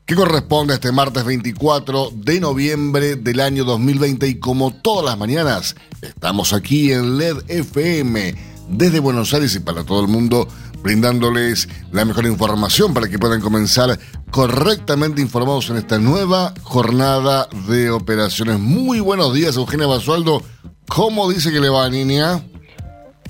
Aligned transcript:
que 0.07 0.15
corresponde 0.15 0.73
a 0.73 0.77
este 0.77 0.91
martes 0.91 1.23
24 1.23 2.13
de 2.15 2.41
noviembre 2.41 3.17
del 3.17 3.41
año 3.41 3.65
2020. 3.65 4.27
Y 4.27 4.39
como 4.39 4.73
todas 4.73 5.05
las 5.05 5.19
mañanas, 5.19 5.77
estamos 6.01 6.55
aquí 6.55 6.93
en 6.93 7.19
LED 7.19 7.43
FM 7.49 8.48
desde 8.69 9.01
Buenos 9.01 9.33
Aires 9.35 9.55
y 9.55 9.61
para 9.61 9.85
todo 9.85 10.01
el 10.01 10.09
mundo, 10.09 10.49
brindándoles 10.83 11.69
la 11.93 12.05
mejor 12.05 12.27
información 12.27 12.95
para 12.95 13.09
que 13.09 13.19
puedan 13.19 13.41
comenzar 13.41 13.99
correctamente 14.31 15.21
informados 15.21 15.71
en 15.71 15.77
esta 15.77 15.99
nueva 15.99 16.55
jornada 16.63 17.49
de 17.69 17.91
operaciones. 17.91 18.59
Muy 18.59 19.01
buenos 19.01 19.35
días, 19.35 19.57
Eugenia 19.57 19.87
Basualdo. 19.87 20.43
¿Cómo 20.89 21.31
dice 21.31 21.51
que 21.51 21.61
le 21.61 21.69
va, 21.69 21.89
niña? 21.89 22.43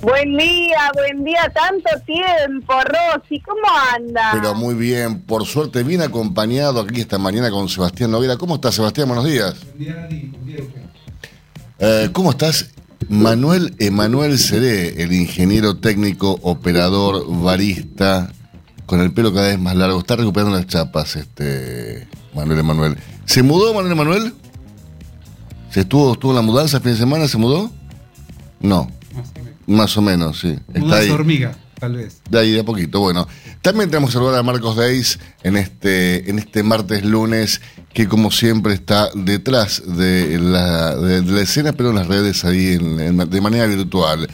Buen 0.01 0.37
día, 0.37 0.91
buen 0.93 1.25
día, 1.25 1.51
tanto 1.53 1.89
tiempo, 2.05 2.73
Rosy, 2.73 3.41
¿cómo 3.41 3.67
anda? 3.93 4.31
Pero 4.31 4.55
muy 4.55 4.73
bien, 4.73 5.21
por 5.23 5.45
suerte 5.45 5.83
bien 5.83 6.01
acompañado 6.01 6.79
aquí 6.79 7.01
esta 7.01 7.17
mañana 7.17 7.51
con 7.51 7.67
Sebastián 7.67 8.11
Noguera. 8.11 8.37
¿Cómo 8.37 8.55
estás, 8.55 8.75
Sebastián? 8.75 9.09
Buenos 9.09 9.25
días. 9.25 9.55
Buen 9.75 9.77
día, 9.77 10.07
eh, 11.79 12.09
¿Cómo 12.13 12.31
estás? 12.31 12.71
Manuel 13.09 13.75
Emanuel 13.79 14.37
Seré, 14.37 15.01
el 15.01 15.11
ingeniero 15.13 15.77
técnico, 15.77 16.39
operador, 16.43 17.25
barista, 17.27 18.31
con 18.85 19.01
el 19.01 19.11
pelo 19.11 19.33
cada 19.33 19.47
vez 19.47 19.59
más 19.59 19.75
largo, 19.75 19.99
está 19.99 20.15
recuperando 20.15 20.55
las 20.55 20.67
chapas, 20.67 21.15
este 21.15 22.07
Manuel 22.35 22.59
Emanuel. 22.59 22.97
¿Se 23.25 23.41
mudó 23.41 23.73
Manuel 23.73 23.93
Emanuel? 23.93 24.33
¿Se 25.71 25.81
estuvo, 25.81 26.13
estuvo 26.13 26.31
en 26.31 26.35
la 26.35 26.41
mudanza 26.43 26.77
el 26.77 26.83
fin 26.83 26.91
de 26.93 26.97
semana? 26.99 27.27
¿Se 27.27 27.37
mudó? 27.37 27.71
No. 28.59 28.87
Más 29.65 29.97
o 29.97 30.01
menos, 30.01 30.39
sí. 30.39 30.57
Está 30.73 30.97
ahí. 30.97 31.09
hormiga, 31.09 31.57
tal 31.79 31.95
vez. 31.95 32.21
De 32.29 32.39
ahí, 32.39 32.51
de 32.51 32.59
a 32.59 32.63
poquito. 32.63 32.99
Bueno, 32.99 33.27
también 33.63 33.89
tenemos 33.89 34.11
que 34.11 34.13
saludar 34.13 34.39
a 34.39 34.43
Marcos 34.43 34.75
Deis 34.75 35.19
en 35.43 35.57
este, 35.57 36.29
en 36.29 36.37
este 36.37 36.61
martes 36.61 37.03
lunes, 37.03 37.61
que 37.93 38.07
como 38.07 38.31
siempre 38.31 38.73
está 38.73 39.09
detrás 39.13 39.81
de 39.85 40.39
la, 40.39 40.95
de, 40.95 41.21
la 41.23 41.41
escena, 41.41 41.73
pero 41.73 41.89
en 41.89 41.95
las 41.95 42.07
redes 42.07 42.45
ahí 42.45 42.77
de 42.77 43.41
manera 43.41 43.65
virtual. 43.65 44.27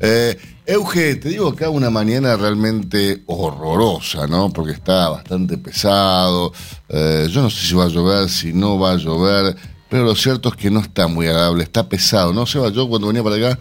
Eh, 0.00 0.38
Euge, 0.66 1.16
te 1.16 1.30
digo 1.30 1.48
acá 1.48 1.70
una 1.70 1.88
mañana 1.88 2.36
realmente 2.36 3.22
horrorosa, 3.26 4.26
¿no? 4.26 4.52
Porque 4.52 4.72
está 4.72 5.08
bastante 5.08 5.56
pesado. 5.56 6.52
Eh, 6.88 7.26
yo 7.30 7.40
no 7.40 7.48
sé 7.48 7.66
si 7.66 7.74
va 7.74 7.84
a 7.84 7.88
llover, 7.88 8.28
si 8.28 8.52
no 8.52 8.78
va 8.78 8.92
a 8.92 8.96
llover, 8.96 9.56
pero 9.88 10.04
lo 10.04 10.14
cierto 10.14 10.50
es 10.50 10.56
que 10.56 10.70
no 10.70 10.80
está 10.80 11.08
muy 11.08 11.26
agradable, 11.26 11.62
está 11.62 11.88
pesado, 11.88 12.34
¿no? 12.34 12.44
Seba, 12.44 12.68
yo 12.68 12.86
cuando 12.86 13.06
venía 13.06 13.24
para 13.24 13.36
acá 13.36 13.58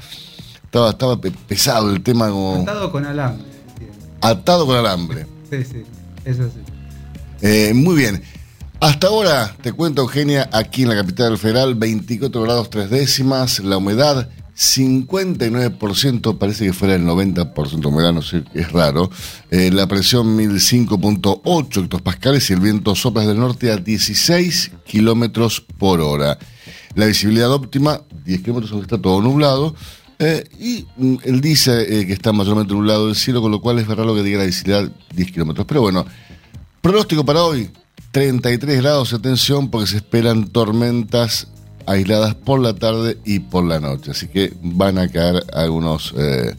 estaba, 0.66 0.90
estaba 0.90 1.18
pesado 1.22 1.90
el 1.92 2.04
tema 2.04 2.30
como... 2.30 2.64
Atado 2.64 2.92
con 2.92 3.06
alambre. 3.06 3.48
Atado 4.20 4.66
con 4.66 4.76
alambre. 4.76 5.26
Sí, 5.50 5.64
sí, 5.64 5.84
eso 6.26 6.44
sí. 6.44 6.60
Eh, 7.42 7.74
muy 7.74 7.96
bien. 7.96 8.22
Hasta 8.80 9.08
ahora, 9.08 9.56
te 9.60 9.74
cuento 9.74 10.04
Eugenia, 10.04 10.50
aquí 10.54 10.84
en 10.84 10.90
la 10.90 10.96
capital 10.96 11.36
federal, 11.40 11.74
24 11.74 12.44
grados 12.44 12.70
3 12.70 12.92
décimas, 12.92 13.60
la 13.60 13.78
humedad 13.78 14.30
59%, 14.56 16.38
parece 16.38 16.66
que 16.66 16.74
fuera 16.74 16.94
el 16.94 17.04
90% 17.04 17.80
de 17.80 17.88
humedad, 17.88 18.14
no 18.14 18.22
sé, 18.22 18.44
es 18.54 18.72
raro. 18.72 19.10
Eh, 19.50 19.72
la 19.72 19.88
presión 19.88 20.38
1005.8 20.38 21.84
hectopascales 21.84 22.48
y 22.52 22.54
el 22.54 22.60
viento 22.60 22.94
sopla 22.94 23.26
del 23.26 23.40
norte 23.40 23.72
a 23.72 23.78
16 23.78 24.72
kilómetros 24.86 25.60
por 25.60 26.00
hora. 26.00 26.38
La 26.94 27.08
visibilidad 27.08 27.52
óptima, 27.52 28.02
10 28.26 28.42
kilómetros, 28.42 28.72
aunque 28.74 28.86
está 28.86 29.02
todo 29.02 29.22
nublado. 29.22 29.74
Eh, 30.20 30.44
y 30.60 30.86
mm, 30.98 31.18
él 31.24 31.42
dice 31.42 32.02
eh, 32.02 32.06
que 32.06 32.14
está 32.14 32.32
mayormente 32.32 32.76
nublado 32.76 33.10
el 33.10 33.16
cielo, 33.16 33.42
con 33.42 33.52
lo 33.52 33.60
cual 33.60 33.80
es 33.80 33.88
verdad 33.88 34.06
lo 34.06 34.14
que 34.14 34.22
diga 34.22 34.38
la 34.38 34.46
visibilidad 34.46 34.92
10 35.16 35.32
kilómetros. 35.32 35.66
Pero 35.66 35.82
bueno, 35.82 36.06
pronóstico 36.82 37.26
para 37.26 37.42
hoy, 37.44 37.72
33 38.12 38.82
grados 38.82 39.12
de 39.12 39.20
tensión 39.20 39.70
porque 39.70 39.88
se 39.88 39.98
esperan 39.98 40.48
tormentas 40.48 41.48
aisladas 41.86 42.36
por 42.36 42.60
la 42.60 42.74
tarde 42.74 43.18
y 43.26 43.40
por 43.40 43.66
la 43.66 43.80
noche. 43.80 44.12
Así 44.12 44.28
que 44.28 44.54
van 44.62 44.98
a 44.98 45.08
caer 45.08 45.44
algunos 45.54 46.14
eh, 46.18 46.56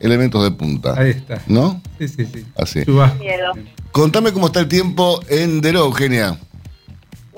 elementos 0.00 0.42
de 0.42 0.50
punta. 0.50 0.94
Ahí 0.98 1.10
está. 1.10 1.42
¿No? 1.46 1.80
Sí, 1.98 2.08
sí, 2.08 2.26
sí. 2.32 2.44
Así. 2.56 2.80
Miedo. 2.80 3.52
Contame 3.92 4.32
cómo 4.32 4.46
está 4.46 4.60
el 4.60 4.68
tiempo 4.68 5.20
en 5.28 5.60
Deró, 5.60 5.86
Eugenia 5.86 6.38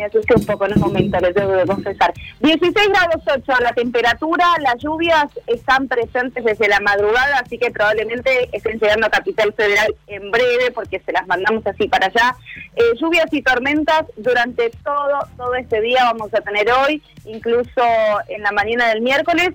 me 0.09 0.35
un 0.35 0.47
poco 0.47 0.67
en 0.67 0.81
momento, 0.81 1.19
les 1.21 1.35
debo 1.35 1.53
de 1.53 1.67
confesar. 1.67 2.13
16 2.41 2.89
grados 2.89 3.23
8 3.27 3.53
la 3.61 3.73
temperatura, 3.73 4.47
las 4.61 4.77
lluvias 4.79 5.27
están 5.47 5.89
presentes 5.89 6.45
desde 6.45 6.69
la 6.69 6.81
madrugada, 6.81 7.39
así 7.45 7.59
que 7.59 7.71
probablemente 7.71 8.49
estén 8.53 8.79
llegando 8.79 9.07
a 9.07 9.11
Capital 9.11 9.53
Federal 9.53 9.95
en 10.07 10.31
breve, 10.31 10.71
porque 10.73 11.01
se 11.01 11.13
las 11.13 11.27
mandamos 11.27 11.67
así 11.67 11.89
para 11.89 12.07
allá. 12.07 12.37
Eh, 12.77 12.83
lluvias 13.01 13.33
y 13.33 13.43
tormentas 13.43 14.05
durante 14.17 14.71
todo, 14.85 15.27
todo 15.37 15.55
este 15.55 15.81
día 15.81 16.05
vamos 16.05 16.33
a 16.35 16.41
tener 16.41 16.67
hoy, 16.71 17.03
incluso 17.25 17.83
en 18.29 18.43
la 18.43 18.53
mañana 18.53 18.89
del 18.89 19.03
miércoles 19.03 19.51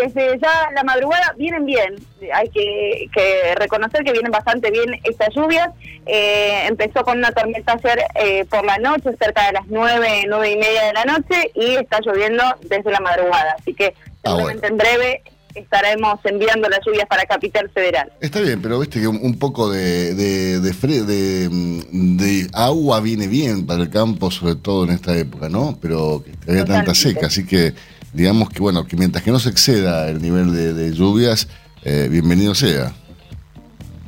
desde 0.00 0.38
ya 0.38 0.70
la 0.74 0.82
madrugada 0.82 1.34
vienen 1.36 1.66
bien, 1.66 1.96
hay 2.32 2.48
que, 2.48 3.54
reconocer 3.56 4.04
que 4.04 4.12
vienen 4.12 4.32
bastante 4.32 4.70
bien 4.70 4.94
estas 5.04 5.34
lluvias. 5.34 5.70
Eh, 6.06 6.66
empezó 6.66 7.04
con 7.04 7.18
una 7.18 7.32
tormenta 7.32 7.72
ayer 7.72 8.04
eh, 8.14 8.44
por 8.46 8.64
la 8.64 8.78
noche, 8.78 9.10
cerca 9.20 9.46
de 9.46 9.52
las 9.52 9.66
nueve, 9.68 10.24
nueve 10.28 10.50
y 10.52 10.56
media 10.56 10.84
de 10.86 10.92
la 10.92 11.04
noche, 11.04 11.50
y 11.54 11.76
está 11.76 12.00
lloviendo 12.00 12.42
desde 12.62 12.90
la 12.90 13.00
madrugada. 13.00 13.56
Así 13.58 13.74
que 13.74 13.94
ah, 14.24 14.30
seguramente 14.30 14.66
en 14.66 14.76
breve 14.76 15.22
estaremos 15.54 16.20
enviando 16.24 16.68
las 16.68 16.80
lluvias 16.84 17.06
para 17.06 17.24
Capital 17.24 17.70
Federal. 17.70 18.12
Está 18.20 18.40
bien, 18.40 18.62
pero 18.62 18.78
viste 18.78 19.00
que 19.00 19.08
un, 19.08 19.38
poco 19.38 19.70
de, 19.70 20.14
de, 20.14 20.60
de, 20.60 21.48
de, 21.90 22.46
agua 22.52 23.00
viene 23.00 23.26
bien 23.26 23.66
para 23.66 23.82
el 23.82 23.90
campo, 23.90 24.30
sobre 24.30 24.56
todo 24.56 24.84
en 24.84 24.90
esta 24.90 25.16
época, 25.16 25.48
¿no? 25.48 25.78
Pero 25.80 26.22
que 26.24 26.52
haya 26.52 26.64
tanta 26.64 26.94
seca, 26.94 27.26
así 27.26 27.46
que 27.46 27.74
digamos 28.12 28.50
que 28.50 28.60
bueno, 28.60 28.86
que 28.86 28.96
mientras 28.96 29.24
que 29.24 29.30
no 29.30 29.38
se 29.38 29.50
exceda 29.50 30.08
el 30.08 30.20
nivel 30.20 30.52
de, 30.52 30.92
lluvias, 30.92 31.48
eh, 31.84 32.08
bienvenido 32.10 32.54
sea. 32.54 32.92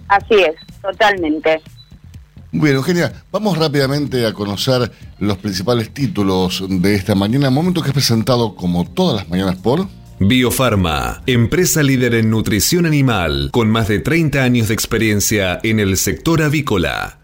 Así 0.09 0.35
es, 0.35 0.55
totalmente. 0.83 1.61
Muy 2.53 2.67
bien, 2.67 2.77
Eugenia, 2.77 3.13
vamos 3.31 3.57
rápidamente 3.57 4.27
a 4.27 4.35
conocer 4.35 4.93
los 5.19 5.39
principales 5.39 5.95
títulos 5.95 6.63
de 6.69 6.95
esta 6.95 7.15
mañana, 7.15 7.49
momento 7.49 7.81
que 7.81 7.89
es 7.89 7.95
presentado 7.95 8.55
como 8.57 8.85
todas 8.85 9.17
las 9.17 9.29
mañanas 9.29 9.57
por... 9.57 9.89
Biofarma, 10.21 11.23
empresa 11.27 11.83
líder 11.83 12.15
en 12.15 12.31
nutrición 12.31 12.87
animal, 12.87 13.49
con 13.53 13.71
más 13.71 13.89
de 13.89 13.99
30 13.99 14.43
años 14.43 14.69
de 14.69 14.75
experiencia 14.75 15.59
en 15.63 15.81
el 15.81 15.97
sector 15.97 16.43
avícola. 16.43 17.22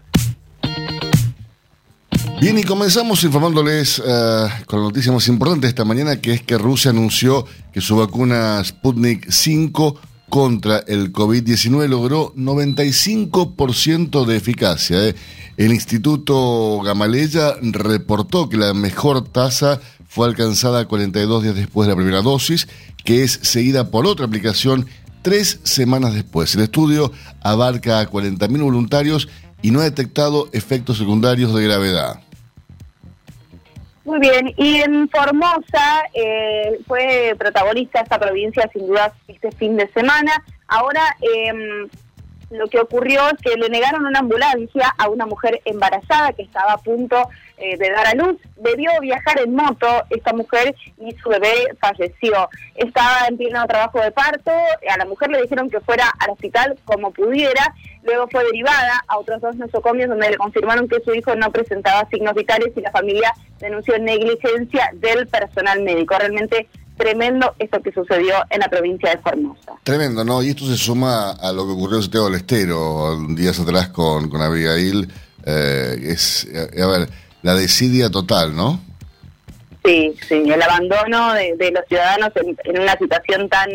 Bien, 2.39 2.57
y 2.57 2.63
comenzamos 2.63 3.21
informándoles 3.25 3.99
uh, 3.99 4.47
con 4.65 4.79
la 4.79 4.85
noticia 4.85 5.11
más 5.11 5.27
importante 5.27 5.67
esta 5.67 5.83
mañana, 5.83 6.21
que 6.21 6.35
es 6.35 6.41
que 6.41 6.57
Rusia 6.57 6.91
anunció 6.91 7.45
que 7.73 7.81
su 7.81 7.97
vacuna 7.97 8.63
Sputnik 8.63 9.29
5 9.29 9.99
contra 10.29 10.79
el 10.87 11.11
COVID-19 11.11 11.89
logró 11.89 12.33
95% 12.35 14.25
de 14.25 14.37
eficacia. 14.37 15.05
¿eh? 15.05 15.15
El 15.57 15.73
Instituto 15.73 16.79
Gamaleya 16.81 17.55
reportó 17.61 18.47
que 18.47 18.55
la 18.55 18.73
mejor 18.73 19.27
tasa 19.27 19.81
fue 20.07 20.25
alcanzada 20.25 20.85
42 20.85 21.43
días 21.43 21.55
después 21.55 21.87
de 21.87 21.91
la 21.93 21.97
primera 21.97 22.21
dosis, 22.21 22.69
que 23.03 23.23
es 23.23 23.37
seguida 23.43 23.91
por 23.91 24.07
otra 24.07 24.25
aplicación 24.25 24.87
tres 25.23 25.59
semanas 25.63 26.13
después. 26.13 26.55
El 26.55 26.61
estudio 26.61 27.11
abarca 27.41 27.99
a 27.99 28.09
40.000 28.09 28.63
voluntarios 28.63 29.27
y 29.61 29.71
no 29.71 29.81
ha 29.81 29.83
detectado 29.83 30.47
efectos 30.53 30.99
secundarios 30.99 31.53
de 31.53 31.65
gravedad. 31.65 32.21
Muy 34.09 34.21
bien, 34.21 34.55
y 34.57 34.77
en 34.77 35.07
Formosa 35.07 36.01
eh, 36.15 36.79
fue 36.87 37.35
protagonista 37.37 38.01
esta 38.01 38.17
provincia 38.17 38.67
sin 38.73 38.87
duda 38.87 39.13
este 39.27 39.51
fin 39.51 39.77
de 39.77 39.87
semana. 39.89 40.31
Ahora 40.67 41.15
eh, 41.21 41.87
lo 42.49 42.67
que 42.67 42.79
ocurrió 42.79 43.21
es 43.29 43.37
que 43.41 43.55
le 43.55 43.69
negaron 43.69 44.05
una 44.05 44.19
ambulancia 44.19 44.93
a 44.97 45.09
una 45.09 45.25
mujer 45.25 45.61
embarazada 45.65 46.33
que 46.33 46.41
estaba 46.41 46.73
a 46.73 46.77
punto 46.77 47.29
eh, 47.57 47.77
de 47.77 47.89
dar 47.91 48.07
a 48.07 48.13
luz. 48.15 48.37
Debió 48.57 48.91
viajar 49.01 49.39
en 49.39 49.55
moto 49.55 49.87
esta 50.09 50.33
mujer 50.33 50.75
y 50.97 51.11
su 51.15 51.29
bebé 51.29 51.75
falleció. 51.79 52.49
Estaba 52.75 53.27
en 53.27 53.37
pleno 53.37 53.65
trabajo 53.67 53.99
de 54.01 54.11
parto, 54.11 54.51
a 54.51 54.97
la 54.97 55.05
mujer 55.05 55.29
le 55.29 55.41
dijeron 55.41 55.69
que 55.69 55.79
fuera 55.81 56.11
al 56.19 56.31
hospital 56.31 56.77
como 56.85 57.11
pudiera, 57.11 57.73
luego 58.03 58.27
fue 58.29 58.43
derivada 58.45 59.03
a 59.07 59.17
otros 59.17 59.41
dos 59.41 59.55
nosocomios 59.55 60.09
donde 60.09 60.31
le 60.31 60.37
confirmaron 60.37 60.87
que 60.87 61.01
su 61.01 61.13
hijo 61.13 61.35
no 61.35 61.51
presentaba 61.51 62.07
signos 62.09 62.33
vitales 62.33 62.75
y 62.75 62.81
la 62.81 62.91
familia 62.91 63.33
denunció 63.59 63.99
negligencia 63.99 64.89
del 64.93 65.27
personal 65.27 65.81
médico. 65.81 66.15
Realmente 66.17 66.67
tremendo 66.99 67.55
esto 67.57 67.81
que 67.81 67.91
sucedió 67.93 68.35
en 68.49 68.59
la 68.59 68.67
provincia 68.67 69.09
de 69.09 69.17
Formosa. 69.19 69.71
Tremendo, 69.83 70.25
¿no? 70.25 70.43
Y 70.43 70.49
esto 70.49 70.65
se 70.65 70.75
suma 70.75 71.31
a 71.31 71.53
lo 71.53 71.65
que 71.65 71.71
ocurrió 71.71 71.95
en 71.95 72.03
Santiago 72.03 72.25
del 72.27 72.35
Estero 72.35 73.17
días 73.29 73.57
atrás 73.59 73.87
con, 73.87 74.29
con 74.29 74.41
Abigail. 74.41 75.07
Eh, 75.45 75.97
es, 76.03 76.45
eh, 76.53 76.81
a 76.83 76.87
ver, 76.87 77.09
la 77.41 77.55
desidia 77.55 78.09
total, 78.09 78.53
¿no? 78.53 78.81
Sí, 79.85 80.13
sí, 80.27 80.43
el 80.45 80.61
abandono 80.61 81.33
de, 81.33 81.71
los 81.71 81.85
ciudadanos 81.87 82.31
en, 82.35 82.79
una 82.81 82.97
situación 82.97 83.47
tan, 83.47 83.69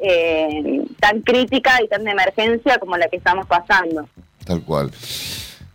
eh, 0.00 0.84
tan 0.98 1.20
crítica 1.22 1.80
y 1.80 1.86
tan 1.86 2.02
de 2.02 2.10
emergencia 2.10 2.78
como 2.78 2.96
la 2.96 3.06
que 3.08 3.16
estamos 3.16 3.46
pasando. 3.46 4.08
Tal 4.44 4.62
cual. 4.62 4.90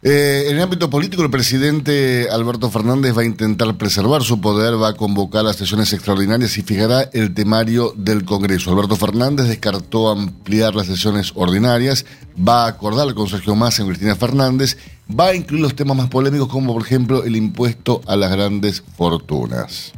Eh, 0.01 0.45
en 0.47 0.55
el 0.55 0.61
ámbito 0.61 0.89
político, 0.89 1.23
el 1.23 1.29
presidente 1.29 2.29
Alberto 2.31 2.69
Fernández 2.69 3.17
va 3.17 3.23
a 3.23 3.25
intentar 3.25 3.75
preservar 3.75 4.23
su 4.23 4.39
poder, 4.39 4.81
va 4.81 4.89
a 4.89 4.93
convocar 4.93 5.43
las 5.43 5.57
sesiones 5.57 5.91
extraordinarias 5.91 6.57
y 6.57 6.61
fijará 6.61 7.09
el 7.11 7.33
temario 7.33 7.93
del 7.97 8.23
Congreso. 8.23 8.71
Alberto 8.71 8.95
Fernández 8.95 9.47
descartó 9.47 10.09
ampliar 10.09 10.73
las 10.73 10.87
sesiones 10.87 11.33
ordinarias, 11.35 12.05
va 12.37 12.63
a 12.63 12.69
acordar 12.69 13.13
con 13.13 13.27
Sergio 13.27 13.55
Massa 13.55 13.83
y 13.83 13.87
Cristina 13.87 14.15
Fernández, 14.15 14.77
va 15.19 15.27
a 15.27 15.35
incluir 15.35 15.63
los 15.63 15.75
temas 15.75 15.97
más 15.97 16.07
polémicos 16.07 16.47
como 16.47 16.73
por 16.73 16.83
ejemplo 16.83 17.25
el 17.25 17.35
impuesto 17.35 17.99
a 18.07 18.15
las 18.15 18.31
grandes 18.31 18.81
fortunas. 18.95 19.91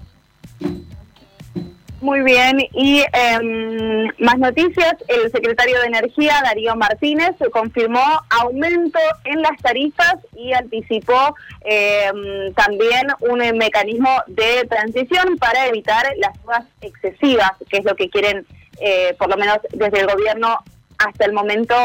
Muy 2.01 2.23
bien, 2.23 2.57
y 2.73 3.03
em, 3.13 4.07
más 4.17 4.39
noticias, 4.39 4.95
el 5.07 5.31
secretario 5.31 5.79
de 5.81 5.85
Energía, 5.85 6.41
Darío 6.43 6.75
Martínez, 6.75 7.35
confirmó 7.51 8.01
aumento 8.27 8.97
en 9.23 9.43
las 9.43 9.55
tarifas 9.61 10.15
y 10.35 10.51
anticipó 10.51 11.35
em, 11.61 12.51
también 12.55 13.05
un 13.19 13.37
mecanismo 13.55 14.09
de 14.25 14.65
transición 14.67 15.37
para 15.37 15.67
evitar 15.67 16.11
las 16.17 16.35
subas 16.41 16.65
excesivas, 16.81 17.51
que 17.69 17.77
es 17.77 17.85
lo 17.85 17.95
que 17.95 18.09
quieren, 18.09 18.47
eh, 18.79 19.15
por 19.19 19.29
lo 19.29 19.37
menos 19.37 19.59
desde 19.71 19.99
el 19.99 20.07
gobierno 20.07 20.57
hasta 20.97 21.25
el 21.25 21.33
momento, 21.33 21.75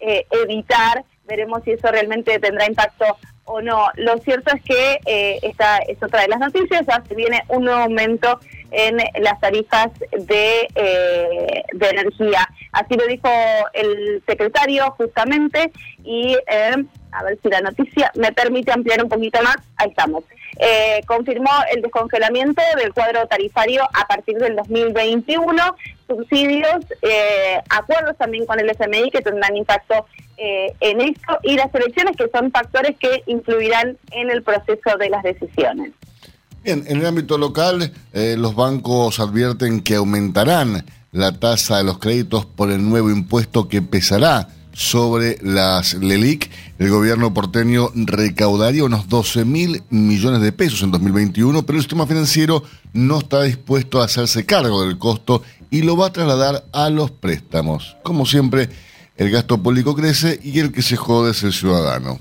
eh, 0.00 0.26
evitar. 0.30 1.04
Veremos 1.26 1.62
si 1.64 1.72
eso 1.72 1.88
realmente 1.88 2.38
tendrá 2.38 2.66
impacto 2.66 3.04
o 3.46 3.62
no. 3.62 3.88
Lo 3.94 4.18
cierto 4.18 4.54
es 4.54 4.62
que 4.62 5.00
eh, 5.06 5.38
esta 5.42 5.78
es 5.78 6.02
otra 6.02 6.22
de 6.22 6.28
las 6.28 6.38
noticias, 6.38 6.86
ya 6.86 7.02
se 7.08 7.14
viene 7.14 7.42
un 7.48 7.64
nuevo 7.64 7.80
aumento 7.80 8.38
en 8.70 8.96
las 9.22 9.40
tarifas 9.40 9.90
de, 10.12 10.68
eh, 10.74 11.62
de 11.72 11.88
energía. 11.88 12.48
Así 12.72 12.94
lo 12.94 13.06
dijo 13.06 13.28
el 13.72 14.22
secretario 14.26 14.90
justamente 14.92 15.72
y 16.04 16.36
eh, 16.46 16.84
a 17.12 17.22
ver 17.24 17.38
si 17.42 17.48
la 17.48 17.60
noticia 17.60 18.10
me 18.14 18.32
permite 18.32 18.72
ampliar 18.72 19.02
un 19.02 19.08
poquito 19.08 19.42
más. 19.42 19.56
Ahí 19.76 19.88
estamos. 19.88 20.24
Eh, 20.58 21.00
confirmó 21.06 21.50
el 21.72 21.82
descongelamiento 21.82 22.62
del 22.76 22.92
cuadro 22.92 23.26
tarifario 23.26 23.84
a 23.84 24.06
partir 24.06 24.36
del 24.36 24.56
2021, 24.56 25.76
subsidios, 26.06 26.84
acuerdos 27.70 28.16
también 28.16 28.46
con 28.46 28.60
el 28.60 28.70
FMI 28.70 29.10
que 29.10 29.20
tendrán 29.20 29.56
impacto 29.56 30.06
en 30.38 31.00
esto 31.00 31.38
y 31.42 31.56
las 31.56 31.74
elecciones 31.74 32.16
que 32.16 32.28
son 32.28 32.50
factores 32.50 32.96
que 32.98 33.22
influirán 33.26 33.96
en 34.10 34.30
el 34.30 34.42
proceso 34.42 34.96
de 34.98 35.08
las 35.08 35.22
decisiones. 35.22 35.92
Bien, 36.66 36.84
en 36.88 36.98
el 36.98 37.06
ámbito 37.06 37.38
local, 37.38 37.92
eh, 38.12 38.34
los 38.36 38.56
bancos 38.56 39.20
advierten 39.20 39.82
que 39.82 39.94
aumentarán 39.94 40.84
la 41.12 41.30
tasa 41.38 41.78
de 41.78 41.84
los 41.84 41.98
créditos 41.98 42.44
por 42.44 42.72
el 42.72 42.88
nuevo 42.88 43.08
impuesto 43.08 43.68
que 43.68 43.82
pesará 43.82 44.48
sobre 44.72 45.38
las 45.42 45.94
LELIC. 45.94 46.50
El 46.80 46.90
gobierno 46.90 47.32
porteño 47.32 47.90
recaudaría 47.94 48.82
unos 48.82 49.08
12 49.08 49.44
mil 49.44 49.82
millones 49.90 50.42
de 50.42 50.50
pesos 50.50 50.82
en 50.82 50.90
2021, 50.90 51.64
pero 51.64 51.78
el 51.78 51.82
sistema 51.82 52.06
financiero 52.06 52.64
no 52.92 53.20
está 53.20 53.44
dispuesto 53.44 54.02
a 54.02 54.06
hacerse 54.06 54.44
cargo 54.44 54.84
del 54.84 54.98
costo 54.98 55.42
y 55.70 55.82
lo 55.82 55.96
va 55.96 56.08
a 56.08 56.12
trasladar 56.12 56.64
a 56.72 56.90
los 56.90 57.12
préstamos. 57.12 57.96
Como 58.02 58.26
siempre, 58.26 58.70
el 59.16 59.30
gasto 59.30 59.62
público 59.62 59.94
crece 59.94 60.38
y 60.42 60.60
el 60.60 60.72
que 60.72 60.82
se 60.82 60.96
jode 60.96 61.30
es 61.30 61.42
el 61.42 61.52
ciudadano. 61.52 62.18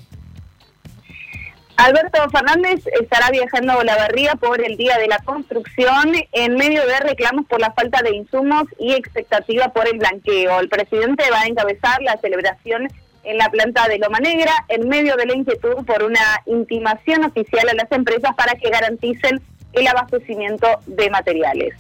Alberto 1.77 2.19
Fernández 2.31 2.86
estará 3.01 3.30
viajando 3.31 3.74
a 3.74 3.77
Olavarría 3.77 4.36
por 4.36 4.63
el 4.63 4.77
Día 4.77 4.97
de 4.97 5.07
la 5.07 5.19
Construcción 5.19 6.13
en 6.31 6.56
medio 6.56 6.86
de 6.88 7.00
reclamos 7.01 7.45
por 7.47 7.59
la 7.59 7.74
falta 7.74 8.01
de 8.01 8.15
insumos 8.15 8.63
y 8.80 8.94
expectativa 8.94 9.74
por 9.74 9.86
el 9.88 10.00
blanqueo. 10.00 10.59
El 10.62 10.69
presidente 10.69 11.24
va 11.31 11.42
a 11.42 11.47
encabezar 11.47 12.01
la 12.01 12.18
celebración 12.21 12.88
en 13.25 13.38
la 13.38 13.50
planta 13.50 13.89
de 13.89 14.00
Loma 14.00 14.19
Negra 14.19 14.51
en 14.69 14.88
medio 14.88 15.18
de 15.18 15.25
la 15.25 15.36
inquietud 15.36 15.83
por 15.86 16.03
una 16.03 16.41
intimación 16.45 17.25
oficial 17.25 17.68
a 17.68 17.74
las 17.74 17.91
empresas 17.91 18.33
para 18.38 18.56
que 18.56 18.69
garanticen 18.69 19.41
el 19.74 19.88
abastecimiento 19.88 20.68
de 20.86 21.09
materiales. 21.09 21.74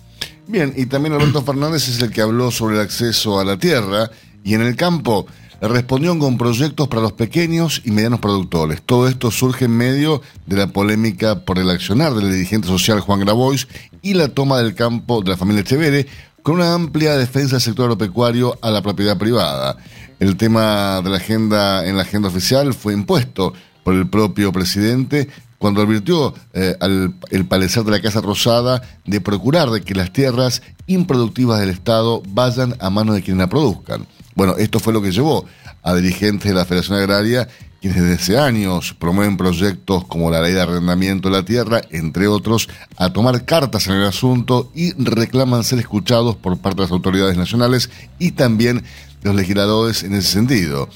Bien, 0.47 0.73
y 0.75 0.87
también 0.87 1.13
Alberto 1.13 1.41
Fernández 1.41 1.87
es 1.87 2.01
el 2.01 2.11
que 2.11 2.21
habló 2.21 2.51
sobre 2.51 2.75
el 2.75 2.81
acceso 2.81 3.39
a 3.39 3.45
la 3.45 3.57
tierra 3.57 4.09
y 4.45 4.53
en 4.53 4.61
el 4.61 4.77
campo 4.77 5.25
respondió 5.59 6.17
con 6.19 6.37
proyectos 6.37 6.87
para 6.87 7.01
los 7.01 7.13
pequeños 7.13 7.81
y 7.83 7.91
medianos 7.91 8.19
productores. 8.19 8.81
Todo 8.81 9.07
esto 9.07 9.31
surge 9.31 9.65
en 9.65 9.75
medio 9.75 10.21
de 10.45 10.55
la 10.55 10.67
polémica 10.67 11.43
por 11.43 11.57
el 11.57 11.69
accionar 11.69 12.13
del 12.13 12.31
dirigente 12.31 12.67
social 12.67 12.99
Juan 12.99 13.21
Grabois 13.21 13.67
y 14.03 14.13
la 14.13 14.29
toma 14.29 14.59
del 14.59 14.75
campo 14.75 15.21
de 15.21 15.31
la 15.31 15.37
familia 15.37 15.61
Echevere 15.61 16.05
con 16.43 16.55
una 16.55 16.75
amplia 16.75 17.17
defensa 17.17 17.55
del 17.55 17.61
sector 17.61 17.85
agropecuario 17.85 18.57
a 18.61 18.69
la 18.69 18.83
propiedad 18.83 19.17
privada. 19.17 19.77
El 20.19 20.37
tema 20.37 21.01
de 21.03 21.09
la 21.09 21.17
agenda 21.17 21.85
en 21.87 21.97
la 21.97 22.03
agenda 22.03 22.27
oficial 22.29 22.75
fue 22.75 22.93
impuesto 22.93 23.51
por 23.83 23.95
el 23.95 24.07
propio 24.07 24.51
presidente 24.51 25.27
cuando 25.57 25.81
advirtió 25.81 26.35
eh, 26.53 26.75
al 26.79 27.15
el 27.31 27.45
parecer 27.47 27.83
de 27.83 27.91
la 27.91 28.01
Casa 28.01 28.21
Rosada 28.21 28.83
de 29.05 29.21
procurar 29.21 29.71
de 29.71 29.81
que 29.81 29.95
las 29.95 30.13
tierras 30.13 30.61
improductivas 30.85 31.59
del 31.59 31.71
Estado 31.71 32.21
vayan 32.29 32.75
a 32.79 32.91
manos 32.91 33.15
de 33.15 33.23
quienes 33.23 33.39
la 33.39 33.49
produzcan. 33.49 34.05
Bueno, 34.35 34.57
esto 34.57 34.79
fue 34.79 34.93
lo 34.93 35.01
que 35.01 35.11
llevó 35.11 35.45
a 35.81 35.95
dirigentes 35.95 36.51
de 36.51 36.55
la 36.55 36.65
Federación 36.65 36.99
Agraria, 36.99 37.47
quienes 37.79 38.01
desde 38.01 38.15
hace 38.15 38.37
años 38.37 38.93
promueven 38.99 39.37
proyectos 39.37 40.05
como 40.05 40.29
la 40.29 40.41
ley 40.41 40.53
de 40.53 40.61
arrendamiento 40.61 41.29
de 41.29 41.37
la 41.37 41.45
tierra, 41.45 41.81
entre 41.89 42.27
otros, 42.27 42.67
a 42.97 43.13
tomar 43.13 43.45
cartas 43.45 43.87
en 43.87 43.93
el 43.93 44.03
asunto 44.03 44.71
y 44.75 44.91
reclaman 45.01 45.63
ser 45.63 45.79
escuchados 45.79 46.35
por 46.35 46.57
parte 46.57 46.77
de 46.77 46.83
las 46.83 46.91
autoridades 46.91 47.37
nacionales 47.37 47.89
y 48.19 48.31
también 48.31 48.83
los 49.23 49.35
legisladores 49.35 50.03
en 50.03 50.13
ese 50.13 50.29
sentido. 50.31 50.89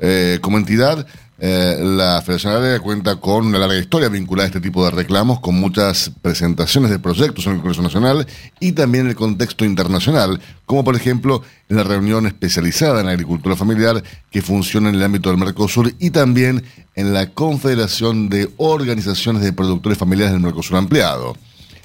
Eh, 0.00 0.38
como 0.40 0.56
entidad, 0.56 1.06
eh, 1.40 1.78
la 1.80 2.20
Federación 2.20 2.54
Agraria 2.54 2.80
cuenta 2.80 3.14
con 3.16 3.46
una 3.46 3.58
larga 3.58 3.78
historia 3.78 4.08
vinculada 4.08 4.46
a 4.46 4.48
este 4.48 4.60
tipo 4.60 4.84
de 4.84 4.90
reclamos, 4.90 5.38
con 5.38 5.54
muchas 5.54 6.10
presentaciones 6.20 6.90
de 6.90 6.98
proyectos 6.98 7.46
en 7.46 7.52
el 7.52 7.58
Congreso 7.58 7.82
Nacional 7.82 8.26
y 8.58 8.72
también 8.72 9.04
en 9.04 9.10
el 9.10 9.16
contexto 9.16 9.64
internacional, 9.64 10.40
como 10.66 10.82
por 10.82 10.96
ejemplo 10.96 11.42
en 11.68 11.76
la 11.76 11.84
reunión 11.84 12.26
especializada 12.26 13.00
en 13.00 13.08
agricultura 13.08 13.54
familiar 13.54 14.02
que 14.32 14.42
funciona 14.42 14.88
en 14.88 14.96
el 14.96 15.02
ámbito 15.04 15.30
del 15.30 15.38
Mercosur 15.38 15.94
y 16.00 16.10
también 16.10 16.64
en 16.96 17.14
la 17.14 17.30
Confederación 17.30 18.28
de 18.28 18.50
Organizaciones 18.56 19.42
de 19.42 19.52
Productores 19.52 19.96
Familiares 19.96 20.32
del 20.32 20.42
Mercosur 20.42 20.76
Ampliado. 20.76 21.36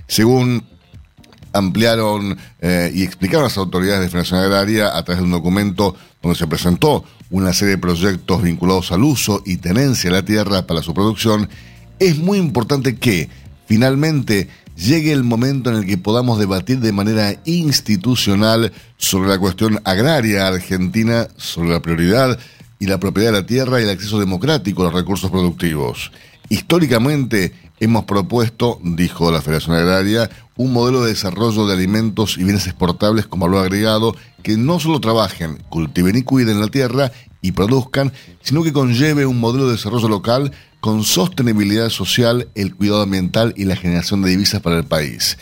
Según 0.08 0.64
ampliaron 1.54 2.38
eh, 2.60 2.92
y 2.94 3.04
explicaron 3.04 3.44
las 3.44 3.58
autoridades 3.58 4.02
de 4.02 4.10
Federación 4.10 4.42
Agraria 4.42 4.98
a 4.98 5.04
través 5.04 5.20
de 5.20 5.26
un 5.26 5.32
documento 5.32 5.96
donde 6.22 6.38
se 6.38 6.48
presentó 6.48 7.06
una 7.30 7.54
serie 7.54 7.76
de 7.76 7.82
proyectos 7.82 8.42
vinculados 8.42 8.92
al 8.92 9.04
uso 9.04 9.42
y 9.46 9.58
tenencia 9.58 10.10
de 10.10 10.16
la 10.16 10.26
tierra 10.26 10.68
para 10.68 10.82
su 10.82 10.94
producción, 10.94 11.50
es 12.00 12.18
muy 12.18 12.38
importante 12.38 12.98
que 12.98 13.30
finalmente 13.66 14.50
llegue 14.76 15.12
el 15.12 15.24
momento 15.24 15.70
en 15.70 15.78
el 15.78 15.86
que 15.86 15.98
podamos 15.98 16.40
debatir 16.40 16.80
de 16.80 16.92
manera 16.92 17.36
institucional 17.46 18.72
sobre 18.98 19.30
la 19.30 19.40
cuestión 19.40 19.80
agraria 19.84 20.48
argentina, 20.48 21.28
sobre 21.38 21.70
la 21.70 21.82
prioridad 21.82 22.38
y 22.80 22.88
la 22.88 23.00
propiedad 23.00 23.32
de 23.32 23.42
la 23.42 23.46
tierra 23.46 23.80
y 23.80 23.84
el 23.84 23.92
acceso 23.92 24.20
democrático 24.20 24.82
a 24.82 24.86
los 24.86 24.94
recursos 24.94 25.32
productivos. 25.32 26.12
Históricamente 26.50 27.54
hemos 27.80 28.06
propuesto, 28.06 28.80
dijo 28.84 29.32
la 29.32 29.42
Federación 29.42 29.76
Agraria, 29.76 30.30
un 30.56 30.74
modelo 30.74 31.04
de 31.04 31.10
desarrollo 31.10 31.66
de 31.66 31.74
alimentos 31.74 32.38
y 32.38 32.44
bienes 32.44 32.68
exportables 32.68 33.28
con 33.28 33.40
valor 33.40 33.64
agregado 33.64 34.16
que 34.44 34.58
no 34.58 34.80
solo 34.80 35.00
trabajen, 35.00 35.58
cultiven 35.70 36.16
y 36.16 36.24
cuiden 36.24 36.62
la 36.62 36.68
tierra 36.68 37.12
y 37.42 37.54
produzcan, 37.54 38.14
sino 38.42 38.64
que 38.64 38.74
conlleve 38.74 39.26
un 39.26 39.40
modelo 39.40 39.66
de 39.66 39.74
desarrollo 39.74 40.08
local 40.08 40.52
con 40.80 41.04
sostenibilidad 41.04 41.90
social, 41.90 42.50
el 42.56 42.76
cuidado 42.76 43.04
ambiental 43.04 43.54
y 43.56 43.66
la 43.66 43.76
generación 43.76 44.22
de 44.22 44.32
divisas 44.32 44.62
para 44.62 44.78
el 44.78 44.84
país. 44.84 45.38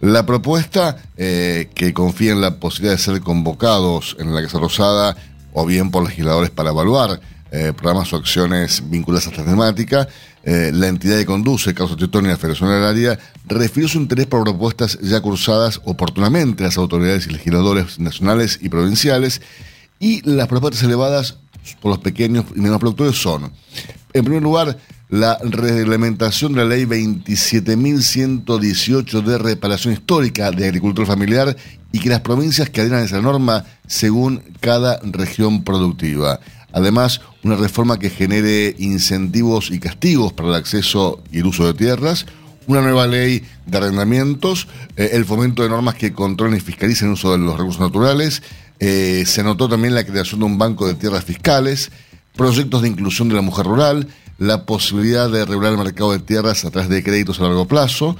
La 0.00 0.24
propuesta, 0.26 0.96
eh, 1.16 1.70
que 1.74 1.92
confía 1.92 2.32
en 2.32 2.40
la 2.40 2.60
posibilidad 2.60 2.96
de 2.96 3.02
ser 3.02 3.20
convocados 3.20 4.16
en 4.18 4.34
la 4.34 4.42
Casa 4.42 4.58
Rosada 4.58 5.16
o 5.52 5.66
bien 5.66 5.90
por 5.90 6.04
legisladores 6.04 6.50
para 6.50 6.70
evaluar 6.70 7.20
eh, 7.50 7.72
programas 7.74 8.12
o 8.12 8.16
acciones 8.16 8.82
vinculadas 8.90 9.26
a 9.26 9.30
esta 9.30 9.44
temática, 9.44 10.06
eh, 10.44 10.70
la 10.74 10.88
entidad 10.88 11.18
que 11.18 11.26
conduce 11.26 11.74
Causa 11.74 11.96
Teutónica 11.96 12.36
Federación 12.36 12.70
Agraria 12.70 13.18
refirió 13.46 13.88
su 13.88 13.98
interés 13.98 14.26
por 14.26 14.44
propuestas 14.44 14.98
ya 15.00 15.20
cursadas 15.20 15.80
oportunamente 15.84 16.62
a 16.62 16.66
las 16.66 16.78
autoridades 16.78 17.26
y 17.26 17.30
legisladores 17.30 17.98
nacionales 17.98 18.58
y 18.60 18.68
provinciales 18.68 19.40
y 19.98 20.20
las 20.28 20.46
propuestas 20.46 20.82
elevadas 20.82 21.38
por 21.80 21.90
los 21.90 21.98
pequeños 21.98 22.44
y 22.54 22.60
menos 22.60 22.78
productores 22.78 23.20
son, 23.20 23.52
en 24.12 24.24
primer 24.24 24.42
lugar, 24.42 24.78
la 25.08 25.38
reglamentación 25.42 26.52
de 26.52 26.58
la 26.58 26.66
ley 26.66 26.84
27.118 26.84 29.22
de 29.22 29.38
reparación 29.38 29.94
histórica 29.94 30.50
de 30.50 30.66
agricultura 30.66 31.06
familiar 31.06 31.56
y 31.92 32.00
que 32.00 32.10
las 32.10 32.20
provincias 32.20 32.68
que 32.68 32.82
adhieran 32.82 33.00
a 33.02 33.06
esa 33.06 33.22
norma 33.22 33.64
según 33.86 34.42
cada 34.60 35.00
región 35.02 35.64
productiva. 35.64 36.40
Además, 36.72 37.20
una 37.42 37.56
reforma 37.56 37.98
que 37.98 38.10
genere 38.10 38.74
incentivos 38.78 39.70
y 39.70 39.78
castigos 39.78 40.32
para 40.32 40.48
el 40.50 40.54
acceso 40.54 41.22
y 41.32 41.38
el 41.38 41.46
uso 41.46 41.66
de 41.66 41.74
tierras, 41.74 42.26
una 42.66 42.82
nueva 42.82 43.06
ley 43.06 43.42
de 43.66 43.78
arrendamientos, 43.78 44.68
eh, 44.96 45.10
el 45.12 45.24
fomento 45.24 45.62
de 45.62 45.70
normas 45.70 45.94
que 45.94 46.12
controlen 46.12 46.58
y 46.58 46.60
fiscalicen 46.60 47.08
el 47.08 47.14
uso 47.14 47.32
de 47.32 47.38
los 47.38 47.56
recursos 47.56 47.80
naturales, 47.80 48.42
eh, 48.80 49.24
se 49.26 49.42
notó 49.42 49.68
también 49.68 49.94
la 49.94 50.04
creación 50.04 50.40
de 50.40 50.46
un 50.46 50.58
banco 50.58 50.86
de 50.86 50.94
tierras 50.94 51.24
fiscales, 51.24 51.90
proyectos 52.36 52.82
de 52.82 52.88
inclusión 52.88 53.28
de 53.28 53.34
la 53.34 53.42
mujer 53.42 53.66
rural, 53.66 54.06
la 54.38 54.64
posibilidad 54.66 55.28
de 55.30 55.44
regular 55.44 55.72
el 55.72 55.78
mercado 55.78 56.12
de 56.12 56.20
tierras 56.20 56.64
a 56.64 56.70
través 56.70 56.88
de 56.88 57.02
créditos 57.02 57.40
a 57.40 57.44
largo 57.44 57.66
plazo, 57.66 58.16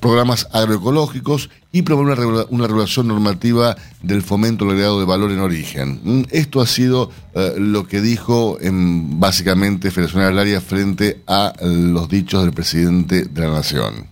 programas 0.00 0.48
agroecológicos 0.52 1.50
y 1.72 1.82
promover 1.82 2.46
una, 2.50 2.66
regulación 2.66 3.08
normativa 3.08 3.76
del 4.02 4.22
fomento 4.22 4.64
del 4.64 4.74
agregado 4.74 5.00
de 5.00 5.06
valor 5.06 5.30
en 5.30 5.40
origen. 5.40 6.00
Mm, 6.02 6.22
esto 6.30 6.60
ha 6.60 6.66
sido 6.66 7.10
eh, 7.34 7.54
lo 7.58 7.86
que 7.86 8.00
dijo 8.00 8.58
en, 8.60 9.20
básicamente 9.20 9.90
Federación 9.90 10.22
Agraria 10.22 10.60
frente 10.60 11.20
a 11.26 11.52
los 11.60 12.08
dichos 12.08 12.42
del 12.42 12.52
presidente 12.52 13.24
de 13.24 13.40
la 13.42 13.50
Nación. 13.50 14.10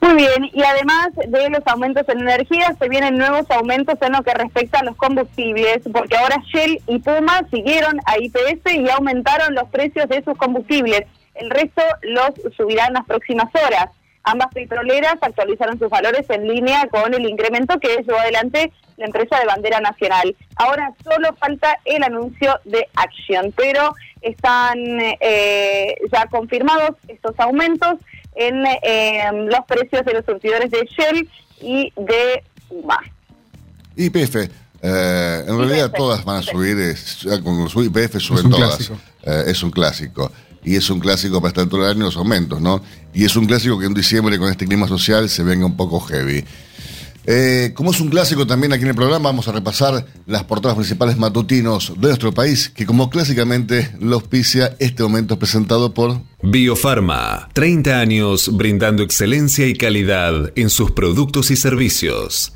Muy 0.00 0.14
bien, 0.14 0.50
y 0.52 0.62
además 0.62 1.08
de 1.16 1.50
los 1.50 1.66
aumentos 1.66 2.04
en 2.08 2.20
energía, 2.20 2.76
se 2.78 2.88
vienen 2.88 3.16
nuevos 3.16 3.50
aumentos 3.50 3.96
en 4.02 4.12
lo 4.12 4.22
que 4.22 4.34
respecta 4.34 4.78
a 4.78 4.84
los 4.84 4.94
combustibles, 4.96 5.80
porque 5.92 6.16
ahora 6.16 6.36
Shell 6.52 6.80
y 6.86 6.98
Puma 7.00 7.40
siguieron 7.50 7.98
a 8.04 8.16
IPS 8.18 8.72
y 8.72 8.88
aumentaron 8.90 9.54
los 9.54 9.68
precios 9.70 10.08
de 10.08 10.22
sus 10.22 10.36
combustibles. 10.36 11.02
El 11.34 11.50
resto 11.50 11.82
los 12.02 12.30
subirán 12.56 12.92
las 12.92 13.04
próximas 13.06 13.48
horas. 13.54 13.88
Ambas 14.28 14.52
petroleras 14.52 15.14
actualizaron 15.20 15.78
sus 15.78 15.88
valores 15.88 16.28
en 16.30 16.48
línea 16.48 16.88
con 16.88 17.14
el 17.14 17.28
incremento 17.28 17.78
que 17.78 18.02
llevó 18.04 18.18
adelante 18.18 18.72
la 18.96 19.06
empresa 19.06 19.38
de 19.38 19.46
bandera 19.46 19.78
nacional. 19.78 20.34
Ahora 20.56 20.92
solo 21.04 21.32
falta 21.36 21.78
el 21.84 22.02
anuncio 22.02 22.58
de 22.64 22.88
Action, 22.96 23.52
pero 23.56 23.94
están 24.22 24.78
eh, 25.20 25.94
ya 26.12 26.26
confirmados 26.26 26.96
estos 27.06 27.38
aumentos 27.38 28.00
en 28.34 28.64
em, 28.82 29.46
los 29.46 29.64
precios 29.68 30.04
de 30.04 30.14
los 30.14 30.24
surtidores 30.24 30.72
de 30.72 30.84
Shell 30.86 31.30
y 31.60 31.92
de 31.94 32.42
UMA. 32.70 32.98
YPF, 33.94 34.36
eh, 34.82 35.44
en 35.46 35.56
realidad 35.56 35.92
todas 35.96 36.24
van 36.24 36.38
a 36.38 36.42
subir, 36.42 36.76
es, 36.80 37.28
con 37.44 37.62
los 37.62 37.76
YPF 37.76 38.18
suben 38.18 38.50
todas. 38.50 38.90
Eh, 39.22 39.44
es 39.46 39.62
un 39.62 39.70
clásico 39.70 40.32
y 40.66 40.74
es 40.74 40.90
un 40.90 41.00
clásico 41.00 41.40
para 41.40 41.50
estar 41.50 41.66
todo 41.68 41.84
el 41.86 41.92
año 41.92 42.04
los 42.04 42.16
aumentos, 42.16 42.60
¿no? 42.60 42.82
Y 43.14 43.24
es 43.24 43.36
un 43.36 43.46
clásico 43.46 43.78
que 43.78 43.86
en 43.86 43.94
diciembre 43.94 44.36
con 44.36 44.50
este 44.50 44.66
clima 44.66 44.88
social 44.88 45.30
se 45.30 45.44
venga 45.44 45.64
un 45.64 45.76
poco 45.76 46.00
heavy. 46.00 46.44
Eh, 47.28 47.72
como 47.74 47.90
es 47.92 48.00
un 48.00 48.08
clásico 48.08 48.46
también 48.46 48.72
aquí 48.72 48.82
en 48.82 48.90
el 48.90 48.94
programa, 48.94 49.28
vamos 49.30 49.48
a 49.48 49.52
repasar 49.52 50.06
las 50.26 50.44
portadas 50.44 50.76
principales 50.76 51.16
matutinos 51.16 51.92
de 51.96 52.08
nuestro 52.08 52.32
país, 52.32 52.68
que 52.68 52.84
como 52.84 53.10
clásicamente 53.10 53.92
lo 54.00 54.16
auspicia 54.16 54.76
este 54.78 55.02
momento 55.02 55.38
presentado 55.38 55.94
por 55.94 56.20
Biofarma, 56.42 57.48
30 57.52 57.98
años 57.98 58.50
brindando 58.56 59.02
excelencia 59.02 59.66
y 59.66 59.74
calidad 59.74 60.52
en 60.54 60.70
sus 60.70 60.92
productos 60.92 61.50
y 61.50 61.56
servicios. 61.56 62.55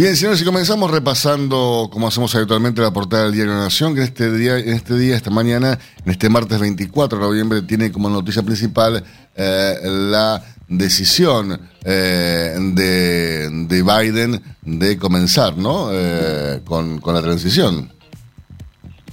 Bien, 0.00 0.16
señores, 0.16 0.40
y 0.40 0.46
comenzamos 0.46 0.90
repasando, 0.90 1.90
como 1.92 2.08
hacemos 2.08 2.34
habitualmente, 2.34 2.80
la 2.80 2.90
portada 2.90 3.24
del 3.24 3.34
Diario 3.34 3.52
de 3.52 3.58
la 3.58 3.64
Nación, 3.64 3.92
que 3.92 4.00
en 4.00 4.06
este 4.06 4.32
día, 4.32 4.56
en 4.56 4.70
este 4.70 4.96
día, 4.96 5.14
esta 5.14 5.28
mañana, 5.28 5.78
en 6.02 6.10
este 6.10 6.30
martes 6.30 6.58
24 6.58 7.18
de 7.18 7.24
noviembre, 7.26 7.60
tiene 7.60 7.92
como 7.92 8.08
noticia 8.08 8.42
principal 8.42 9.04
eh, 9.36 9.74
la 9.82 10.42
decisión 10.68 11.68
eh, 11.84 12.56
de, 12.72 13.82
Biden 13.82 14.42
de 14.62 14.96
comenzar, 14.96 15.58
¿no? 15.58 15.90
Eh, 15.92 16.62
con, 16.64 16.98
con 17.02 17.14
la 17.14 17.20
transición. 17.20 17.92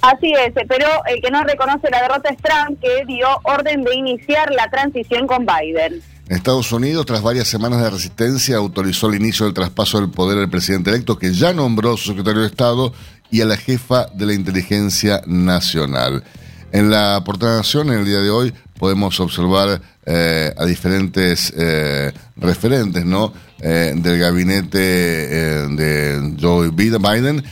Así 0.00 0.32
es, 0.32 0.54
pero 0.68 0.86
el 1.04 1.20
que 1.20 1.30
no 1.30 1.44
reconoce 1.44 1.90
la 1.90 2.00
derrota 2.00 2.30
es 2.30 2.38
Trump, 2.38 2.80
que 2.80 3.04
dio 3.04 3.28
orden 3.42 3.84
de 3.84 3.94
iniciar 3.94 4.50
la 4.52 4.70
transición 4.70 5.26
con 5.26 5.44
Biden. 5.44 6.00
Estados 6.28 6.70
Unidos, 6.72 7.06
tras 7.06 7.22
varias 7.22 7.48
semanas 7.48 7.82
de 7.82 7.90
resistencia, 7.90 8.56
autorizó 8.56 9.08
el 9.08 9.16
inicio 9.16 9.46
del 9.46 9.54
traspaso 9.54 9.98
del 9.98 10.10
poder 10.10 10.38
al 10.38 10.50
presidente 10.50 10.90
electo, 10.90 11.18
que 11.18 11.32
ya 11.32 11.54
nombró 11.54 11.94
a 11.94 11.96
su 11.96 12.10
secretario 12.10 12.42
de 12.42 12.48
Estado 12.48 12.92
y 13.30 13.40
a 13.40 13.46
la 13.46 13.56
jefa 13.56 14.06
de 14.14 14.26
la 14.26 14.34
inteligencia 14.34 15.22
nacional. 15.26 16.22
En 16.70 16.90
la 16.90 17.22
portada 17.24 17.56
Nación, 17.56 17.88
en 17.88 18.00
el 18.00 18.04
día 18.04 18.18
de 18.18 18.28
hoy, 18.28 18.52
podemos 18.78 19.18
observar 19.20 19.80
eh, 20.04 20.54
a 20.56 20.64
diferentes 20.64 21.52
eh, 21.56 22.12
referentes 22.36 23.04
¿no? 23.04 23.32
Eh, 23.60 23.92
del 23.96 24.18
gabinete 24.18 24.78
de 24.78 26.36
Joe 26.40 26.70
Biden, 26.70 27.42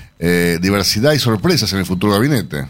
diversidad 0.61 1.13
y 1.13 1.19
sorpresas 1.19 1.73
en 1.73 1.81
el 1.81 1.87
futuro 1.87 2.13
gabinete. 2.13 2.67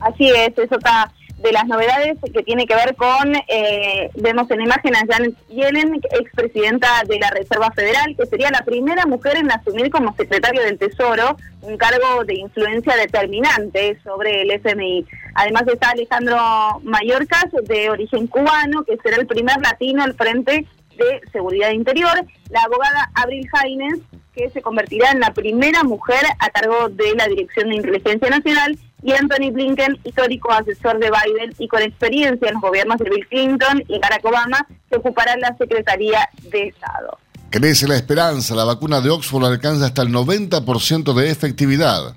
Así 0.00 0.28
es, 0.28 0.52
eso 0.58 0.76
está 0.76 1.10
de 1.38 1.52
las 1.52 1.66
novedades 1.66 2.16
que 2.32 2.42
tiene 2.42 2.66
que 2.66 2.74
ver 2.74 2.94
con, 2.96 3.34
eh, 3.48 4.10
vemos 4.14 4.50
en 4.50 4.62
imagen 4.62 4.96
a 4.96 5.04
Janet 5.06 5.34
Yellen, 5.48 6.00
expresidenta 6.10 7.02
de 7.06 7.18
la 7.18 7.30
Reserva 7.30 7.70
Federal, 7.72 8.16
que 8.16 8.26
sería 8.26 8.50
la 8.50 8.64
primera 8.64 9.04
mujer 9.06 9.36
en 9.36 9.50
asumir 9.50 9.90
como 9.90 10.14
secretario 10.16 10.62
del 10.62 10.78
Tesoro 10.78 11.36
un 11.60 11.76
cargo 11.76 12.24
de 12.24 12.34
influencia 12.34 12.96
determinante 12.96 13.98
sobre 14.02 14.42
el 14.42 14.50
FMI. 14.52 15.06
Además 15.34 15.64
está 15.66 15.90
Alejandro 15.90 16.36
Mayorkas, 16.82 17.46
de 17.64 17.90
origen 17.90 18.26
cubano, 18.26 18.84
que 18.84 18.96
será 18.98 19.16
el 19.16 19.26
primer 19.26 19.58
latino 19.60 20.02
al 20.02 20.14
frente 20.14 20.66
de 20.96 21.20
Seguridad 21.32 21.70
Interior, 21.70 22.24
la 22.50 22.62
abogada 22.62 23.10
Abril 23.14 23.48
Haines, 23.52 24.00
que 24.34 24.50
se 24.50 24.62
convertirá 24.62 25.10
en 25.10 25.20
la 25.20 25.32
primera 25.32 25.82
mujer 25.84 26.22
a 26.38 26.50
cargo 26.50 26.88
de 26.88 27.14
la 27.16 27.26
Dirección 27.28 27.68
de 27.68 27.76
Inteligencia 27.76 28.30
Nacional, 28.30 28.78
y 29.04 29.12
Anthony 29.12 29.52
Blinken, 29.52 29.98
histórico 30.02 30.50
asesor 30.50 30.98
de 30.98 31.10
Biden 31.10 31.54
y 31.58 31.68
con 31.68 31.82
experiencia 31.82 32.48
en 32.48 32.54
los 32.54 32.62
gobiernos 32.62 32.98
de 32.98 33.10
Bill 33.10 33.26
Clinton 33.28 33.84
y 33.86 33.98
Barack 33.98 34.24
Obama, 34.24 34.66
se 34.88 34.96
ocupará 34.96 35.34
en 35.34 35.40
la 35.40 35.54
Secretaría 35.58 36.26
de 36.50 36.68
Estado. 36.68 37.18
Crece 37.50 37.86
la 37.86 37.96
esperanza, 37.96 38.54
la 38.54 38.64
vacuna 38.64 39.02
de 39.02 39.10
Oxford 39.10 39.44
alcanza 39.44 39.84
hasta 39.84 40.02
el 40.02 40.08
90% 40.08 41.12
de 41.12 41.30
efectividad. 41.30 42.16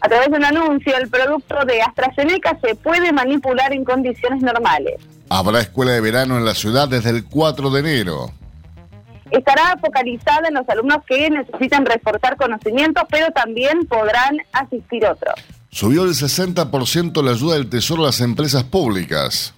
A 0.00 0.08
través 0.08 0.30
de 0.30 0.36
un 0.38 0.44
anuncio, 0.44 0.96
el 0.96 1.08
producto 1.10 1.62
de 1.66 1.82
AstraZeneca 1.82 2.58
se 2.64 2.74
puede 2.74 3.12
manipular 3.12 3.72
en 3.72 3.84
condiciones 3.84 4.42
normales. 4.42 4.94
Habrá 5.28 5.60
escuela 5.60 5.92
de 5.92 6.00
verano 6.00 6.38
en 6.38 6.44
la 6.46 6.54
ciudad 6.54 6.88
desde 6.88 7.10
el 7.10 7.24
4 7.24 7.70
de 7.70 7.80
enero 7.80 8.32
estará 9.30 9.78
focalizada 9.80 10.48
en 10.48 10.54
los 10.54 10.68
alumnos 10.68 10.98
que 11.06 11.30
necesitan 11.30 11.86
reforzar 11.86 12.36
conocimientos, 12.36 13.04
pero 13.10 13.30
también 13.30 13.86
podrán 13.86 14.36
asistir 14.52 15.06
otros. 15.06 15.34
Subió 15.72 16.04
el 16.04 16.10
60% 16.10 17.24
la 17.24 17.30
ayuda 17.30 17.54
del 17.54 17.70
Tesoro 17.70 18.02
a 18.02 18.06
las 18.08 18.20
empresas 18.20 18.62
públicas. 18.62 19.54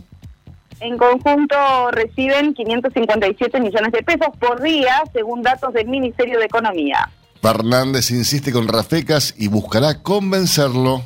En 0.79 0.97
conjunto 0.97 1.57
reciben 1.91 2.55
557 2.55 3.61
millones 3.61 3.91
de 3.91 4.01
pesos 4.05 4.29
por 4.39 4.63
día, 4.63 5.03
según 5.13 5.43
datos 5.43 5.73
del 5.73 5.89
Ministerio 5.89 6.39
de 6.39 6.45
Economía. 6.45 7.11
Fernández 7.43 8.13
insiste 8.13 8.53
con 8.53 8.69
Rafecas 8.69 9.35
y 9.37 9.49
buscará 9.49 10.03
convencerlo. 10.03 11.03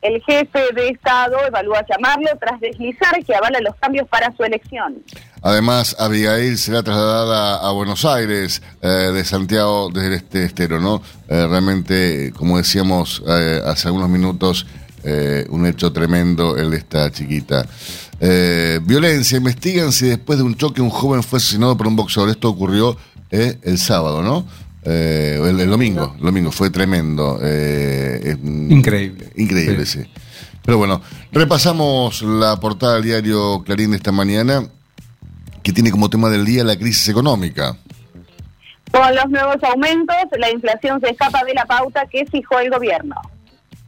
El 0.00 0.22
jefe 0.22 0.60
de 0.74 0.88
Estado 0.88 1.36
evalúa 1.46 1.84
llamarlo 1.86 2.30
tras 2.40 2.58
deslizar 2.58 3.22
que 3.22 3.34
avala 3.34 3.60
los 3.60 3.74
cambios 3.76 4.08
para 4.08 4.34
su 4.34 4.44
elección. 4.44 4.96
Además, 5.46 5.94
Abigail 6.00 6.58
será 6.58 6.82
trasladada 6.82 7.58
a 7.58 7.70
Buenos 7.70 8.04
Aires 8.04 8.60
eh, 8.82 8.88
de 8.88 9.24
Santiago 9.24 9.90
desde 9.94 10.16
este 10.16 10.44
estero, 10.44 10.80
¿no? 10.80 11.00
Eh, 11.28 11.46
realmente, 11.46 12.32
como 12.36 12.56
decíamos 12.56 13.22
eh, 13.28 13.62
hace 13.64 13.86
algunos 13.86 14.10
minutos, 14.10 14.66
un 15.50 15.66
hecho 15.66 15.92
tremendo 15.92 16.56
el 16.56 16.72
de 16.72 16.78
esta 16.78 17.12
chiquita. 17.12 17.64
violencia, 18.82 19.38
investigan 19.38 19.92
si 19.92 20.06
después 20.06 20.36
de 20.36 20.42
un 20.42 20.56
choque 20.56 20.82
un 20.82 20.90
joven 20.90 21.22
fue 21.22 21.36
asesinado 21.36 21.76
por 21.76 21.86
un 21.86 21.94
boxeador. 21.94 22.30
Esto 22.30 22.48
ocurrió 22.48 22.96
el 23.30 23.78
sábado, 23.78 24.24
¿no? 24.24 24.44
el, 24.82 25.60
el 25.60 25.70
domingo, 25.70 26.12
el 26.18 26.24
domingo 26.24 26.50
fue 26.50 26.70
tremendo. 26.70 27.38
Increíble. 28.44 29.30
Increíble, 29.36 29.86
sí. 29.86 30.00
Pero 30.64 30.78
bueno, 30.78 31.00
repasamos 31.30 32.22
la 32.22 32.58
portada 32.58 32.94
del 32.94 33.04
diario 33.04 33.62
Clarín 33.64 33.92
de 33.92 33.98
esta 33.98 34.10
mañana, 34.10 34.68
que 35.66 35.72
tiene 35.72 35.90
como 35.90 36.08
tema 36.08 36.30
del 36.30 36.44
día 36.44 36.62
la 36.62 36.76
crisis 36.76 37.08
económica. 37.08 37.76
Con 38.92 39.16
los 39.16 39.28
nuevos 39.28 39.56
aumentos, 39.64 40.14
la 40.38 40.48
inflación 40.52 41.00
se 41.00 41.10
escapa 41.10 41.42
de 41.42 41.54
la 41.54 41.64
pauta 41.64 42.06
que 42.06 42.24
fijó 42.24 42.60
el 42.60 42.70
gobierno. 42.70 43.16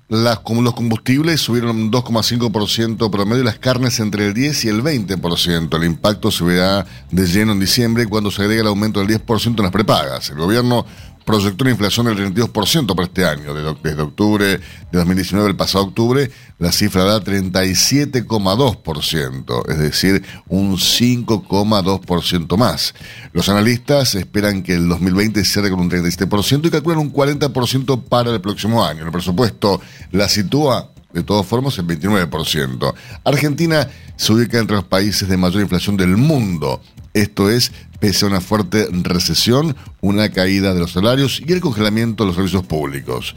Las, 0.08 0.40
los 0.44 0.74
combustibles 0.74 1.40
subieron 1.40 1.76
un 1.76 1.92
2,5% 1.92 3.10
promedio 3.12 3.42
y 3.42 3.44
las 3.44 3.60
carnes 3.60 4.00
entre 4.00 4.26
el 4.26 4.34
10 4.34 4.64
y 4.64 4.68
el 4.70 4.82
20%. 4.82 5.76
El 5.76 5.84
impacto 5.84 6.32
se 6.32 6.42
verá 6.42 6.84
de 7.12 7.26
lleno 7.26 7.52
en 7.52 7.60
diciembre 7.60 8.06
cuando 8.06 8.32
se 8.32 8.42
agrega 8.42 8.62
el 8.62 8.66
aumento 8.66 8.98
del 8.98 9.08
10% 9.24 9.58
en 9.58 9.62
las 9.62 9.70
prepagas. 9.70 10.30
El 10.30 10.38
gobierno 10.38 10.84
proyectó 11.28 11.62
una 11.64 11.72
inflación 11.72 12.06
del 12.06 12.16
32% 12.16 12.94
para 12.94 13.06
este 13.06 13.26
año. 13.26 13.52
Desde, 13.52 14.00
octubre 14.00 14.46
de 14.46 14.60
2019, 14.90 15.50
el 15.50 15.56
pasado 15.56 15.84
octubre, 15.84 16.30
la 16.58 16.72
cifra 16.72 17.04
da 17.04 17.22
37,2%, 17.22 19.70
es 19.70 19.78
decir, 19.78 20.24
un 20.48 20.78
5,2% 20.78 22.56
más. 22.56 22.94
Los 23.34 23.50
analistas 23.50 24.14
esperan 24.14 24.62
que 24.62 24.72
el 24.72 24.88
2020 24.88 25.44
cierre 25.44 25.68
con 25.68 25.80
un 25.80 25.90
37% 25.90 26.66
y 26.66 26.70
calculan 26.70 27.00
un 27.00 27.12
40% 27.12 28.04
para 28.04 28.30
el 28.30 28.40
próximo 28.40 28.82
año. 28.82 29.04
El 29.04 29.12
presupuesto 29.12 29.82
la 30.12 30.30
sitúa 30.30 30.92
de 31.12 31.22
todas 31.22 31.44
formas, 31.44 31.76
el 31.76 31.86
29%. 31.86 32.94
Argentina 33.24 33.86
se 34.16 34.32
ubica 34.32 34.58
entre 34.58 34.76
los 34.76 34.86
países 34.86 35.28
de 35.28 35.36
mayor 35.36 35.60
inflación 35.60 35.98
del 35.98 36.16
mundo. 36.16 36.80
Esto 37.14 37.50
es, 37.50 37.72
pese 38.00 38.24
a 38.24 38.28
una 38.28 38.40
fuerte 38.40 38.88
recesión, 38.90 39.76
una 40.00 40.30
caída 40.30 40.74
de 40.74 40.80
los 40.80 40.92
salarios 40.92 41.42
y 41.46 41.52
el 41.52 41.60
congelamiento 41.60 42.24
de 42.24 42.28
los 42.28 42.36
servicios 42.36 42.64
públicos. 42.64 43.34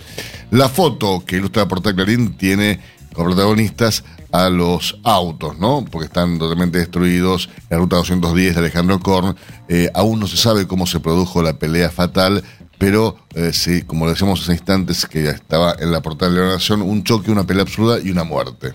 La 0.52 0.70
foto 0.70 1.24
que 1.26 1.38
ilustra 1.38 1.64
la 1.64 1.68
portada 1.68 1.96
Clarín 1.96 2.34
tiene 2.38 2.80
como 3.14 3.30
protagonistas 3.30 4.04
a 4.32 4.50
los 4.50 4.98
autos, 5.04 5.60
¿no? 5.60 5.84
Porque 5.90 6.06
están 6.06 6.40
totalmente 6.40 6.78
destruidos. 6.78 7.50
La 7.70 7.78
ruta 7.78 7.98
210 7.98 8.54
de 8.54 8.60
Alejandro 8.60 9.00
Korn. 9.00 9.36
Eh, 9.68 9.90
aún 9.94 10.20
no 10.22 10.28
se 10.28 10.38
sabe 10.38 10.68
cómo 10.68 10.88
se 10.88 11.02
produjo 11.02 11.42
la 11.42 11.60
pelea 11.60 11.90
fatal 11.90 12.44
pero 12.82 13.16
eh, 13.36 13.52
sí, 13.54 13.84
como 13.84 14.10
decíamos 14.10 14.42
hace 14.42 14.54
instantes 14.54 15.06
que 15.06 15.22
ya 15.22 15.30
estaba 15.30 15.76
en 15.80 15.92
la 15.92 16.02
portada 16.02 16.32
de 16.32 16.40
la 16.40 16.48
Nación, 16.54 16.82
un 16.82 17.04
choque, 17.04 17.30
una 17.30 17.46
pelea 17.46 17.62
absurda 17.62 18.00
y 18.00 18.10
una 18.10 18.24
muerte. 18.24 18.74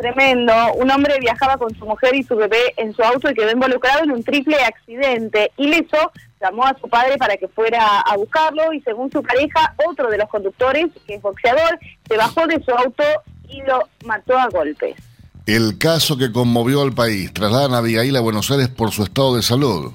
Tremendo. 0.00 0.52
Un 0.76 0.90
hombre 0.90 1.18
viajaba 1.20 1.58
con 1.58 1.74
su 1.74 1.84
mujer 1.84 2.14
y 2.14 2.22
su 2.22 2.34
bebé 2.34 2.72
en 2.78 2.94
su 2.94 3.02
auto 3.02 3.30
y 3.30 3.34
quedó 3.34 3.50
involucrado 3.50 4.04
en 4.04 4.12
un 4.12 4.24
triple 4.24 4.56
accidente. 4.56 5.52
Ileso 5.58 6.10
llamó 6.40 6.64
a 6.64 6.74
su 6.80 6.88
padre 6.88 7.18
para 7.18 7.36
que 7.36 7.48
fuera 7.48 8.00
a 8.00 8.16
buscarlo 8.16 8.72
y 8.72 8.80
según 8.80 9.12
su 9.12 9.22
pareja, 9.22 9.74
otro 9.86 10.10
de 10.10 10.16
los 10.16 10.28
conductores, 10.30 10.86
que 11.06 11.16
es 11.16 11.22
boxeador, 11.22 11.78
se 12.08 12.16
bajó 12.16 12.46
de 12.46 12.62
su 12.64 12.70
auto 12.70 13.04
y 13.46 13.60
lo 13.62 13.88
mató 14.06 14.38
a 14.38 14.48
golpes. 14.48 14.96
El 15.44 15.76
caso 15.76 16.16
que 16.16 16.32
conmovió 16.32 16.80
al 16.80 16.94
país. 16.94 17.34
Trasladan 17.34 17.74
a 17.74 17.78
Abigail 17.78 18.16
a 18.16 18.20
Buenos 18.20 18.50
Aires 18.50 18.68
por 18.68 18.92
su 18.92 19.02
estado 19.02 19.36
de 19.36 19.42
salud. 19.42 19.92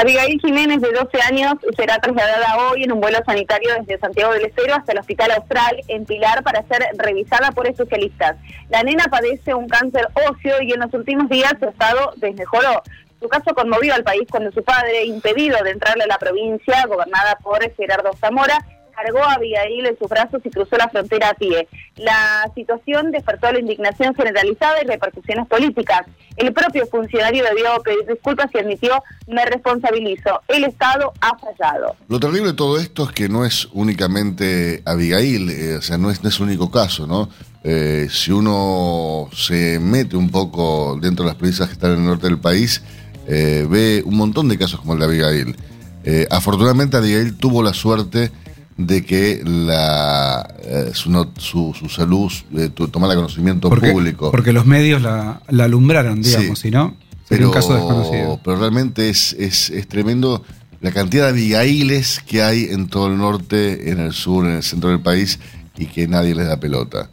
Abigail 0.00 0.40
Jiménez, 0.40 0.80
de 0.80 0.92
12 0.92 1.20
años, 1.22 1.54
será 1.76 1.98
trasladada 1.98 2.68
hoy 2.68 2.84
en 2.84 2.92
un 2.92 3.00
vuelo 3.00 3.18
sanitario 3.26 3.70
desde 3.80 3.98
Santiago 3.98 4.32
del 4.32 4.44
Estero 4.44 4.76
hasta 4.76 4.92
el 4.92 4.98
Hospital 4.98 5.32
Austral 5.32 5.80
en 5.88 6.04
Pilar 6.04 6.44
para 6.44 6.62
ser 6.68 6.86
revisada 6.96 7.50
por 7.50 7.66
especialistas. 7.66 8.36
La 8.68 8.84
nena 8.84 9.06
padece 9.10 9.54
un 9.54 9.68
cáncer 9.68 10.06
óseo 10.30 10.62
y 10.62 10.72
en 10.72 10.78
los 10.78 10.94
últimos 10.94 11.28
días 11.28 11.52
su 11.58 11.68
estado 11.68 12.12
desmejoró. 12.14 12.80
Su 13.20 13.28
caso 13.28 13.52
conmovió 13.56 13.92
al 13.92 14.04
país 14.04 14.22
cuando 14.30 14.52
su 14.52 14.62
padre, 14.62 15.04
impedido 15.04 15.60
de 15.64 15.72
entrarle 15.72 16.04
a 16.04 16.06
la 16.06 16.18
provincia, 16.18 16.86
gobernada 16.86 17.36
por 17.42 17.68
Gerardo 17.74 18.12
Zamora, 18.20 18.64
cargó 19.02 19.24
a 19.24 19.34
Abigail 19.34 19.86
en 19.86 19.98
sus 19.98 20.08
brazos 20.08 20.40
y 20.44 20.50
cruzó 20.50 20.76
la 20.76 20.88
frontera 20.88 21.30
a 21.30 21.34
pie. 21.34 21.68
La 21.96 22.50
situación 22.54 23.10
despertó 23.10 23.52
la 23.52 23.60
indignación 23.60 24.14
generalizada 24.14 24.82
y 24.82 24.86
repercusiones 24.86 25.46
políticas. 25.46 26.06
El 26.36 26.52
propio 26.52 26.86
funcionario 26.86 27.44
debió 27.44 27.80
pedir 27.82 28.06
disculpas 28.06 28.50
y 28.54 28.58
admitió, 28.58 29.02
me 29.26 29.44
responsabilizo, 29.44 30.40
el 30.48 30.64
Estado 30.64 31.12
ha 31.20 31.36
fallado. 31.38 31.96
Lo 32.08 32.20
terrible 32.20 32.48
de 32.48 32.54
todo 32.54 32.78
esto 32.78 33.04
es 33.04 33.12
que 33.12 33.28
no 33.28 33.44
es 33.44 33.68
únicamente 33.72 34.82
Abigail, 34.84 35.50
eh, 35.50 35.76
o 35.76 35.82
sea, 35.82 35.98
no 35.98 36.10
es, 36.10 36.22
no 36.22 36.28
es 36.28 36.40
único 36.40 36.70
caso, 36.70 37.06
¿no? 37.06 37.28
Eh, 37.64 38.08
si 38.10 38.30
uno 38.30 39.28
se 39.34 39.80
mete 39.80 40.16
un 40.16 40.30
poco 40.30 40.96
dentro 41.00 41.24
de 41.24 41.30
las 41.30 41.36
provincias 41.36 41.68
que 41.68 41.74
están 41.74 41.92
en 41.92 41.98
el 42.00 42.06
norte 42.06 42.28
del 42.28 42.38
país, 42.38 42.82
eh, 43.26 43.66
ve 43.68 44.02
un 44.06 44.16
montón 44.16 44.48
de 44.48 44.56
casos 44.56 44.80
como 44.80 44.94
el 44.94 45.00
de 45.00 45.04
Abigail. 45.04 45.56
Eh, 46.04 46.26
afortunadamente 46.30 46.96
Abigail 46.96 47.36
tuvo 47.36 47.62
la 47.62 47.74
suerte 47.74 48.30
de 48.78 49.04
que 49.04 49.42
la, 49.44 50.54
eh, 50.62 50.90
su, 50.94 51.10
no- 51.10 51.32
su, 51.36 51.74
su 51.78 51.88
salud 51.90 52.32
eh, 52.56 52.70
tomara 52.90 53.14
conocimiento 53.16 53.68
Porque, 53.68 53.90
público. 53.90 54.30
porque 54.30 54.52
los 54.52 54.64
medios 54.66 55.02
la, 55.02 55.42
la 55.48 55.64
alumbraron, 55.64 56.22
digamos, 56.22 56.58
Sí. 56.60 56.68
si 56.68 56.70
no, 56.70 56.94
sería 57.24 57.26
pero, 57.28 57.48
un 57.48 57.54
caso 57.54 57.74
desconocido. 57.74 58.40
pero 58.42 58.56
realmente 58.58 59.10
es, 59.10 59.32
es, 59.34 59.68
es 59.70 59.86
tremendo 59.88 60.42
la 60.80 60.92
cantidad 60.92 61.24
de 61.24 61.30
Abigailes 61.30 62.20
que 62.24 62.40
hay 62.42 62.64
en 62.70 62.86
todo 62.86 63.08
el 63.08 63.18
norte, 63.18 63.90
en 63.90 63.98
el 63.98 64.12
sur, 64.12 64.46
en 64.46 64.52
el 64.52 64.62
centro 64.62 64.90
del 64.90 65.00
país 65.00 65.40
y 65.76 65.86
que 65.86 66.06
nadie 66.06 66.34
les 66.34 66.46
da 66.46 66.58
pelota. 66.60 67.10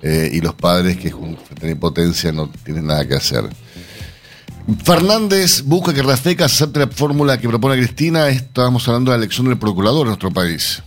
Eh, 0.00 0.30
y 0.32 0.40
los 0.40 0.54
padres 0.54 0.96
que 0.98 1.10
con 1.10 1.36
impotencia 1.62 2.30
no 2.30 2.48
tienen 2.64 2.86
nada 2.86 3.06
que 3.08 3.14
hacer. 3.16 3.42
Fernández 4.84 5.62
busca 5.64 5.92
que 5.94 6.02
Rafeca 6.02 6.44
acepte 6.44 6.78
la 6.80 6.88
fórmula 6.88 7.38
que 7.38 7.48
propone 7.48 7.76
Cristina. 7.76 8.28
Estamos 8.28 8.86
hablando 8.86 9.10
de 9.10 9.16
la 9.18 9.24
elección 9.24 9.48
del 9.48 9.58
procurador 9.58 10.02
en 10.02 10.08
nuestro 10.08 10.30
país. 10.30 10.82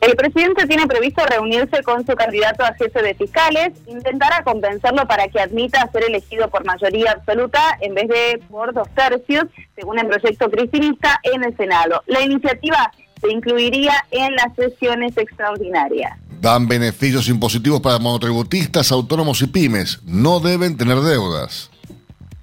El 0.00 0.14
presidente 0.14 0.66
tiene 0.66 0.86
previsto 0.86 1.24
reunirse 1.24 1.82
con 1.82 2.06
su 2.06 2.14
candidato 2.14 2.64
a 2.64 2.74
jefe 2.74 3.02
de 3.02 3.14
fiscales, 3.14 3.72
intentará 3.86 4.44
convencerlo 4.44 5.06
para 5.06 5.26
que 5.28 5.40
admita 5.40 5.90
ser 5.90 6.04
elegido 6.04 6.48
por 6.48 6.64
mayoría 6.64 7.12
absoluta 7.12 7.78
en 7.80 7.94
vez 7.94 8.08
de 8.08 8.40
por 8.48 8.74
dos 8.74 8.88
tercios, 8.94 9.46
según 9.74 9.98
el 9.98 10.06
proyecto 10.06 10.50
cristinista 10.50 11.18
en 11.22 11.44
el 11.44 11.56
Senado. 11.56 12.02
La 12.06 12.20
iniciativa 12.20 12.92
se 13.20 13.32
incluiría 13.32 13.94
en 14.10 14.34
las 14.34 14.54
sesiones 14.54 15.16
extraordinarias. 15.16 16.18
Dan 16.40 16.68
beneficios 16.68 17.28
impositivos 17.28 17.80
para 17.80 17.98
monotributistas, 17.98 18.92
autónomos 18.92 19.40
y 19.40 19.46
pymes. 19.46 20.00
No 20.04 20.38
deben 20.40 20.76
tener 20.76 20.98
deudas. 21.00 21.70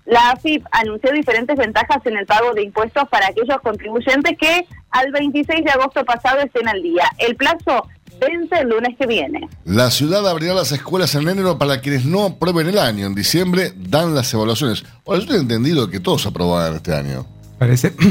La 0.05 0.31
AFIP 0.31 0.65
anunció 0.71 1.11
diferentes 1.13 1.55
ventajas 1.55 2.05
en 2.05 2.17
el 2.17 2.25
pago 2.25 2.53
de 2.53 2.63
impuestos 2.63 3.07
para 3.09 3.27
aquellos 3.27 3.61
contribuyentes 3.61 4.37
que 4.37 4.65
al 4.93 5.11
26 5.11 5.63
de 5.65 5.71
agosto 5.71 6.03
pasado 6.05 6.39
estén 6.41 6.67
al 6.67 6.81
día. 6.81 7.03
El 7.17 7.35
plazo 7.35 7.87
vence 8.21 8.55
el 8.61 8.69
lunes 8.69 8.95
que 8.97 9.05
viene. 9.07 9.49
La 9.65 9.91
ciudad 9.91 10.27
abrirá 10.27 10.53
las 10.53 10.71
escuelas 10.71 11.13
en 11.15 11.27
enero 11.27 11.57
para 11.57 11.81
quienes 11.81 12.05
no 12.05 12.25
aprueben 12.25 12.67
el 12.67 12.77
año. 12.77 13.05
En 13.07 13.15
diciembre 13.15 13.73
dan 13.75 14.15
las 14.15 14.33
evaluaciones. 14.33 14.85
Ahora, 15.05 15.19
yo 15.19 15.25
tengo 15.27 15.41
entendido 15.41 15.89
que 15.89 15.99
todos 15.99 16.25
aprobaban 16.25 16.75
este 16.75 16.93
año. 16.93 17.25
Parece. 17.59 17.93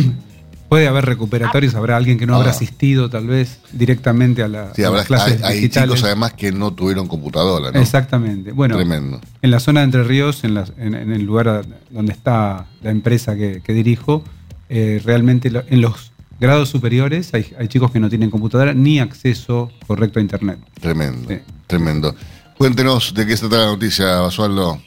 Puede 0.68 0.88
haber 0.88 1.04
recuperatorios, 1.04 1.74
habrá 1.74 1.98
alguien 1.98 2.18
que 2.18 2.24
no 2.26 2.34
habrá 2.34 2.48
Ah. 2.48 2.52
asistido 2.54 3.10
tal 3.10 3.26
vez 3.26 3.58
directamente 3.72 4.42
a, 4.42 4.48
la, 4.48 4.72
Sí, 4.74 4.82
a 4.82 4.86
habrá, 4.86 5.00
las 5.00 5.06
clases 5.06 5.42
hay, 5.42 5.68
chicos 5.68 6.02
además 6.02 6.32
que 6.32 6.50
no 6.50 6.72
tuvieron 6.72 7.08
computadora, 7.08 7.70
¿no? 7.70 7.78
Exactamente. 7.78 8.52
Bueno, 8.52 8.76
Tremendo. 8.76 9.20
en 9.42 9.50
la 9.50 9.60
zona 9.60 9.80
de 9.80 9.84
Entre 9.84 10.02
Ríos, 10.04 10.44
en, 10.44 10.54
las- 10.54 10.72
en- 10.78 10.94
en 10.94 11.12
el 11.12 11.24
lugar 11.24 11.66
donde 11.90 12.12
está 12.12 12.68
la 12.82 12.90
empresa 12.90 13.36
que, 13.36 13.60
que 13.62 13.74
dirijo, 13.74 14.24
eh, 14.70 15.02
realmente 15.04 15.50
lo- 15.50 15.62
en 15.68 15.82
los 15.82 16.11
grados 16.42 16.70
superiores 16.70 17.32
hay, 17.34 17.54
hay 17.56 17.68
chicos 17.68 17.92
que 17.92 18.00
no 18.00 18.08
tienen 18.08 18.28
computadora 18.28 18.74
ni 18.74 18.98
acceso 18.98 19.70
correcto 19.86 20.18
a 20.18 20.22
Internet. 20.22 20.58
Tremendo. 20.80 21.28
Sí. 21.28 21.38
Tremendo. 21.68 22.16
Cuéntenos 22.58 23.14
de 23.14 23.26
qué 23.26 23.36
se 23.36 23.48
trata 23.48 23.64
la 23.64 23.70
noticia, 23.70 24.20
Basualdo. 24.20 24.80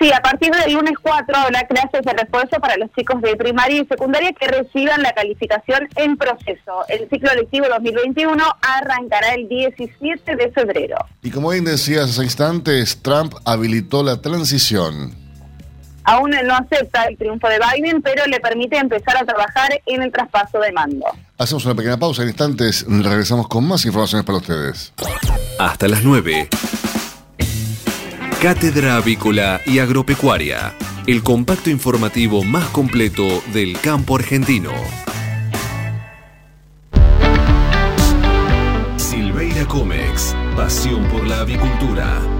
Sí, 0.00 0.10
a 0.12 0.20
partir 0.20 0.50
del 0.50 0.72
lunes 0.72 0.94
4 1.00 1.36
habrá 1.36 1.64
clases 1.66 2.00
de 2.04 2.12
refuerzo 2.12 2.58
para 2.58 2.76
los 2.76 2.90
chicos 2.92 3.22
de 3.22 3.36
primaria 3.36 3.82
y 3.82 3.86
secundaria 3.86 4.32
que 4.32 4.48
reciban 4.48 5.02
la 5.02 5.12
calificación 5.12 5.88
en 5.94 6.16
proceso. 6.16 6.84
El 6.88 7.08
ciclo 7.08 7.32
lectivo 7.34 7.66
2021 7.68 8.42
arrancará 8.60 9.34
el 9.34 9.48
17 9.48 10.36
de 10.36 10.50
febrero. 10.50 10.96
Y 11.22 11.30
como 11.30 11.50
bien 11.50 11.66
decías 11.66 12.10
hace 12.10 12.24
instantes, 12.24 13.00
Trump 13.00 13.34
habilitó 13.44 14.02
la 14.02 14.20
transición. 14.20 15.14
Aún 16.10 16.30
no 16.30 16.54
acepta 16.56 17.04
el 17.04 17.16
triunfo 17.16 17.48
de 17.48 17.60
Biden, 17.60 18.02
pero 18.02 18.26
le 18.26 18.40
permite 18.40 18.76
empezar 18.76 19.16
a 19.16 19.24
trabajar 19.24 19.70
en 19.86 20.02
el 20.02 20.10
traspaso 20.10 20.58
de 20.58 20.72
mando. 20.72 21.06
Hacemos 21.38 21.64
una 21.66 21.76
pequeña 21.76 21.98
pausa 21.98 22.22
en 22.22 22.28
instantes. 22.28 22.84
Regresamos 22.88 23.46
con 23.46 23.64
más 23.68 23.86
informaciones 23.86 24.26
para 24.26 24.38
ustedes. 24.38 24.92
Hasta 25.60 25.86
las 25.86 26.02
9. 26.02 26.48
Cátedra 28.42 28.96
Avícola 28.96 29.60
y 29.64 29.78
Agropecuaria, 29.78 30.74
el 31.06 31.22
compacto 31.22 31.70
informativo 31.70 32.42
más 32.42 32.64
completo 32.70 33.40
del 33.52 33.78
campo 33.80 34.16
argentino. 34.16 34.72
Silveira 38.96 39.64
Comex, 39.66 40.34
pasión 40.56 41.04
por 41.04 41.24
la 41.24 41.40
avicultura. 41.42 42.39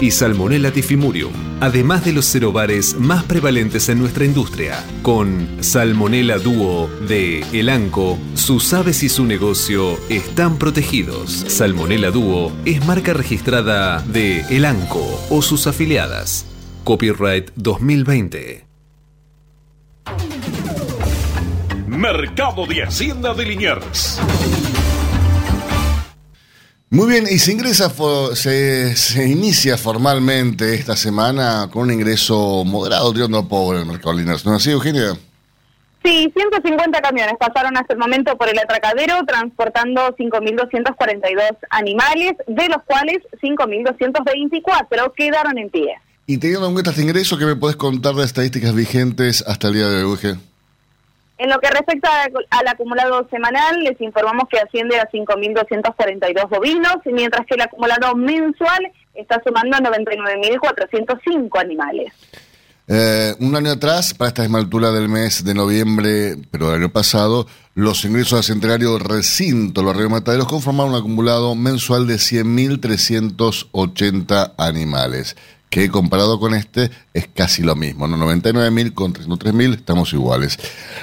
y 0.00 0.10
Salmonella 0.10 0.72
tifimurium, 0.72 1.32
además 1.60 2.04
de 2.04 2.12
los 2.12 2.30
cerobares 2.30 2.94
más 2.98 3.24
prevalentes 3.24 3.88
en 3.88 3.98
nuestra 3.98 4.24
industria. 4.24 4.84
Con 5.02 5.48
Salmonella 5.60 6.38
Duo 6.38 6.88
de 7.08 7.40
Elanco, 7.52 8.18
sus 8.34 8.72
aves 8.72 9.02
y 9.02 9.08
su 9.08 9.24
negocio 9.24 9.98
están 10.08 10.58
protegidos. 10.58 11.30
Salmonella 11.48 12.10
Duo 12.10 12.52
es 12.64 12.84
marca 12.86 13.12
registrada 13.12 14.00
de 14.00 14.40
Elanco 14.50 15.04
o 15.30 15.42
sus 15.42 15.66
afiliadas. 15.66 16.46
Copyright 16.84 17.50
2020. 17.56 18.64
Mercado 21.86 22.66
de 22.66 22.82
Hacienda 22.82 23.34
de 23.34 23.44
Liniers. 23.44 24.20
Muy 26.94 27.08
bien, 27.08 27.24
y 27.28 27.40
se 27.40 27.50
ingresa, 27.50 27.90
se, 28.36 28.94
se 28.94 29.28
inicia 29.28 29.76
formalmente 29.76 30.76
esta 30.76 30.94
semana 30.94 31.68
con 31.68 31.82
un 31.82 31.90
ingreso 31.90 32.64
moderado, 32.64 33.12
tirando 33.12 33.48
pobre 33.48 33.78
en 33.80 33.86
el 33.86 33.90
mercado 33.90 34.12
lineal. 34.12 34.38
¿No 34.44 34.54
es 34.54 34.62
así, 34.62 34.70
Eugenia? 34.70 35.14
Sí, 36.04 36.32
150 36.32 37.00
camiones 37.00 37.34
pasaron 37.36 37.76
hasta 37.76 37.94
el 37.94 37.98
momento 37.98 38.38
por 38.38 38.48
el 38.48 38.56
atracadero 38.60 39.24
transportando 39.26 40.14
5.242 40.16 41.56
animales, 41.70 42.34
de 42.46 42.68
los 42.68 42.84
cuales 42.84 43.18
5.224 43.42 45.12
quedaron 45.16 45.58
en 45.58 45.70
pie. 45.70 45.96
Y 46.28 46.38
teniendo 46.38 46.68
en 46.68 46.74
cuenta 46.74 46.90
este 46.90 47.02
ingreso, 47.02 47.36
¿qué 47.36 47.44
me 47.44 47.56
puedes 47.56 47.74
contar 47.74 48.14
de 48.14 48.24
estadísticas 48.24 48.72
vigentes 48.72 49.42
hasta 49.48 49.66
el 49.66 49.74
día 49.74 49.88
de 49.88 50.04
hoy, 50.04 50.10
Euge? 50.12 50.36
En 51.36 51.50
lo 51.50 51.58
que 51.58 51.68
respecta 51.68 52.08
al 52.50 52.68
acumulado 52.68 53.26
semanal, 53.28 53.82
les 53.82 54.00
informamos 54.00 54.48
que 54.48 54.58
asciende 54.58 55.00
a 55.00 55.10
5.242 55.10 56.48
bovinos, 56.48 56.96
mientras 57.06 57.44
que 57.46 57.54
el 57.54 57.62
acumulado 57.62 58.14
mensual 58.14 58.92
está 59.14 59.42
sumando 59.44 59.76
a 59.76 59.80
99.405 59.80 61.60
animales. 61.60 62.12
Eh, 62.86 63.34
un 63.40 63.56
año 63.56 63.70
atrás, 63.70 64.12
para 64.12 64.28
esta 64.28 64.42
misma 64.42 64.58
del 64.92 65.08
mes 65.08 65.42
de 65.42 65.54
noviembre, 65.54 66.36
pero 66.50 66.66
del 66.66 66.82
año 66.82 66.90
pasado, 66.90 67.46
los 67.74 68.04
ingresos 68.04 68.34
al 68.34 68.44
centenario 68.44 68.98
recinto, 68.98 69.82
los 69.82 69.96
Río 69.96 70.10
Mataderos, 70.10 70.46
conformaron 70.46 70.92
un 70.92 70.98
acumulado 70.98 71.54
mensual 71.54 72.06
de 72.06 72.16
100.380 72.16 74.52
animales, 74.58 75.34
que 75.74 75.90
comparado 75.90 76.38
con 76.38 76.54
este 76.54 76.92
es 77.12 77.26
casi 77.34 77.64
lo 77.64 77.74
mismo, 77.74 78.06
¿no? 78.06 78.16
99.000 78.16 78.94
con 78.94 79.12
303.000, 79.12 79.74
estamos 79.74 80.12
iguales. 80.12 80.56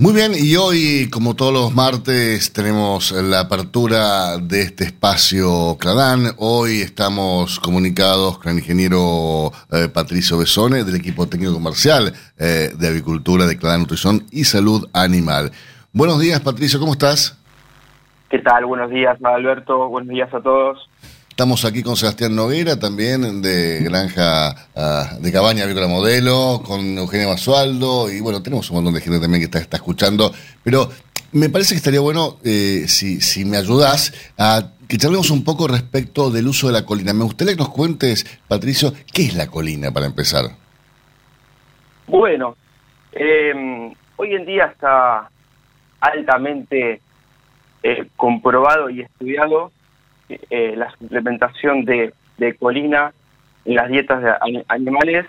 Muy 0.00 0.14
bien, 0.14 0.32
y 0.34 0.56
hoy, 0.56 1.10
como 1.10 1.36
todos 1.36 1.52
los 1.52 1.74
martes, 1.74 2.54
tenemos 2.54 3.12
la 3.12 3.40
apertura 3.40 4.38
de 4.38 4.62
este 4.62 4.84
espacio 4.84 5.76
Cladán. 5.78 6.22
Hoy 6.38 6.80
estamos 6.80 7.60
comunicados 7.60 8.38
con 8.38 8.52
el 8.52 8.60
ingeniero 8.60 9.52
eh, 9.70 9.90
Patricio 9.92 10.38
Besone 10.38 10.84
del 10.84 10.96
equipo 10.96 11.28
técnico 11.28 11.52
comercial 11.52 12.14
eh, 12.38 12.70
de 12.74 12.88
avicultura 12.88 13.44
de 13.44 13.58
Cladán 13.58 13.80
Nutrición 13.80 14.24
y 14.32 14.44
Salud 14.44 14.88
Animal. 14.94 15.50
Buenos 15.92 16.18
días, 16.18 16.40
Patricio, 16.40 16.80
¿cómo 16.80 16.92
estás? 16.92 17.38
¿Qué 18.30 18.38
tal? 18.38 18.64
Buenos 18.64 18.90
días, 18.90 19.22
Alberto. 19.22 19.86
Buenos 19.90 20.08
días 20.08 20.32
a 20.32 20.40
todos. 20.40 20.89
Estamos 21.30 21.64
aquí 21.64 21.82
con 21.82 21.96
Sebastián 21.96 22.36
Noguera, 22.36 22.78
también 22.78 23.40
de 23.40 23.80
Granja 23.82 24.68
ah, 24.76 25.16
de 25.18 25.32
Cabaña 25.32 25.62
Agrícola 25.62 25.88
Modelo, 25.88 26.62
con 26.62 26.98
Eugenia 26.98 27.28
Basualdo, 27.28 28.10
y 28.10 28.20
bueno, 28.20 28.42
tenemos 28.42 28.68
un 28.68 28.76
montón 28.76 28.94
de 28.94 29.00
gente 29.00 29.18
también 29.20 29.40
que 29.40 29.46
está, 29.46 29.58
está 29.58 29.78
escuchando, 29.78 30.32
pero 30.62 30.90
me 31.32 31.48
parece 31.48 31.74
que 31.74 31.78
estaría 31.78 32.00
bueno, 32.00 32.36
eh, 32.44 32.84
si, 32.88 33.22
si 33.22 33.46
me 33.46 33.56
ayudás, 33.56 34.12
a 34.36 34.72
que 34.86 34.98
charlemos 34.98 35.30
un 35.30 35.44
poco 35.44 35.68
respecto 35.68 36.30
del 36.30 36.48
uso 36.48 36.66
de 36.66 36.74
la 36.74 36.84
colina. 36.84 37.14
Me 37.14 37.24
gustaría 37.24 37.54
que 37.54 37.60
nos 37.60 37.70
cuentes, 37.70 38.26
Patricio, 38.48 38.92
¿qué 39.12 39.22
es 39.22 39.34
la 39.34 39.46
colina 39.46 39.92
para 39.92 40.06
empezar? 40.06 40.46
Bueno, 42.08 42.56
eh, 43.12 43.94
hoy 44.16 44.34
en 44.34 44.44
día 44.44 44.66
está 44.66 45.30
altamente 46.00 47.00
eh, 47.82 48.08
comprobado 48.16 48.90
y 48.90 49.02
estudiado 49.02 49.70
eh, 50.50 50.74
la 50.76 50.90
suplementación 50.92 51.84
de, 51.84 52.12
colina 52.58 53.12
en 53.64 53.74
las 53.74 53.88
dietas 53.88 54.22
de 54.22 54.62
animales 54.68 55.26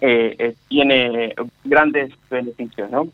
eh, 0.00 0.34
eh, 0.38 0.54
tiene 0.68 1.34
grandes 1.64 2.12
beneficios, 2.30 2.90
¿no? 2.90 3.08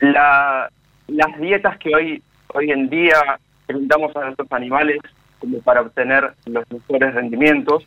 la, 0.00 0.70
las 1.08 1.40
dietas 1.40 1.78
que 1.78 1.94
hoy 1.94 2.22
hoy 2.54 2.70
en 2.70 2.88
día 2.88 3.38
brindamos 3.66 4.14
a 4.16 4.26
nuestros 4.26 4.50
animales 4.52 4.98
como 5.38 5.60
para 5.60 5.80
obtener 5.82 6.32
los 6.46 6.64
mejores 6.70 7.14
rendimientos 7.14 7.86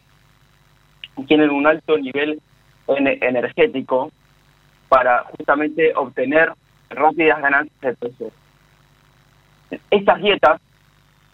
tienen 1.27 1.49
un 1.49 1.67
alto 1.67 1.97
nivel 1.97 2.41
energético 2.87 4.11
para 4.87 5.23
justamente 5.37 5.93
obtener 5.95 6.53
rápidas 6.89 7.41
ganancias 7.41 7.81
de 7.81 7.93
peso. 7.93 8.31
Estas 9.91 10.21
dietas 10.21 10.61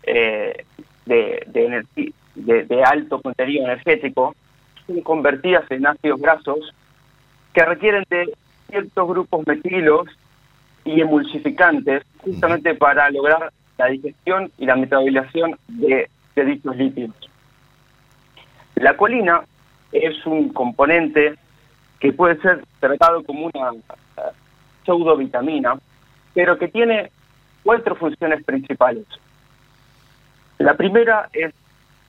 eh, 0.05 0.65
de, 1.05 2.13
de, 2.35 2.83
alto 2.83 3.21
contenido 3.21 3.65
energético 3.65 4.35
son 4.85 5.01
convertidas 5.01 5.69
en 5.71 5.87
ácidos 5.87 6.19
grasos 6.19 6.73
que 7.53 7.63
requieren 7.63 8.03
de 8.09 8.33
ciertos 8.69 9.07
grupos 9.07 9.45
metilos 9.47 10.07
y 10.83 11.01
emulsificantes 11.01 12.03
justamente 12.17 12.75
para 12.75 13.09
lograr 13.09 13.51
la 13.77 13.87
digestión 13.87 14.51
y 14.57 14.65
la 14.65 14.75
metabolización 14.75 15.57
de, 15.67 16.09
de 16.35 16.45
dichos 16.45 16.75
lípidos. 16.75 17.15
La 18.75 18.97
colina 18.97 19.41
es 19.91 20.25
un 20.25 20.49
componente 20.49 21.35
que 21.99 22.13
puede 22.13 22.39
ser 22.41 22.63
tratado 22.79 23.23
como 23.23 23.49
una 23.53 23.71
pseudovitamina, 24.85 25.79
pero 26.33 26.57
que 26.57 26.67
tiene 26.67 27.09
cuatro 27.63 27.95
funciones 27.95 28.43
principales. 28.43 29.05
La 30.57 30.75
primera 30.75 31.29
es 31.33 31.53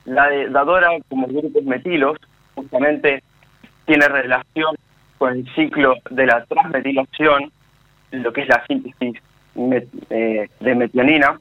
la 0.05 0.29
de 0.29 0.49
dadora 0.49 0.91
como 1.09 1.27
grupos 1.27 1.65
metilos, 1.65 2.19
justamente 2.55 3.23
tiene 3.87 4.09
relación 4.09 4.77
con 5.19 5.33
el 5.33 5.55
ciclo 5.55 5.97
de 6.11 6.27
la 6.27 6.45
transmetilación, 6.45 7.51
lo 8.13 8.33
que 8.33 8.43
es 8.43 8.49
la 8.49 8.65
síntesis 8.67 9.21
eh, 10.11 10.49
de 10.61 10.75
metionina. 10.75 11.41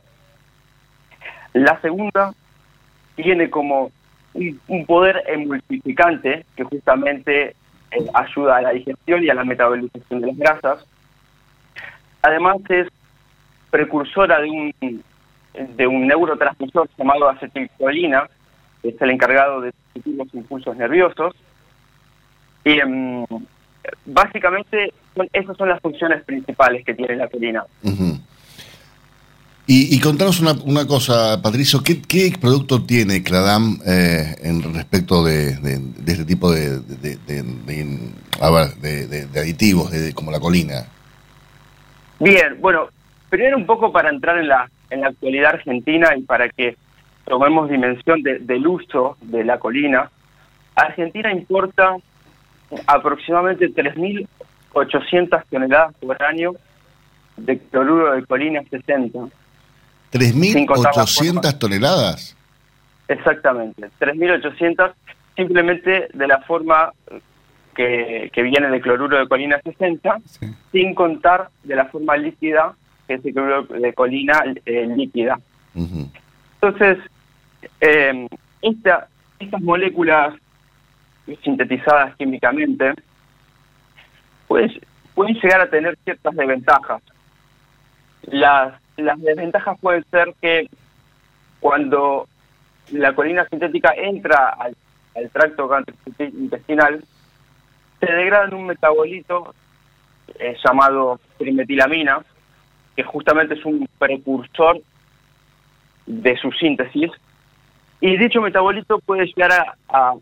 La 1.53 1.79
segunda 1.81 2.33
tiene 3.15 3.49
como 3.49 3.91
un, 4.33 4.85
poder 4.85 5.23
emulsificante 5.27 6.45
que 6.55 6.63
justamente 6.63 7.55
eh, 7.91 8.07
ayuda 8.13 8.57
a 8.57 8.61
la 8.61 8.71
digestión 8.71 9.23
y 9.23 9.29
a 9.29 9.33
la 9.33 9.43
metabolización 9.43 10.21
de 10.21 10.27
las 10.27 10.37
grasas. 10.37 10.85
Además 12.21 12.57
es 12.69 12.87
precursora 13.69 14.41
de 14.41 14.49
un 14.49 15.03
de 15.75 15.87
un 15.87 16.07
neurotransmisor 16.07 16.89
llamado 16.97 17.29
acetilcolina, 17.29 18.29
que 18.81 18.89
es 18.89 19.01
el 19.01 19.11
encargado 19.11 19.61
de 19.61 19.73
los 20.05 20.33
impulsos 20.33 20.75
nerviosos. 20.77 21.33
Y 22.63 22.79
em, 22.79 23.25
básicamente 24.05 24.93
esas 25.33 25.57
son 25.57 25.69
las 25.69 25.81
funciones 25.81 26.23
principales 26.23 26.85
que 26.85 26.93
tiene 26.93 27.15
la 27.15 27.27
colina. 27.27 27.63
y, 29.67 29.99
contanos 29.99 30.39
una, 30.39 30.53
una, 30.63 30.85
cosa, 30.85 31.41
Patricio, 31.41 31.81
¿qué, 31.83 32.01
qué 32.01 32.31
producto 32.39 32.83
tiene 32.83 33.23
Cladam 33.23 33.79
eh, 33.85 34.35
en 34.41 34.73
respecto 34.73 35.23
de, 35.23 35.57
este 36.05 36.25
tipo 36.25 36.51
de, 36.51 36.79
de, 36.79 37.17
aditivos 39.39 39.91
como 40.13 40.31
la 40.31 40.39
colina? 40.39 40.85
Bien, 42.19 42.57
bueno, 42.59 42.89
primero 43.29 43.57
un 43.57 43.65
poco 43.65 43.91
para 43.91 44.09
entrar 44.09 44.37
en 44.37 44.47
la, 44.47 44.69
en 44.95 45.01
la 45.01 45.07
actualidad 45.07 45.55
argentina 45.55 46.15
y 46.17 46.23
para 46.23 46.49
que 46.49 46.75
tomemos 47.25 47.69
dimensión 47.69 48.21
del 48.23 48.67
uso 48.67 49.17
de 49.21 49.43
la 49.43 49.59
colina, 49.59 50.09
Argentina 50.75 51.31
importa 51.31 51.95
aproximadamente 52.87 53.69
3.800 53.69 55.43
toneladas 55.49 55.95
por 55.95 56.21
año 56.23 56.53
de 57.37 57.59
cloruro 57.59 58.13
de 58.13 58.25
colina 58.25 58.61
60. 58.69 59.19
¿3.800 60.11 61.59
toneladas? 61.59 62.35
Exactamente, 63.07 63.89
3.800 63.99 64.93
simplemente 65.35 66.07
de 66.13 66.27
la 66.27 66.41
forma 66.41 66.93
que, 67.75 68.31
que, 68.33 68.41
viene 68.41 68.69
de 68.69 68.81
cloruro 68.81 69.17
de 69.17 69.27
colina 69.27 69.59
60, 69.63 70.21
sin 70.71 70.95
contar 70.95 71.49
de 71.63 71.75
la 71.75 71.85
forma 71.85 72.15
líquida 72.15 72.75
que 73.07 73.15
es 73.15 73.25
el 73.25 73.33
cloruro 73.33 73.63
de 73.63 73.93
colina 73.93 74.43
eh, 74.65 74.87
líquida. 74.95 75.39
Entonces, 76.61 76.97
eh, 77.81 78.27
estas 78.61 79.61
moléculas 79.61 80.33
sintetizadas 81.43 82.15
químicamente 82.15 82.93
pues, 84.47 84.71
pueden 85.13 85.35
llegar 85.35 85.61
a 85.61 85.69
tener 85.69 85.97
ciertas 86.03 86.35
desventajas. 86.35 87.01
Las, 88.23 88.73
las 88.97 89.21
desventajas 89.21 89.77
pueden 89.79 90.03
ser 90.11 90.33
que 90.41 90.69
cuando 91.59 92.27
la 92.91 93.13
colina 93.13 93.47
sintética 93.49 93.93
entra 93.95 94.49
al, 94.49 94.75
tracto 95.31 95.69
intestinal, 96.19 97.03
se 97.99 98.11
degrada 98.11 98.47
en 98.47 98.53
un 98.53 98.65
metabolito 98.67 99.53
eh, 100.39 100.55
llamado 100.63 101.19
trimetilamina, 101.37 102.19
que 102.95 103.03
justamente 103.03 103.55
es 103.55 103.65
un 103.65 103.87
precursor 103.99 104.79
de 106.05 106.37
su 106.37 106.51
síntesis, 106.51 107.11
y 107.99 108.17
dicho 108.17 108.41
metabolito 108.41 108.99
puede 108.99 109.25
llegar 109.25 109.51
a, 109.89 110.13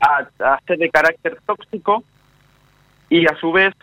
a, 0.00 0.60
ser 0.66 0.78
de 0.78 0.90
carácter 0.90 1.38
tóxico 1.46 2.02
y 3.08 3.26
a 3.26 3.36
su 3.36 3.52
vez 3.52 3.74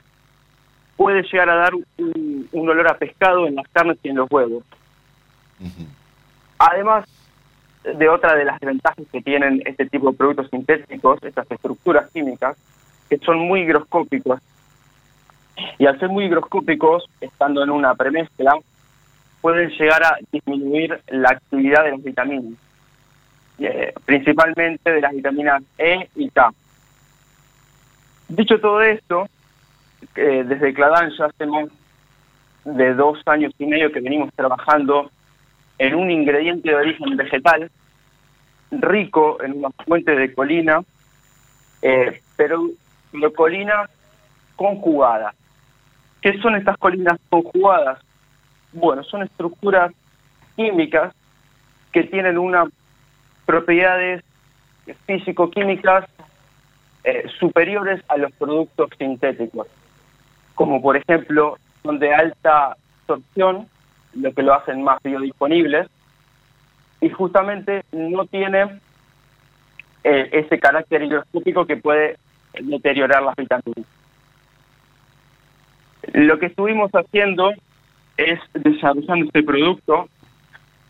puede 0.96 1.22
llegar 1.24 1.50
a 1.50 1.56
dar 1.56 1.74
un, 1.74 2.48
olor 2.52 2.90
a 2.90 2.98
pescado 2.98 3.48
en 3.48 3.56
las 3.56 3.68
carnes 3.70 3.98
y 4.04 4.10
en 4.10 4.18
los 4.18 4.30
huevos. 4.32 4.64
Además 6.58 7.06
de 7.84 8.10
otra 8.10 8.36
de 8.36 8.46
las 8.46 8.60
ventajas 8.60 9.06
que 9.12 9.22
tienen 9.22 9.62
este 9.66 9.86
tipo 9.86 10.12
de 10.12 10.18
productos 10.18 10.50
sintéticos, 10.50 11.24
estas 11.24 11.50
estructuras 11.50 12.10
químicas, 12.12 12.58
que 13.10 13.18
son 13.20 13.40
muy 13.40 13.62
higroscópicos 13.62 14.40
y 15.78 15.86
al 15.86 16.00
ser 16.00 16.10
muy 16.10 16.26
higroscópicos, 16.26 17.10
estando 17.22 17.64
en 17.64 17.70
una 17.70 17.96
premezcla, 17.96 18.54
pueden 19.42 19.70
llegar 19.70 20.04
a 20.04 20.18
disminuir 20.32 21.00
la 21.08 21.30
actividad 21.30 21.84
de 21.84 21.92
las 21.92 22.04
vitaminas, 22.04 22.54
eh, 23.60 23.94
principalmente 24.06 24.92
de 24.92 25.02
las 25.02 25.14
vitaminas 25.14 25.64
E 25.78 26.10
y 26.16 26.30
K. 26.30 26.52
Dicho 28.30 28.60
todo 28.60 28.82
esto, 28.82 29.28
desde 30.16 30.74
Cladán 30.74 31.12
ya 31.18 31.26
hacemos 31.26 31.70
de 32.66 32.94
dos 32.94 33.20
años 33.26 33.54
y 33.58 33.66
medio 33.66 33.92
que 33.92 34.02
venimos 34.02 34.34
trabajando 34.36 35.10
en 35.78 35.96
un 35.96 36.12
ingrediente 36.12 36.70
de 36.70 36.76
origen 36.76 37.16
vegetal, 37.16 37.72
rico 38.72 39.42
en 39.42 39.60
una 39.60 39.70
fuente 39.86 40.16
de 40.16 40.34
colina, 40.34 40.82
eh, 41.82 42.22
pero 42.36 42.70
colina 43.36 43.90
conjugada. 44.56 45.34
¿Qué 46.28 46.38
son 46.40 46.56
estas 46.56 46.76
colinas 46.76 47.18
conjugadas? 47.30 48.00
Bueno, 48.74 49.02
son 49.06 49.24
estructuras 49.24 49.94
químicas 50.58 51.16
que 51.94 52.04
tienen 52.04 52.38
unas 52.38 52.68
propiedades 53.46 54.26
físico-químicas 55.06 56.04
eh, 57.06 57.30
superiores 57.40 58.04
a 58.10 58.18
los 58.18 58.34
productos 58.34 58.90
sintéticos, 58.98 59.68
como 60.54 60.82
por 60.82 60.98
ejemplo 60.98 61.58
son 61.82 61.98
de 61.98 62.14
alta 62.14 62.76
absorción, 63.04 63.70
lo 64.14 64.34
que 64.34 64.44
lo 64.44 64.54
hacen 64.54 64.84
más 64.84 65.02
biodisponibles, 65.02 65.88
y 67.00 67.10
justamente 67.10 67.86
no 67.94 68.26
tiene 68.26 68.82
eh, 70.04 70.30
ese 70.34 70.60
carácter 70.60 71.04
higroscópico 71.04 71.66
que 71.66 71.78
puede 71.78 72.18
deteriorar 72.60 73.24
las 73.24 73.36
vitaminas. 73.38 73.97
Lo 76.14 76.40
que 76.40 76.48
estuvimos 76.48 76.92
haciendo 76.92 77.52
es 78.16 78.40
desarrollando 78.54 79.26
este 79.26 79.44
producto 79.44 80.10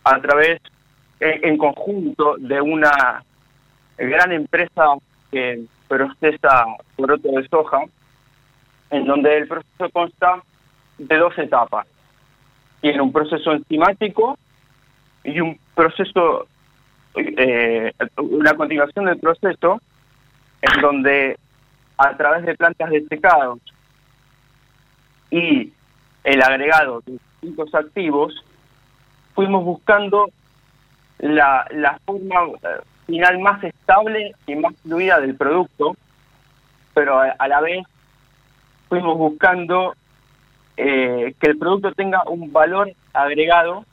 a 0.03 0.21
través, 0.21 0.61
en, 1.19 1.57
conjunto, 1.57 2.35
de 2.37 2.61
una 2.61 3.23
gran 3.97 4.31
empresa 4.31 4.95
que 5.31 5.65
procesa 5.87 6.65
poroto 6.95 7.29
de 7.31 7.47
soja, 7.47 7.81
en 8.89 9.05
donde 9.05 9.37
el 9.37 9.47
proceso 9.47 9.89
consta 9.91 10.41
de 10.97 11.17
dos 11.17 11.37
etapas. 11.37 11.87
Tiene 12.79 13.01
un 13.01 13.11
proceso 13.11 13.51
enzimático 13.51 14.37
y 15.23 15.39
un 15.39 15.59
proceso, 15.75 16.47
eh, 17.15 17.91
una 18.17 18.53
continuación 18.53 19.05
del 19.05 19.19
proceso, 19.19 19.81
en 20.61 20.81
donde 20.81 21.37
a 21.97 22.15
través 22.15 22.45
de 22.45 22.55
plantas 22.55 22.91
de 22.91 23.03
secado 23.07 23.59
y 25.31 25.73
el 26.23 26.41
agregado 26.41 27.01
de 27.05 27.13
distintos 27.13 27.73
activos, 27.73 28.43
fuimos 29.33 29.63
buscando 29.63 30.29
la, 31.19 31.65
la 31.71 31.99
forma 32.05 32.35
eh, 32.63 32.81
final 33.05 33.39
más 33.39 33.63
estable 33.63 34.33
y 34.45 34.55
más 34.55 34.73
fluida 34.81 35.19
del 35.19 35.35
producto, 35.35 35.95
pero 36.93 37.19
a, 37.19 37.47
la 37.47 37.61
vez 37.61 37.85
fuimos 38.89 39.17
buscando 39.17 39.95
eh, 40.75 41.33
que 41.39 41.47
el 41.47 41.57
producto 41.57 41.91
tenga 41.93 42.23
un 42.27 42.51
valor 42.51 42.91
agregado 43.13 43.85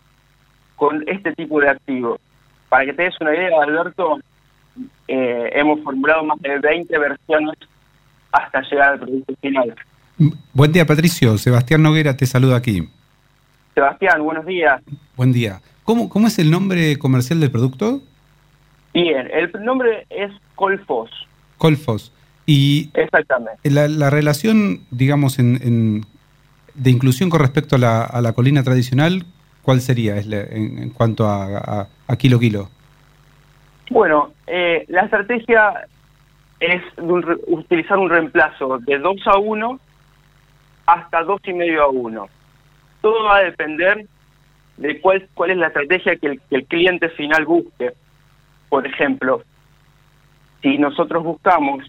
con 0.77 1.05
este 1.09 1.35
tipo 1.35 1.61
de 1.61 1.71
activos. 1.71 2.21
Para 2.69 2.87
que 2.87 2.93
te 2.93 3.05
des 3.05 3.21
una 3.21 3.35
idea, 3.35 3.63
Alberto, 3.63 4.19
eh, 5.07 5.51
hemos 5.53 5.81
formulado 5.83 6.25
más 6.25 6.41
de 6.41 6.59
20 6.59 6.99
versiones 6.99 7.55
hasta 8.33 8.61
llegar 8.63 8.93
al 8.93 8.99
producto 9.01 9.35
final. 9.41 9.75
Buen 10.53 10.73
día, 10.73 10.87
Patricio. 10.87 11.37
Sebastián 11.39 11.83
Noguera 11.83 12.17
te 12.17 12.27
saluda 12.27 12.57
aquí. 12.57 12.89
Sebastián, 13.75 14.23
buenos 14.23 14.47
días. 14.47 14.81
Buen 15.17 15.33
día. 15.33 15.61
¿Cómo, 15.83 16.09
cómo 16.09 16.29
es 16.29 16.39
el 16.39 16.51
nombre 16.51 16.99
comercial 16.99 17.41
del 17.41 17.51
producto? 17.51 18.01
Bien, 18.93 19.29
el 19.33 19.51
nombre 19.65 20.07
es 20.11 20.31
Colfos. 20.55 21.11
Colfos. 21.59 22.13
Y 22.47 22.91
Exactamente. 22.95 23.59
La, 23.71 23.89
la 23.89 24.11
relación, 24.11 24.83
digamos, 24.91 25.39
en, 25.39 26.07
de 26.75 26.91
inclusión 26.91 27.31
con 27.31 27.41
respecto 27.41 27.77
a 27.77 27.79
la, 27.79 28.03
a 28.03 28.21
la 28.21 28.33
colina 28.35 28.63
tradicional, 28.63 29.25
¿cuál 29.63 29.81
sería 29.81 30.17
en, 30.19 30.91
cuanto 30.91 31.27
a, 31.27 31.89
a, 32.07 32.17
kilo 32.17 32.39
kilo? 32.39 32.69
Bueno, 33.91 34.33
eh, 34.47 34.85
la 34.89 35.03
estrategia 35.03 35.87
es 36.61 36.83
utilizar 37.47 37.99
un 37.99 38.11
reemplazo 38.11 38.79
de 38.79 38.99
2 38.99 39.17
a 39.27 39.39
1 39.39 39.81
hasta 40.87 41.23
dos 41.23 41.41
y 41.45 41.53
medio 41.53 41.83
a 41.83 41.89
1. 41.89 42.29
Todo 43.01 43.25
va 43.25 43.39
a 43.39 43.45
depender 43.45 44.07
de 44.77 45.01
cuál, 45.01 45.29
cuál 45.35 45.51
es 45.51 45.57
la 45.57 45.69
estrategia 45.69 46.17
que 46.17 46.39
el, 46.51 46.65
cliente 46.67 47.09
final 47.11 47.45
busque. 47.45 47.93
Por 48.69 48.87
ejemplo, 48.87 49.43
si 50.63 50.79
nosotros 50.79 51.23
buscamos 51.23 51.85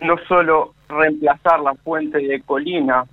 no 0.00 0.16
solo 0.26 0.74
reemplazar 0.88 1.60
la 1.60 1.74
fuente 1.74 2.18
de 2.18 2.40
colina, 2.40 3.04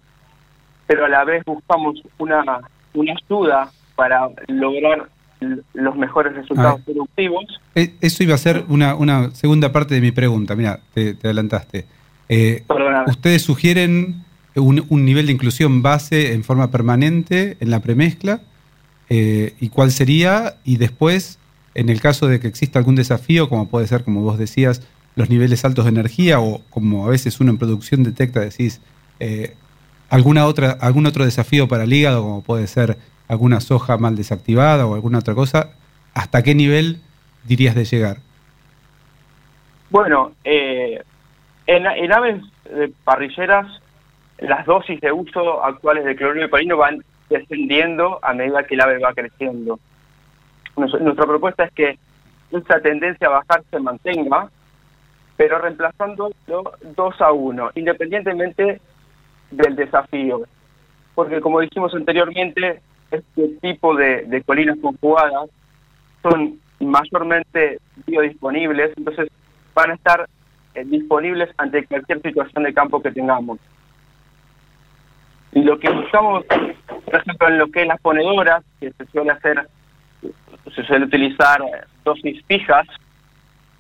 pero 0.88 1.06
a 1.06 1.10
la 1.10 1.23
vez 1.23 1.43
buscamos 1.45 2.01
una, 2.17 2.43
una 2.93 3.13
ayuda 3.13 3.69
para 3.95 4.30
lograr 4.47 5.08
los 5.73 5.95
mejores 5.95 6.34
resultados 6.34 6.82
productivos. 6.82 7.45
E, 7.75 7.95
eso 8.01 8.23
iba 8.23 8.36
a 8.36 8.38
ser 8.38 8.63
una, 8.67 8.95
una 8.95 9.32
segunda 9.32 9.71
parte 9.71 9.95
de 9.95 10.01
mi 10.01 10.12
pregunta. 10.12 10.56
Mira, 10.56 10.80
te, 10.93 11.17
adelantaste. 11.23 11.86
Eh, 12.30 12.63
ustedes 13.08 13.43
sugieren 13.43 14.24
un, 14.55 15.05
nivel 15.05 15.25
de 15.25 15.33
inclusión 15.33 15.81
base 15.81 16.33
en 16.33 16.43
forma 16.43 16.71
permanente 16.71 17.57
en 17.59 17.69
la 17.69 17.81
premezcla 17.81 18.41
eh, 19.09 19.53
y 19.59 19.69
cuál 19.69 19.91
sería 19.91 20.55
y 20.63 20.77
después 20.77 21.39
en 21.73 21.89
el 21.89 21.99
caso 21.99 22.27
de 22.27 22.39
que 22.39 22.47
exista 22.47 22.79
algún 22.79 22.95
desafío 22.95 23.49
como 23.49 23.67
puede 23.67 23.87
ser 23.87 24.03
como 24.03 24.21
vos 24.21 24.37
decías 24.37 24.87
los 25.15 25.29
niveles 25.29 25.65
altos 25.65 25.85
de 25.85 25.91
energía 25.91 26.39
o 26.39 26.61
como 26.69 27.05
a 27.05 27.09
veces 27.09 27.39
uno 27.39 27.51
en 27.51 27.57
producción 27.57 28.03
detecta 28.03 28.39
decís 28.39 28.81
eh, 29.19 29.55
alguna 30.09 30.45
otra 30.45 30.71
algún 30.71 31.05
otro 31.05 31.25
desafío 31.25 31.67
para 31.67 31.83
el 31.83 31.93
hígado 31.93 32.21
como 32.21 32.41
puede 32.41 32.67
ser 32.67 32.97
alguna 33.27 33.59
soja 33.59 33.97
mal 33.97 34.15
desactivada 34.15 34.85
o 34.85 34.95
alguna 34.95 35.19
otra 35.19 35.35
cosa 35.35 35.71
hasta 36.13 36.43
qué 36.43 36.55
nivel 36.55 37.01
dirías 37.43 37.75
de 37.75 37.83
llegar 37.83 38.17
bueno 39.89 40.31
eh, 40.45 41.01
en, 41.67 41.85
en 41.85 42.13
aves 42.13 42.41
parrilleras 43.03 43.81
las 44.45 44.65
dosis 44.65 44.99
de 45.01 45.12
uso 45.12 45.63
actuales 45.63 46.05
de 46.05 46.15
cloruro 46.15 46.41
de 46.41 46.49
colino 46.49 46.77
van 46.77 47.03
descendiendo 47.29 48.19
a 48.21 48.34
medida 48.34 48.63
que 48.63 48.75
el 48.75 48.81
ave 48.81 48.99
va 48.99 49.13
creciendo. 49.13 49.79
Nuestra 50.75 51.25
propuesta 51.25 51.63
es 51.65 51.71
que 51.71 51.99
esta 52.51 52.79
tendencia 52.81 53.27
a 53.27 53.31
bajar 53.31 53.63
se 53.71 53.79
mantenga, 53.79 54.49
pero 55.38 55.60
reemplazándolo 55.60 56.34
2 56.47 57.21
a 57.21 57.31
1, 57.31 57.71
independientemente 57.75 58.81
del 59.51 59.75
desafío. 59.75 60.43
Porque 61.13 61.41
como 61.41 61.62
dijimos 61.62 61.93
anteriormente, 61.93 62.81
este 63.12 63.47
tipo 63.62 63.95
de, 63.95 64.43
colinas 64.45 64.77
conjugadas 64.81 65.49
son 66.21 66.60
mayormente 66.79 67.79
biodisponibles, 68.05 68.91
entonces 68.97 69.29
van 69.73 69.91
a 69.91 69.95
estar 69.95 70.27
eh, 70.75 70.84
disponibles 70.86 71.49
ante 71.58 71.86
cualquier 71.86 72.21
situación 72.21 72.63
de 72.63 72.73
campo 72.73 73.01
que 73.01 73.12
tengamos. 73.12 73.60
Y 75.55 75.61
lo 75.61 75.79
que 75.79 75.89
buscamos, 75.89 76.43
por 76.45 77.15
ejemplo, 77.15 77.47
en 77.47 77.57
lo 77.57 77.71
que 77.71 77.81
es 77.81 77.87
las 77.87 78.01
ponedoras, 78.01 78.61
que 78.79 78.91
se 78.91 79.05
suele 79.07 79.31
hacer, 79.31 79.67
se 80.75 80.83
suele 80.83 81.05
utilizar 81.05 81.61
dosis 82.03 82.43
fijas, 82.45 82.85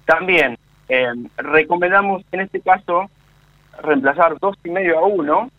también 0.05 0.57
eh, 0.87 1.07
recomendamos 1.35 2.23
en 2.31 2.39
este 2.39 2.61
caso 2.61 3.09
reemplazar 3.83 4.39
dos 4.39 4.55
y 4.63 4.69
medio 4.69 4.99
a 4.99 5.05
uno 5.05 5.51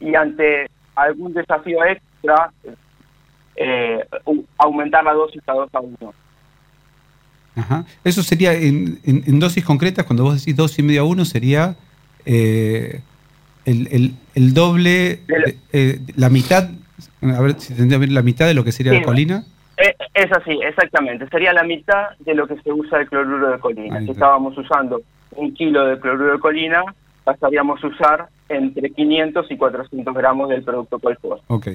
y 0.00 0.14
ante 0.14 0.68
algún 0.94 1.32
desafío 1.32 1.82
extra 1.82 2.52
eh, 3.56 4.04
aumentar 4.58 5.02
la 5.02 5.14
dosis 5.14 5.40
a 5.46 5.52
dos 5.54 5.70
a 5.72 5.80
uno. 5.80 6.12
Ajá. 7.56 7.86
Eso 8.04 8.22
sería 8.22 8.52
en, 8.52 9.00
en, 9.02 9.40
dosis 9.40 9.64
concretas, 9.64 10.04
cuando 10.04 10.24
vos 10.24 10.38
decís 10.38 10.54
dos 10.54 10.78
y 10.78 10.82
medio 10.82 11.00
a 11.00 11.04
uno, 11.04 11.24
sería 11.24 11.74
eh, 12.26 13.00
el, 13.68 14.14
el, 14.34 14.54
doble, 14.54 15.20
eh, 15.72 16.00
la 16.16 16.30
mitad, 16.30 16.70
a 17.22 17.40
ver 17.40 17.58
si 17.60 17.74
tendría 17.74 17.98
la 18.08 18.22
mitad 18.22 18.46
de 18.46 18.54
lo 18.54 18.64
que 18.64 18.72
sería 18.72 18.92
la 18.92 19.02
colina. 19.02 19.44
Eh, 19.76 19.94
es 20.14 20.32
así, 20.32 20.58
exactamente. 20.62 21.28
Sería 21.28 21.52
la 21.52 21.62
mitad 21.62 22.10
de 22.20 22.34
lo 22.34 22.48
que 22.48 22.56
se 22.62 22.72
usa 22.72 23.00
el 23.00 23.08
cloruro 23.08 23.50
de 23.50 23.58
colina. 23.58 24.00
Si 24.00 24.10
estábamos 24.10 24.56
usando 24.58 25.02
un 25.32 25.54
kilo 25.54 25.86
de 25.86 26.00
cloruro 26.00 26.32
de 26.32 26.38
colina, 26.40 26.82
pasaríamos 27.24 27.82
a 27.84 27.86
usar 27.86 28.28
entre 28.48 28.90
500 28.90 29.50
y 29.50 29.56
400 29.56 30.14
gramos 30.14 30.48
del 30.48 30.62
producto 30.62 30.98
colfos. 30.98 31.40
Ok. 31.48 31.68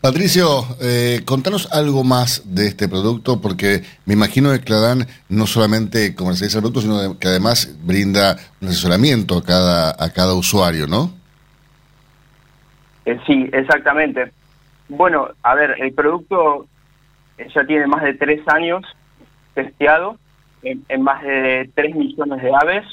Patricio, 0.00 0.64
eh, 0.80 1.22
contanos 1.24 1.72
algo 1.72 2.04
más 2.04 2.54
de 2.54 2.66
este 2.66 2.88
producto, 2.88 3.40
porque 3.40 3.82
me 4.04 4.14
imagino 4.14 4.52
que 4.52 4.60
Cladán 4.60 5.06
no 5.28 5.46
solamente 5.46 6.14
comercializa 6.14 6.58
el 6.58 6.62
producto, 6.62 6.80
sino 6.82 7.18
que 7.18 7.28
además 7.28 7.76
brinda 7.82 8.36
un 8.60 8.68
asesoramiento 8.68 9.38
a 9.38 9.42
cada, 9.42 9.90
a 9.90 10.12
cada 10.12 10.34
usuario, 10.34 10.86
¿no? 10.86 11.10
Eh, 13.04 13.18
sí, 13.26 13.48
exactamente. 13.52 14.32
Bueno, 14.88 15.28
a 15.42 15.54
ver, 15.54 15.76
el 15.80 15.92
producto 15.92 16.66
ya 17.54 17.66
tiene 17.66 17.86
más 17.86 18.02
de 18.02 18.14
tres 18.14 18.40
años 18.48 18.84
testeado 19.54 20.18
en, 20.62 21.02
más 21.02 21.22
de 21.22 21.70
tres 21.74 21.94
millones 21.94 22.42
de 22.42 22.52
aves, 22.54 22.84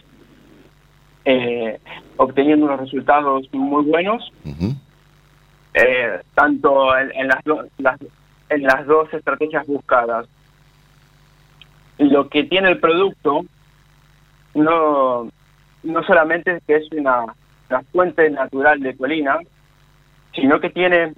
eh, 1.25 1.79
obteniendo 2.17 2.65
unos 2.65 2.79
resultados 2.79 3.47
muy 3.51 3.83
buenos. 3.85 4.31
Eh, 5.73 6.21
tanto 6.35 6.95
en, 6.97 7.27
las, 7.27 7.41
en 8.49 8.63
las 8.63 8.85
dos 8.85 9.11
estrategias 9.11 9.65
buscadas. 9.65 10.27
Lo 11.97 12.29
que 12.29 12.43
tiene 12.43 12.69
el 12.69 12.79
producto 12.79 13.43
no, 14.53 15.29
no 15.81 16.03
solamente 16.03 16.57
es 16.57 16.63
que 16.63 16.75
es 16.75 16.91
una, 16.91 17.25
una 17.69 17.81
fuente 17.91 18.29
natural 18.29 18.79
de 18.81 18.95
colina, 18.95 19.39
sino 20.35 20.59
que 20.59 20.69
tiene 20.69 21.13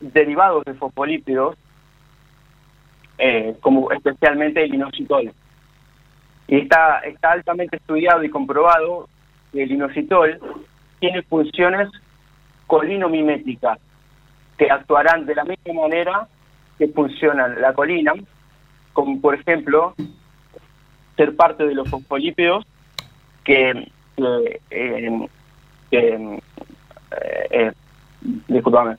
derivados 0.00 0.64
de 0.64 0.74
fosfolípidos, 0.74 1.56
eh, 3.18 3.54
como 3.60 3.90
especialmente 3.92 4.62
el 4.64 4.74
inositol. 4.74 5.30
Y 6.48 6.56
está, 6.56 7.00
está 7.00 7.32
altamente 7.32 7.76
estudiado 7.76 8.24
y 8.24 8.30
comprobado 8.30 9.08
que 9.52 9.62
el 9.62 9.72
inositol 9.72 10.40
tiene 11.00 11.22
funciones 11.22 11.90
colino-miméticas 12.66 13.78
que 14.60 14.70
actuarán 14.70 15.24
de 15.24 15.34
la 15.34 15.44
misma 15.44 15.72
manera 15.72 16.28
que 16.78 16.86
funciona 16.88 17.48
la 17.48 17.72
colina, 17.72 18.12
como 18.92 19.18
por 19.18 19.34
ejemplo 19.34 19.94
ser 21.16 21.34
parte 21.34 21.64
de 21.66 21.74
los 21.74 21.88
fosfolípidos 21.88 22.66
que, 23.42 23.90
que, 24.16 24.60
eh, 24.70 25.28
que 25.90 26.38
eh, 27.50 27.72
disculpame, 28.48 28.98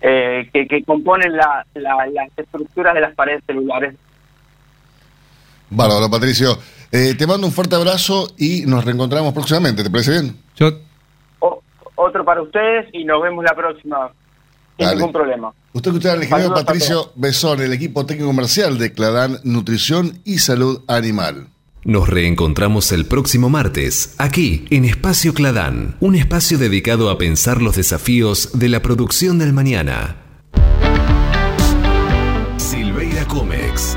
eh, 0.00 0.48
que, 0.52 0.68
que, 0.68 0.84
componen 0.84 1.36
la, 1.36 1.66
la, 1.74 2.06
las 2.06 2.30
estructuras 2.36 2.94
de 2.94 3.00
las 3.00 3.14
paredes 3.16 3.42
celulares. 3.44 3.96
Bárbaro, 5.70 6.08
Patricio. 6.08 6.56
Eh, 6.92 7.14
te 7.18 7.26
mando 7.26 7.48
un 7.48 7.52
fuerte 7.52 7.74
abrazo 7.74 8.28
y 8.38 8.64
nos 8.66 8.84
reencontramos 8.84 9.34
próximamente. 9.34 9.82
¿Te 9.82 9.90
parece 9.90 10.12
bien? 10.12 10.36
Yo 10.54 10.68
O- 11.40 11.62
otro 11.96 12.24
para 12.24 12.42
ustedes 12.42 12.88
y 12.92 13.04
nos 13.04 13.20
vemos 13.22 13.44
la 13.44 13.56
próxima. 13.56 14.12
Sin 14.82 14.88
Dale. 14.88 14.96
ningún 14.98 15.12
problema. 15.12 15.52
Usted 15.72 15.90
escucha 15.90 16.12
al 16.12 16.22
ingeniero 16.22 16.48
Saludos 16.48 16.64
Patricio 16.64 17.12
Besón, 17.16 17.60
el 17.60 17.72
equipo 17.72 18.04
técnico 18.04 18.28
comercial 18.28 18.78
de 18.78 18.92
Cladán 18.92 19.38
Nutrición 19.44 20.20
y 20.24 20.38
Salud 20.38 20.82
Animal. 20.88 21.48
Nos 21.84 22.08
reencontramos 22.08 22.92
el 22.92 23.06
próximo 23.06 23.48
martes, 23.48 24.14
aquí 24.18 24.66
en 24.70 24.84
Espacio 24.84 25.34
Cladán, 25.34 25.96
un 25.98 26.14
espacio 26.14 26.56
dedicado 26.56 27.10
a 27.10 27.18
pensar 27.18 27.60
los 27.60 27.74
desafíos 27.74 28.50
de 28.54 28.68
la 28.68 28.82
producción 28.82 29.38
del 29.40 29.52
mañana. 29.52 30.16
Silveira 32.56 33.26
Comex, 33.26 33.96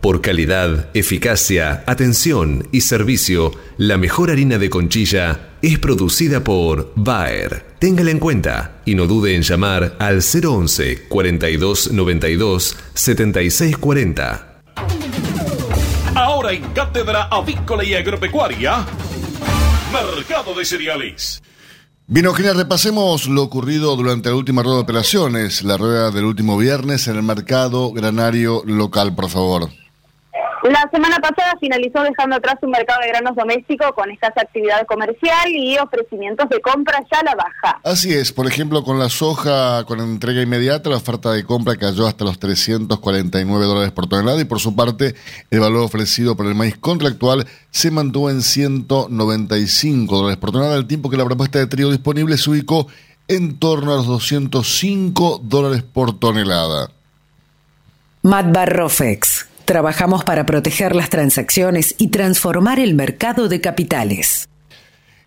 Por 0.00 0.20
calidad, 0.20 0.88
eficacia, 0.94 1.82
atención 1.86 2.68
y 2.70 2.82
servicio, 2.82 3.52
la 3.76 3.96
mejor 3.96 4.30
harina 4.30 4.58
de 4.58 4.70
conchilla 4.70 5.50
es 5.62 5.78
producida 5.78 6.44
por 6.44 6.92
Bayer. 6.94 7.66
Téngala 7.78 8.10
en 8.10 8.18
cuenta 8.18 8.82
y 8.84 8.94
no 8.94 9.06
dude 9.06 9.34
en 9.34 9.42
llamar 9.42 9.96
al 9.98 10.22
011 10.22 11.08
42 11.08 11.92
92 11.92 12.76
76 12.94 13.76
40. 13.78 14.62
Ahora 16.14 16.52
en 16.52 16.62
Cátedra 16.72 17.24
Avícola 17.24 17.84
y 17.84 17.94
Agropecuaria, 17.94 18.86
Mercado 19.92 20.54
de 20.54 20.64
Cereales. 20.64 21.42
Bien, 22.08 22.26
Eugenia, 22.26 22.52
repasemos 22.52 23.26
lo 23.26 23.42
ocurrido 23.42 23.96
durante 23.96 24.28
la 24.28 24.36
última 24.36 24.62
rueda 24.62 24.76
de 24.76 24.82
operaciones, 24.82 25.64
la 25.64 25.76
rueda 25.76 26.12
del 26.12 26.24
último 26.24 26.56
viernes 26.56 27.08
en 27.08 27.16
el 27.16 27.24
mercado 27.24 27.90
granario 27.92 28.62
local, 28.64 29.16
por 29.16 29.28
favor. 29.28 29.70
La 30.70 30.88
semana 30.90 31.18
pasada 31.20 31.56
finalizó 31.60 32.02
dejando 32.02 32.36
atrás 32.36 32.56
un 32.62 32.70
mercado 32.70 33.00
de 33.00 33.08
granos 33.08 33.36
doméstico 33.36 33.94
con 33.94 34.10
escasa 34.10 34.40
actividad 34.40 34.84
comercial 34.86 35.48
y 35.50 35.78
ofrecimientos 35.78 36.48
de 36.48 36.60
compra 36.60 37.04
ya 37.12 37.20
a 37.20 37.22
la 37.22 37.34
baja. 37.36 37.80
Así 37.84 38.12
es, 38.12 38.32
por 38.32 38.48
ejemplo, 38.48 38.82
con 38.82 38.98
la 38.98 39.08
soja 39.08 39.84
con 39.84 40.00
entrega 40.00 40.42
inmediata, 40.42 40.90
la 40.90 40.96
oferta 40.96 41.30
de 41.30 41.44
compra 41.44 41.76
cayó 41.76 42.08
hasta 42.08 42.24
los 42.24 42.40
349 42.40 43.64
dólares 43.64 43.92
por 43.92 44.08
tonelada 44.08 44.40
y 44.40 44.44
por 44.44 44.58
su 44.58 44.74
parte 44.74 45.14
el 45.52 45.60
valor 45.60 45.84
ofrecido 45.84 46.36
por 46.36 46.46
el 46.46 46.56
maíz 46.56 46.76
contractual 46.76 47.46
se 47.70 47.92
mantuvo 47.92 48.28
en 48.28 48.42
195 48.42 50.16
dólares 50.16 50.36
por 50.38 50.50
tonelada, 50.50 50.74
al 50.74 50.88
tiempo 50.88 51.10
que 51.10 51.16
la 51.16 51.24
propuesta 51.24 51.60
de 51.60 51.68
trigo 51.68 51.92
disponible 51.92 52.36
se 52.38 52.50
ubicó 52.50 52.88
en 53.28 53.58
torno 53.58 53.92
a 53.92 53.96
los 53.96 54.06
205 54.06 55.42
dólares 55.44 55.84
por 55.84 56.18
tonelada. 56.18 56.90
Matbarrofex. 58.22 59.55
Trabajamos 59.66 60.22
para 60.22 60.46
proteger 60.46 60.94
las 60.94 61.10
transacciones 61.10 61.96
y 61.98 62.08
transformar 62.08 62.78
el 62.78 62.94
mercado 62.94 63.48
de 63.48 63.60
capitales. 63.60 64.48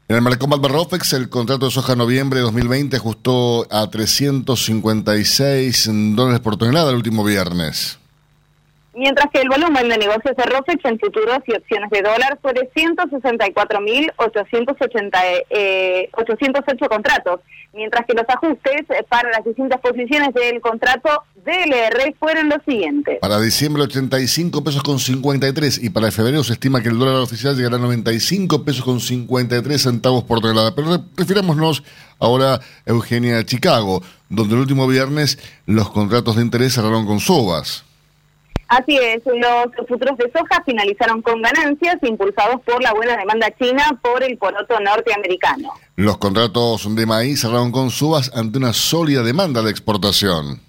En 0.08 0.16
el 0.16 0.22
mercado 0.22 0.48
Malbarrofex, 0.48 1.12
el 1.12 1.28
contrato 1.28 1.66
de 1.66 1.72
soja 1.72 1.98
noviembre 1.98 2.40
de 2.40 2.46
2020 2.46 2.96
ajustó 2.96 3.68
a 3.70 3.90
356 3.92 5.90
dólares 6.16 6.40
por 6.40 6.56
tonelada 6.56 6.90
el 6.92 6.96
último 6.96 7.26
viernes. 7.26 8.00
Mientras 9.00 9.28
que 9.32 9.39
el 9.39 9.47
volumen 9.47 9.88
de 9.88 9.97
negocios 9.97 10.36
de 10.36 10.43
ROFEX 10.43 10.84
en 10.84 11.00
futuros 11.00 11.39
y 11.47 11.54
opciones 11.54 11.89
de 11.89 12.02
dólar 12.02 12.38
fue 12.41 12.52
de 12.54 12.70
164.808 14.18 15.45
eh, 15.50 16.10
808 16.14 16.89
contratos, 16.89 17.39
mientras 17.74 18.06
que 18.06 18.14
los 18.14 18.26
ajustes 18.28 18.82
eh, 18.89 19.04
para 19.08 19.30
las 19.32 19.43
distintas 19.45 19.80
posiciones 19.80 20.34
del 20.34 20.60
contrato 20.62 21.24
DLR 21.45 22.14
fueron 22.20 22.50
los 22.50 22.60
siguientes. 22.68 23.20
Para 23.22 23.39
diciembre 23.39 23.84
85 23.84 24.64
pesos 24.64 24.84
con 24.84 25.00
53 25.00 25.82
y 25.84 25.89
para 25.89 26.12
febrero 26.12 26.43
se 26.43 26.54
estima 26.54 26.82
que 26.82 26.89
el 26.89 27.00
dólar 27.00 27.16
oficial 27.22 27.56
llegará 27.56 27.78
a 27.78 27.80
95 27.80 28.64
pesos 28.66 28.84
con 28.84 29.00
53 29.00 29.82
centavos 29.82 30.24
por 30.26 30.41
tonelada. 30.41 30.76
Pero 30.76 30.97
re- 30.97 31.04
refirámonos 31.16 31.84
ahora, 32.20 32.60
Eugenia, 32.86 33.39
a 33.39 33.45
Chicago, 33.45 34.02
donde 34.30 34.56
el 34.56 34.62
último 34.62 34.88
viernes 34.88 35.39
los 35.66 35.89
contratos 35.89 36.36
de 36.36 36.41
interés 36.43 36.74
cerraron 36.74 37.06
con 37.06 37.20
subas. 37.20 37.86
Así 38.70 38.95
es, 38.97 39.24
los 39.26 39.88
futuros 39.88 40.15
de 40.20 40.32
soja 40.32 40.63
finalizaron 40.63 41.24
con 41.24 41.41
ganancias 41.41 41.95
impulsados 42.03 42.61
por 42.61 42.82
la 42.84 42.93
buena 42.93 43.17
demanda 43.17 43.49
china 43.59 43.99
por 43.99 44.22
el 44.22 44.38
poroto 44.38 44.80
norteamericano. 44.80 45.74
Los 45.95 46.20
contratos 46.20 46.95
de 46.95 47.05
maíz 47.07 47.41
cerraron 47.41 47.72
con 47.72 47.89
subas 47.89 48.32
ante 48.36 48.59
una 48.59 48.72
sólida 48.74 49.24
demanda 49.24 49.63
de 49.63 49.72
exportación. 49.72 50.61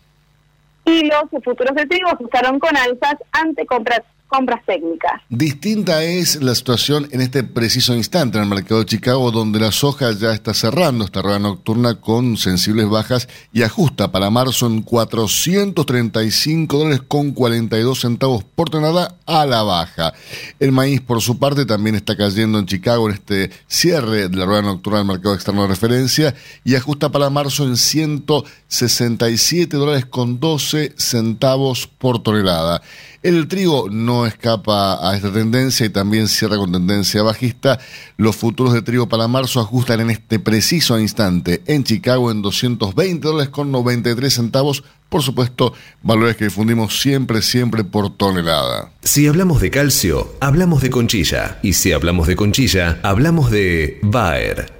Y 0.87 1.05
los 1.05 1.25
futuros 1.45 1.77
de 1.77 1.85
trigo 1.85 2.09
ajustaron 2.09 2.59
con 2.59 2.75
alzas 2.75 3.17
ante 3.33 3.67
compras, 3.67 4.01
compras 4.31 4.65
técnicas. 4.65 5.21
Distinta 5.29 6.03
es 6.05 6.43
la 6.43 6.55
situación 6.55 7.09
en 7.11 7.21
este 7.21 7.45
preciso 7.45 7.95
instante 7.95 8.39
en 8.39 8.45
el 8.45 8.51
mercado 8.51 8.81
de 8.81 8.87
Chicago, 8.87 9.31
donde 9.31 9.59
la 9.59 9.73
soja 9.73 10.13
ya 10.13 10.33
está 10.33 10.55
cerrando 10.55 11.05
esta 11.05 11.21
rueda 11.21 11.41
nocturna 11.41 12.01
con 12.01 12.37
sensibles 12.37 12.89
bajas 12.89 13.29
y 13.53 13.63
ajusta 13.63 14.13
para 14.13 14.31
marzo 14.31 14.69
en 14.69 14.83
435 14.83 16.79
dólares 16.79 17.03
con 17.07 17.33
42 17.33 18.01
centavos 18.01 18.45
por 18.45 18.71
tonelada 18.71 19.17
a 19.27 19.45
la 19.47 19.63
baja. 19.63 20.15
El 20.61 20.73
maíz, 20.73 21.01
por 21.01 21.21
su 21.21 21.39
parte, 21.39 21.67
también 21.67 21.97
está 21.97 22.17
cayendo 22.17 22.59
en 22.59 22.67
Chicago 22.67 23.09
en 23.09 23.15
este 23.15 23.51
cierre 23.67 24.29
de 24.29 24.37
la 24.37 24.47
rueda 24.47 24.63
nocturna 24.63 24.99
del 24.99 25.09
mercado 25.09 25.35
externo 25.35 25.63
de 25.63 25.69
referencia 25.69 26.35
y 26.65 26.77
ajusta 26.77 27.11
para 27.11 27.31
marzo 27.31 27.65
en 27.65 27.77
167 27.77 29.77
dólares 29.77 30.07
con 30.07 30.39
12 30.39 30.95
centavos 30.97 31.89
por 31.89 32.23
tonelada. 32.23 32.81
El 33.23 33.49
trigo 33.49 33.89
no 33.91 34.25
escapa 34.25 35.07
a 35.07 35.15
esta 35.15 35.31
tendencia 35.31 35.85
y 35.85 35.91
también 35.91 36.27
cierra 36.27 36.57
con 36.57 36.73
tendencia 36.73 37.23
bajista. 37.23 37.79
Los 38.17 38.35
futuros 38.37 38.73
de 38.73 38.81
trigo 38.81 39.11
para 39.11 39.29
marzo 39.29 39.61
ajustan 39.61 40.01
en 40.01 40.09
este 40.09 40.39
preciso 40.39 40.99
instante 40.99 41.61
en 41.67 41.85
Chicago 41.85 42.31
en 42.31 42.41
220 42.41 43.29
dólares 43.29 43.51
con 43.51 43.71
93 43.71 44.33
centavos. 44.33 44.85
Por 45.11 45.23
supuesto, 45.23 45.75
valores 46.03 46.37
que 46.37 46.45
difundimos 46.45 46.99
siempre, 46.99 47.43
siempre 47.43 47.85
por 47.85 48.17
tonelada. 48.17 48.93
Si 49.03 49.27
hablamos 49.27 49.61
de 49.61 49.71
calcio, 49.71 50.35
hablamos 50.41 50.81
de 50.81 50.89
conchilla. 50.89 51.59
Y 51.63 51.75
si 51.75 51.93
hablamos 51.93 52.27
de 52.27 52.37
conchilla, 52.37 53.01
hablamos 53.03 53.51
de 53.51 53.99
Bayer. 54.03 54.80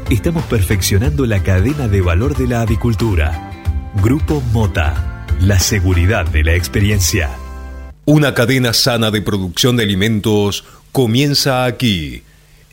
estamos 0.13 0.43
perfeccionando 0.45 1.25
la 1.25 1.41
cadena 1.41 1.87
de 1.87 2.01
valor 2.01 2.35
de 2.35 2.47
la 2.47 2.61
avicultura. 2.61 3.51
Grupo 4.03 4.41
Mota, 4.51 5.25
la 5.39 5.57
seguridad 5.57 6.25
de 6.25 6.43
la 6.43 6.53
experiencia. 6.53 7.29
Una 8.03 8.33
cadena 8.33 8.73
sana 8.73 9.09
de 9.09 9.21
producción 9.21 9.77
de 9.77 9.83
alimentos 9.83 10.65
comienza 10.91 11.63
aquí. 11.63 12.23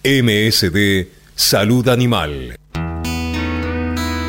MSD 0.02 1.06
Salud 1.36 1.88
Animal. 1.88 2.56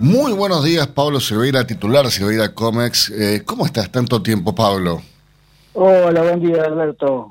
Muy 0.00 0.34
buenos 0.34 0.62
días, 0.64 0.86
Pablo 0.88 1.18
Silveira, 1.18 1.66
titular 1.66 2.10
Silveira 2.10 2.52
Comex. 2.52 3.08
Eh, 3.08 3.42
¿Cómo 3.46 3.64
estás? 3.64 3.90
Tanto 3.90 4.20
tiempo, 4.20 4.54
Pablo. 4.54 5.00
Hola, 5.72 6.20
buen 6.20 6.40
día, 6.40 6.64
Alberto. 6.64 7.30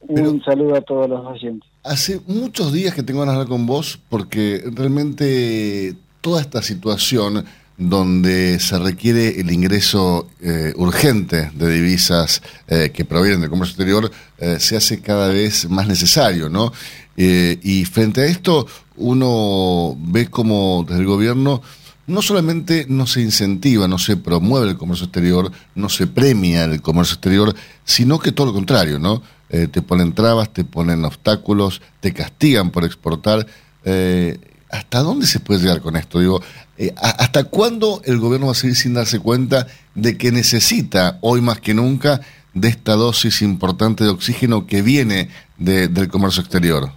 Un 0.00 0.42
saludo 0.42 0.76
a 0.76 0.80
todos 0.80 1.06
los 1.06 1.26
oyentes. 1.26 1.67
Hace 1.84 2.20
muchos 2.26 2.72
días 2.72 2.92
que 2.92 3.02
tengo 3.02 3.20
ganas 3.20 3.34
hablar 3.34 3.48
con 3.48 3.64
vos 3.64 4.00
porque 4.08 4.62
realmente 4.74 5.94
toda 6.20 6.40
esta 6.40 6.60
situación 6.60 7.44
donde 7.76 8.58
se 8.58 8.78
requiere 8.80 9.40
el 9.40 9.52
ingreso 9.52 10.28
eh, 10.40 10.72
urgente 10.76 11.52
de 11.54 11.70
divisas 11.70 12.42
eh, 12.66 12.90
que 12.92 13.04
provienen 13.04 13.40
del 13.40 13.50
comercio 13.50 13.74
exterior 13.74 14.10
eh, 14.38 14.56
se 14.58 14.76
hace 14.76 15.00
cada 15.00 15.28
vez 15.28 15.70
más 15.70 15.86
necesario, 15.86 16.48
¿no? 16.48 16.72
y 17.20 17.84
frente 17.84 18.20
a 18.20 18.26
esto 18.26 18.64
uno 18.94 19.96
ve 19.98 20.28
como 20.28 20.84
desde 20.86 21.00
el 21.00 21.06
gobierno 21.06 21.62
no 22.06 22.22
solamente 22.22 22.86
no 22.88 23.06
se 23.06 23.20
incentiva, 23.20 23.88
no 23.88 23.98
se 23.98 24.16
promueve 24.16 24.70
el 24.70 24.78
comercio 24.78 25.06
exterior, 25.06 25.50
no 25.74 25.88
se 25.88 26.06
premia 26.06 26.64
el 26.64 26.80
comercio 26.80 27.14
exterior, 27.14 27.54
sino 27.84 28.20
que 28.20 28.30
todo 28.30 28.46
lo 28.46 28.52
contrario, 28.52 29.00
¿no? 29.00 29.20
Eh, 29.50 29.66
te 29.66 29.82
ponen 29.82 30.12
trabas, 30.12 30.52
te 30.52 30.64
ponen 30.64 31.04
obstáculos, 31.04 31.80
te 32.00 32.12
castigan 32.12 32.70
por 32.70 32.84
exportar. 32.84 33.46
Eh, 33.84 34.38
¿Hasta 34.70 35.00
dónde 35.00 35.26
se 35.26 35.40
puede 35.40 35.60
llegar 35.60 35.80
con 35.80 35.96
esto? 35.96 36.20
Digo, 36.20 36.40
eh, 36.76 36.92
¿hasta 36.96 37.44
cuándo 37.44 38.02
el 38.04 38.18
gobierno 38.18 38.46
va 38.46 38.52
a 38.52 38.54
seguir 38.54 38.76
sin 38.76 38.92
darse 38.92 39.18
cuenta 39.18 39.66
de 39.94 40.18
que 40.18 40.30
necesita, 40.30 41.18
hoy 41.22 41.40
más 41.40 41.60
que 41.60 41.72
nunca, 41.72 42.20
de 42.52 42.68
esta 42.68 42.92
dosis 42.92 43.40
importante 43.40 44.04
de 44.04 44.10
oxígeno 44.10 44.66
que 44.66 44.82
viene 44.82 45.30
del 45.56 46.08
comercio 46.08 46.42
exterior? 46.42 46.90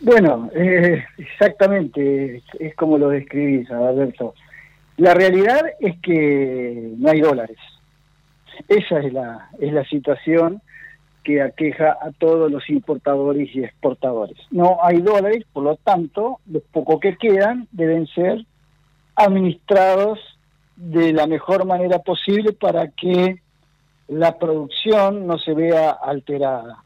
Bueno, 0.00 0.50
exactamente, 1.16 2.42
es 2.60 2.74
como 2.74 2.98
lo 2.98 3.08
describís, 3.08 3.70
Alberto. 3.70 4.34
La 4.98 5.14
realidad 5.14 5.62
es 5.80 5.98
que 6.00 6.92
no 6.98 7.10
hay 7.10 7.20
dólares. 7.20 7.56
Esa 8.68 9.00
es 9.00 9.12
la, 9.12 9.48
es 9.60 9.72
la 9.72 9.84
situación 9.86 10.60
que 11.24 11.42
aqueja 11.42 11.98
a 12.00 12.10
todos 12.12 12.50
los 12.50 12.68
importadores 12.70 13.54
y 13.54 13.62
exportadores. 13.62 14.38
No 14.50 14.78
hay 14.82 15.00
dólares, 15.00 15.44
por 15.52 15.64
lo 15.64 15.76
tanto, 15.76 16.40
los 16.46 16.62
pocos 16.64 17.00
que 17.00 17.16
quedan 17.16 17.68
deben 17.72 18.06
ser 18.08 18.44
administrados 19.14 20.18
de 20.76 21.12
la 21.12 21.26
mejor 21.26 21.66
manera 21.66 21.98
posible 21.98 22.52
para 22.52 22.88
que 22.88 23.40
la 24.06 24.38
producción 24.38 25.26
no 25.26 25.38
se 25.38 25.54
vea 25.54 25.90
alterada. 25.90 26.84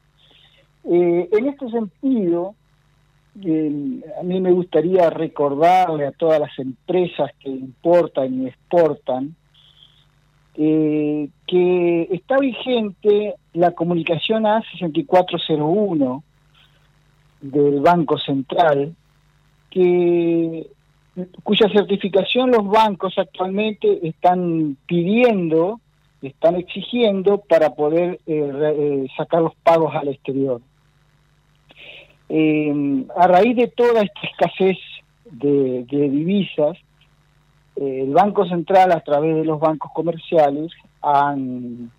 Eh, 0.85 1.28
en 1.30 1.49
este 1.49 1.70
sentido, 1.70 2.55
a 3.37 4.22
mí 4.22 4.41
me 4.41 4.51
gustaría 4.51 5.09
recordarle 5.09 6.07
a 6.07 6.12
todas 6.12 6.41
las 6.41 6.59
empresas 6.59 7.30
que 7.39 7.49
importan 7.49 8.43
y 8.43 8.49
exportan 8.49 9.37
eh, 10.55 11.28
que 11.46 12.09
está 12.11 12.38
vigente 12.38 13.34
la 13.55 13.70
comunicación 13.70 14.44
A6401 14.44 16.22
del 17.40 17.80
Banco 17.80 18.18
Central, 18.18 18.94
que 19.70 20.66
cuya 21.42 21.68
certificación 21.70 22.50
los 22.50 22.66
bancos 22.66 23.14
actualmente 23.16 24.07
están 24.07 24.76
pidiendo, 24.86 25.80
están 26.20 26.57
exigiendo 26.57 27.38
para 27.38 27.70
poder 27.70 28.20
eh, 28.26 28.53
eh, 28.53 29.07
sacar 29.16 29.42
los 29.42 29.55
pagos 29.57 29.94
al 29.94 30.09
exterior. 30.09 30.61
a 32.28 33.26
raíz 33.26 33.57
de 33.57 33.68
toda 33.68 34.03
esta 34.03 34.20
escasez 34.22 34.78
de 35.24 35.84
divisas, 35.88 36.76
el 37.83 38.12
Banco 38.12 38.47
Central 38.47 38.93
a 38.93 39.01
través 39.01 39.35
de 39.37 39.45
los 39.45 39.59
bancos 39.59 39.91
comerciales 39.93 40.72
han 41.01 41.91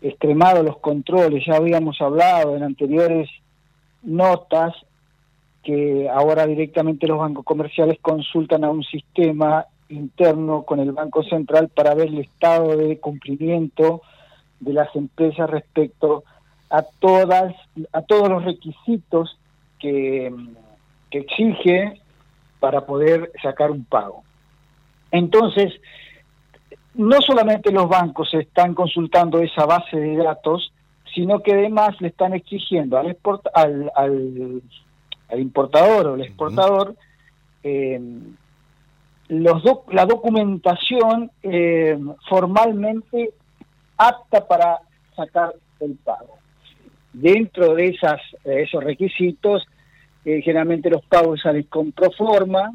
extremado 0.00 0.62
los 0.62 0.78
controles, 0.78 1.44
ya 1.46 1.56
habíamos 1.56 2.00
hablado 2.00 2.56
en 2.56 2.62
anteriores 2.62 3.30
notas 4.02 4.74
que 5.62 6.10
ahora 6.10 6.46
directamente 6.46 7.06
los 7.06 7.18
bancos 7.18 7.44
comerciales 7.44 7.98
consultan 8.02 8.64
a 8.64 8.70
un 8.70 8.82
sistema 8.82 9.64
interno 9.88 10.62
con 10.62 10.80
el 10.80 10.92
Banco 10.92 11.22
Central 11.22 11.68
para 11.68 11.94
ver 11.94 12.08
el 12.08 12.18
estado 12.18 12.76
de 12.76 12.98
cumplimiento 12.98 14.02
de 14.60 14.72
las 14.74 14.94
empresas 14.94 15.48
respecto 15.48 16.24
a 16.68 16.82
todas 16.82 17.54
a 17.92 18.02
todos 18.02 18.28
los 18.28 18.44
requisitos 18.44 19.38
que, 19.78 20.34
que 21.10 21.18
exige 21.18 22.00
para 22.60 22.84
poder 22.84 23.30
sacar 23.42 23.70
un 23.70 23.84
pago. 23.84 24.23
Entonces, 25.14 25.72
no 26.94 27.22
solamente 27.22 27.70
los 27.70 27.88
bancos 27.88 28.34
están 28.34 28.74
consultando 28.74 29.38
esa 29.38 29.64
base 29.64 29.96
de 29.96 30.16
datos, 30.16 30.72
sino 31.14 31.38
que 31.38 31.52
además 31.52 32.00
le 32.00 32.08
están 32.08 32.34
exigiendo 32.34 32.98
al, 32.98 33.16
al, 33.94 34.62
importador 35.38 36.08
o 36.08 36.14
al 36.14 36.22
exportador 36.22 36.96
eh, 37.62 38.00
los 39.28 39.62
la 39.92 40.04
documentación 40.04 41.30
eh, 41.44 41.96
formalmente 42.28 43.34
apta 43.96 44.48
para 44.48 44.80
sacar 45.14 45.54
el 45.78 45.94
pago. 45.94 46.38
Dentro 47.12 47.76
de 47.76 47.90
esas, 47.90 48.20
esos 48.42 48.82
requisitos, 48.82 49.64
eh, 50.24 50.42
generalmente 50.42 50.90
los 50.90 51.04
pagos 51.04 51.40
salen 51.40 51.62
con 51.64 51.92
proforma, 51.92 52.74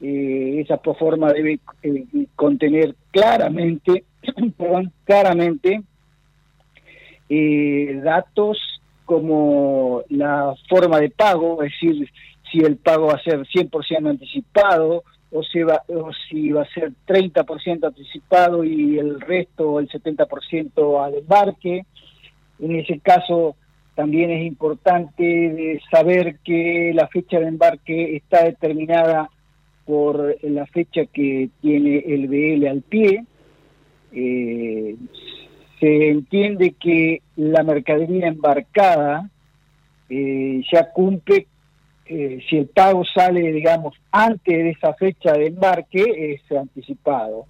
eh, 0.00 0.60
esa 0.60 0.76
proforma 0.76 1.32
debe 1.32 1.58
eh, 1.82 2.04
contener 2.34 2.94
claramente, 3.10 4.04
perdón, 4.56 4.92
claramente 5.04 5.82
eh, 7.28 8.00
datos 8.04 8.58
como 9.04 10.02
la 10.08 10.54
forma 10.68 11.00
de 11.00 11.10
pago, 11.10 11.62
es 11.62 11.72
decir, 11.72 12.10
si 12.50 12.58
el 12.58 12.76
pago 12.76 13.06
va 13.06 13.14
a 13.14 13.22
ser 13.22 13.40
100% 13.40 14.08
anticipado 14.08 15.04
o 15.32 15.42
si, 15.42 15.62
va, 15.62 15.82
o 15.88 16.10
si 16.28 16.50
va 16.50 16.62
a 16.62 16.72
ser 16.72 16.92
30% 17.06 17.86
anticipado 17.86 18.64
y 18.64 18.98
el 18.98 19.20
resto, 19.20 19.80
el 19.80 19.88
70% 19.88 21.04
al 21.04 21.14
embarque. 21.14 21.84
En 22.58 22.76
ese 22.76 23.00
caso, 23.00 23.56
también 23.94 24.30
es 24.30 24.46
importante 24.46 25.80
saber 25.90 26.38
que 26.44 26.92
la 26.94 27.08
fecha 27.08 27.40
de 27.40 27.48
embarque 27.48 28.16
está 28.16 28.44
determinada 28.44 29.30
por 29.86 30.36
la 30.42 30.66
fecha 30.66 31.06
que 31.06 31.48
tiene 31.62 31.98
el 32.06 32.26
BL 32.26 32.66
al 32.66 32.82
pie. 32.82 33.24
Eh, 34.12 34.96
se 35.78 36.08
entiende 36.08 36.74
que 36.78 37.22
la 37.36 37.62
mercadería 37.62 38.26
embarcada 38.26 39.30
eh, 40.08 40.62
ya 40.72 40.90
cumple, 40.90 41.46
eh, 42.06 42.40
si 42.48 42.56
el 42.56 42.66
pago 42.66 43.04
sale, 43.04 43.52
digamos, 43.52 43.94
antes 44.10 44.56
de 44.56 44.70
esa 44.70 44.94
fecha 44.94 45.32
de 45.32 45.46
embarque, 45.46 46.34
es 46.34 46.56
anticipado. 46.56 47.46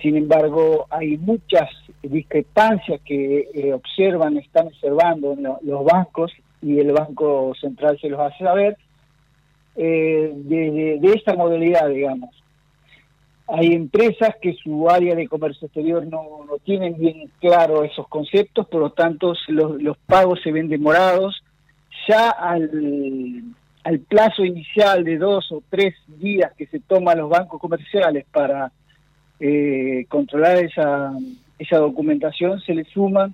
Sin 0.00 0.16
embargo, 0.16 0.86
hay 0.90 1.16
muchas 1.18 1.68
discrepancias 2.02 3.00
que 3.02 3.70
observan, 3.74 4.38
están 4.38 4.68
observando 4.68 5.36
los 5.62 5.84
bancos 5.84 6.32
y 6.60 6.78
el 6.78 6.92
Banco 6.92 7.52
Central 7.60 7.98
se 8.00 8.08
los 8.08 8.18
hace 8.18 8.38
saber, 8.42 8.76
eh, 9.76 10.32
de, 10.34 10.98
de, 11.00 11.12
esta 11.14 11.34
modalidad, 11.34 11.88
digamos. 11.88 12.30
Hay 13.48 13.72
empresas 13.72 14.36
que 14.40 14.54
su 14.54 14.88
área 14.88 15.14
de 15.14 15.28
comercio 15.28 15.66
exterior 15.66 16.06
no, 16.06 16.44
no 16.46 16.58
tienen 16.64 16.98
bien 16.98 17.30
claro 17.40 17.84
esos 17.84 18.08
conceptos, 18.08 18.66
por 18.68 18.80
lo 18.80 18.90
tanto 18.90 19.34
los, 19.48 19.82
los 19.82 19.96
pagos 19.98 20.40
se 20.42 20.52
ven 20.52 20.68
demorados. 20.68 21.42
Ya 22.08 22.30
al, 22.30 23.42
al 23.84 23.98
plazo 24.00 24.44
inicial 24.44 25.04
de 25.04 25.18
dos 25.18 25.50
o 25.52 25.62
tres 25.68 25.94
días 26.06 26.52
que 26.56 26.66
se 26.66 26.80
toman 26.80 27.18
los 27.18 27.28
bancos 27.28 27.60
comerciales 27.60 28.24
para 28.32 28.72
eh, 29.40 30.06
controlar 30.08 30.58
esa, 30.58 31.12
esa 31.58 31.78
documentación, 31.78 32.60
se 32.60 32.74
le 32.74 32.84
suma 32.84 33.32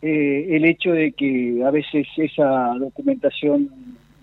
eh, 0.00 0.46
el 0.50 0.64
hecho 0.64 0.92
de 0.92 1.12
que 1.12 1.62
a 1.66 1.70
veces 1.70 2.06
esa 2.16 2.74
documentación 2.78 3.68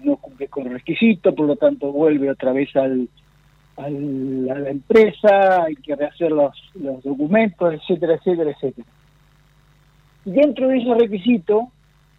no 0.07 0.17
cumple 0.17 0.47
con 0.47 0.67
el 0.67 0.73
requisito, 0.73 1.35
por 1.35 1.45
lo 1.45 1.55
tanto 1.55 1.91
vuelve 1.91 2.31
otra 2.31 2.53
vez 2.53 2.75
al, 2.75 3.07
a 3.77 3.89
la 3.89 4.69
empresa, 4.69 5.63
hay 5.63 5.75
que 5.75 5.95
rehacer 5.95 6.31
los, 6.31 6.51
documentos, 7.03 7.73
etcétera, 7.73 8.15
etcétera, 8.15 8.51
etcétera. 8.51 8.87
Dentro 10.25 10.67
de 10.67 10.77
ese 10.77 10.93
requisito 10.95 11.71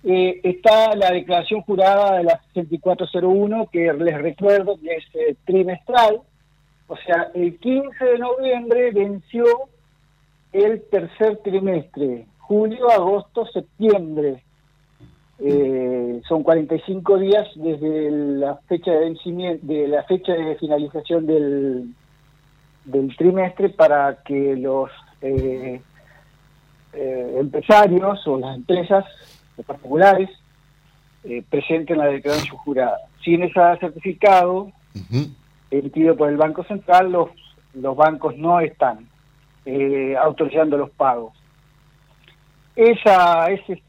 eh, 0.04 0.40
está 0.44 0.94
la 0.94 1.10
declaración 1.10 1.62
jurada 1.62 2.18
de 2.18 2.24
la 2.24 2.40
6401, 2.54 3.66
que 3.72 3.92
les 3.92 4.18
recuerdo 4.18 4.78
que 4.80 4.94
es 4.94 5.04
eh, 5.14 5.34
trimestral, 5.44 6.20
o 6.86 6.96
sea, 6.96 7.30
el 7.34 7.58
15 7.58 8.04
de 8.04 8.18
noviembre 8.18 8.90
venció 8.92 9.44
el 10.52 10.82
tercer 10.90 11.38
trimestre, 11.38 12.26
julio, 12.38 12.90
agosto, 12.90 13.46
septiembre. 13.46 14.42
Eh, 15.40 16.20
son 16.28 16.42
45 16.42 17.18
días 17.18 17.46
desde 17.54 18.10
la 18.10 18.56
fecha 18.66 18.90
de 18.90 18.98
vencimiento, 19.00 19.64
de 19.66 19.86
la 19.86 20.02
fecha 20.02 20.32
de 20.32 20.56
finalización 20.56 21.26
del, 21.26 21.94
del 22.84 23.16
trimestre 23.16 23.68
para 23.68 24.20
que 24.24 24.56
los 24.56 24.90
eh, 25.22 25.80
eh, 26.92 27.36
empresarios 27.38 28.26
o 28.26 28.38
las 28.38 28.56
empresas 28.56 29.04
particulares 29.66 30.30
presenten 31.50 31.98
la 31.98 32.06
declaración 32.06 32.56
jurada. 32.58 32.98
Sin 33.22 33.42
ese 33.42 33.60
certificado 33.80 34.72
emitido 35.70 36.16
por 36.16 36.30
el 36.30 36.36
Banco 36.36 36.64
Central, 36.64 37.12
los, 37.12 37.30
los 37.74 37.96
bancos 37.96 38.36
no 38.36 38.60
están 38.60 39.06
autorizando 40.22 40.78
los 40.78 40.90
pagos. 40.90 41.34
Esa, 42.76 43.50
ese 43.50 43.82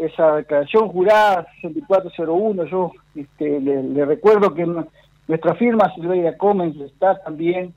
esa 0.00 0.36
declaración 0.36 0.88
jurada 0.88 1.46
6401, 1.60 2.64
yo 2.64 2.92
este, 3.14 3.60
le, 3.60 4.04
recuerdo 4.04 4.54
que 4.54 4.66
nuestra 5.28 5.54
firma 5.54 5.92
Silveira 5.94 6.36
Comens 6.36 6.76
está 6.80 7.22
también 7.22 7.74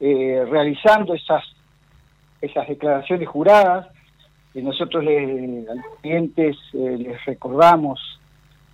eh, 0.00 0.44
realizando 0.48 1.14
esas 1.14 1.42
esas 2.40 2.68
declaraciones 2.68 3.28
juradas. 3.28 3.86
Y 4.54 4.62
nosotros 4.62 5.04
le, 5.04 5.66
a 5.70 5.74
los 5.74 5.84
clientes 6.00 6.56
eh, 6.72 6.96
les 6.98 7.24
recordamos 7.26 8.00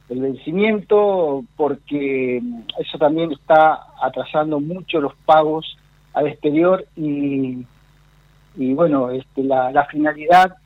el 0.08 0.20
vencimiento 0.20 1.42
porque 1.56 2.40
eso 2.78 2.98
también 2.98 3.32
está 3.32 3.86
atrasando 4.00 4.60
mucho 4.60 5.00
los 5.00 5.14
pagos 5.24 5.76
al 6.12 6.28
exterior 6.28 6.86
y, 6.96 7.66
y 8.56 8.74
bueno, 8.74 9.10
este, 9.10 9.42
la 9.42 9.86
finalidad 9.90 10.56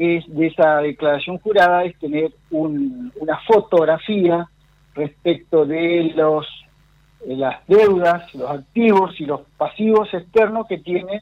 es 0.00 0.24
de 0.34 0.46
esa 0.46 0.78
declaración 0.78 1.38
jurada 1.40 1.84
es 1.84 1.98
tener 1.98 2.32
una 2.50 3.38
fotografía 3.46 4.48
respecto 4.94 5.66
de 5.66 6.12
los 6.16 6.46
las 7.26 7.66
deudas, 7.66 8.34
los 8.34 8.50
activos 8.50 9.20
y 9.20 9.26
los 9.26 9.42
pasivos 9.58 10.08
externos 10.14 10.66
que 10.66 10.78
tiene 10.78 11.20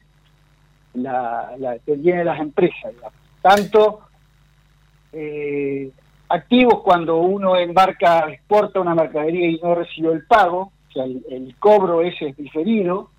la, 0.95 1.77
que 1.85 1.97
tiene 1.97 2.25
las 2.25 2.39
empresas, 2.39 2.95
tanto 3.43 4.03
eh, 5.13 5.91
activos 6.29 6.83
cuando 6.85 7.17
uno 7.19 7.57
embarca, 7.57 8.31
exporta 8.31 8.79
una 8.79 8.95
mercadería 8.95 9.49
y 9.49 9.59
no 9.61 9.75
recibió 9.75 10.13
el 10.13 10.25
pago, 10.25 10.73
o 10.89 10.93
sea, 10.93 11.05
el, 11.05 11.55
cobro 11.59 12.03
ese 12.03 12.29
es 12.29 12.37
diferido, 12.37 13.11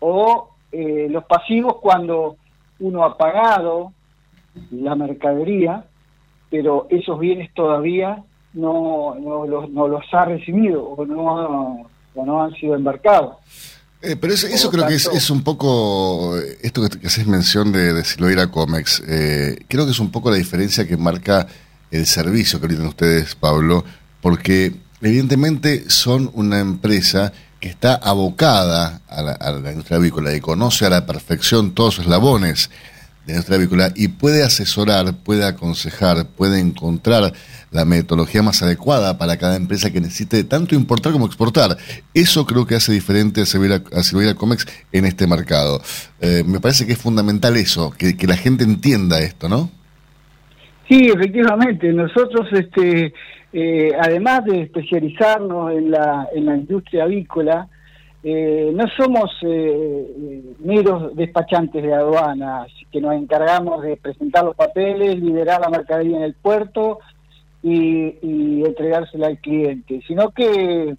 o 0.00 0.56
eh, 0.72 1.06
los 1.08 1.24
pasivos 1.24 1.76
cuando 1.76 2.36
uno 2.82 3.04
ha 3.04 3.16
pagado 3.16 3.92
la 4.70 4.94
mercadería, 4.94 5.86
pero 6.50 6.86
esos 6.90 7.18
bienes 7.18 7.52
todavía 7.54 8.22
no, 8.52 9.14
no, 9.14 9.46
los, 9.46 9.70
no 9.70 9.88
los 9.88 10.04
ha 10.12 10.26
recibido 10.26 10.84
o 10.84 11.06
no, 11.06 11.88
no 12.14 12.42
han 12.42 12.52
sido 12.54 12.74
embarcados. 12.74 13.36
Eh, 14.02 14.16
pero 14.20 14.34
eso, 14.34 14.70
creo 14.70 14.88
que 14.88 14.96
es, 14.96 15.30
un 15.30 15.44
poco, 15.44 16.36
esto 16.60 16.82
que, 16.88 17.06
haces 17.06 17.26
mención 17.26 17.70
de, 17.70 17.92
de 17.92 18.04
Silveira 18.04 18.48
Comex, 18.48 19.00
eh, 19.06 19.64
creo 19.68 19.84
que 19.84 19.92
es 19.92 20.00
un 20.00 20.10
poco 20.10 20.30
la 20.30 20.36
diferencia 20.36 20.86
que 20.88 20.96
marca 20.96 21.46
el 21.92 22.04
servicio 22.06 22.60
que 22.60 22.66
brindan 22.66 22.88
ustedes, 22.88 23.36
Pablo, 23.36 23.84
porque 24.20 24.74
evidentemente 25.00 25.88
son 25.88 26.30
una 26.34 26.58
empresa 26.58 27.32
está 27.68 27.94
abocada 27.94 29.00
a 29.08 29.22
la, 29.22 29.32
a 29.40 29.70
industria 29.70 29.98
avícola 29.98 30.34
y 30.34 30.40
conoce 30.40 30.86
a 30.86 30.90
la 30.90 31.06
perfección 31.06 31.72
todos 31.72 31.94
sus 31.94 32.04
eslabones 32.04 32.70
de 33.26 33.34
nuestra 33.34 33.56
avícola 33.56 33.92
y 33.94 34.08
puede 34.08 34.42
asesorar, 34.42 35.14
puede 35.14 35.44
aconsejar, 35.44 36.26
puede 36.26 36.58
encontrar 36.58 37.32
la 37.70 37.84
metodología 37.84 38.42
más 38.42 38.62
adecuada 38.62 39.16
para 39.16 39.36
cada 39.36 39.56
empresa 39.56 39.92
que 39.92 40.00
necesite 40.00 40.44
tanto 40.44 40.74
importar 40.74 41.12
como 41.12 41.26
exportar. 41.26 41.76
Eso 42.14 42.46
creo 42.46 42.66
que 42.66 42.74
hace 42.74 42.92
diferente 42.92 43.42
a 43.42 43.46
Silveira, 43.46 44.34
Comex 44.34 44.66
en 44.90 45.04
este 45.04 45.26
mercado. 45.26 45.80
Eh, 46.20 46.42
me 46.44 46.60
parece 46.60 46.86
que 46.86 46.92
es 46.92 46.98
fundamental 46.98 47.56
eso, 47.56 47.92
que, 47.92 48.16
que 48.16 48.26
la 48.26 48.36
gente 48.36 48.64
entienda 48.64 49.20
esto, 49.20 49.48
¿no? 49.48 49.70
Sí, 50.88 51.06
efectivamente. 51.06 51.92
Nosotros, 51.92 52.48
este, 52.52 53.14
eh, 53.52 53.92
además 53.98 54.44
de 54.44 54.62
especializarnos 54.62 55.72
en 55.72 55.90
la, 55.90 56.28
en 56.34 56.46
la 56.46 56.56
industria 56.56 57.04
avícola, 57.04 57.68
eh, 58.24 58.70
no 58.74 58.84
somos 58.96 59.30
eh, 59.42 60.54
meros 60.60 61.14
despachantes 61.16 61.82
de 61.82 61.92
aduanas 61.92 62.68
que 62.90 63.00
nos 63.00 63.14
encargamos 63.14 63.82
de 63.82 63.96
presentar 63.96 64.44
los 64.44 64.54
papeles, 64.54 65.18
liderar 65.18 65.60
la 65.60 65.68
mercadería 65.68 66.18
en 66.18 66.22
el 66.22 66.34
puerto 66.34 67.00
y, 67.62 68.16
y 68.22 68.64
entregársela 68.64 69.26
al 69.26 69.38
cliente, 69.38 70.00
sino 70.06 70.30
que 70.30 70.94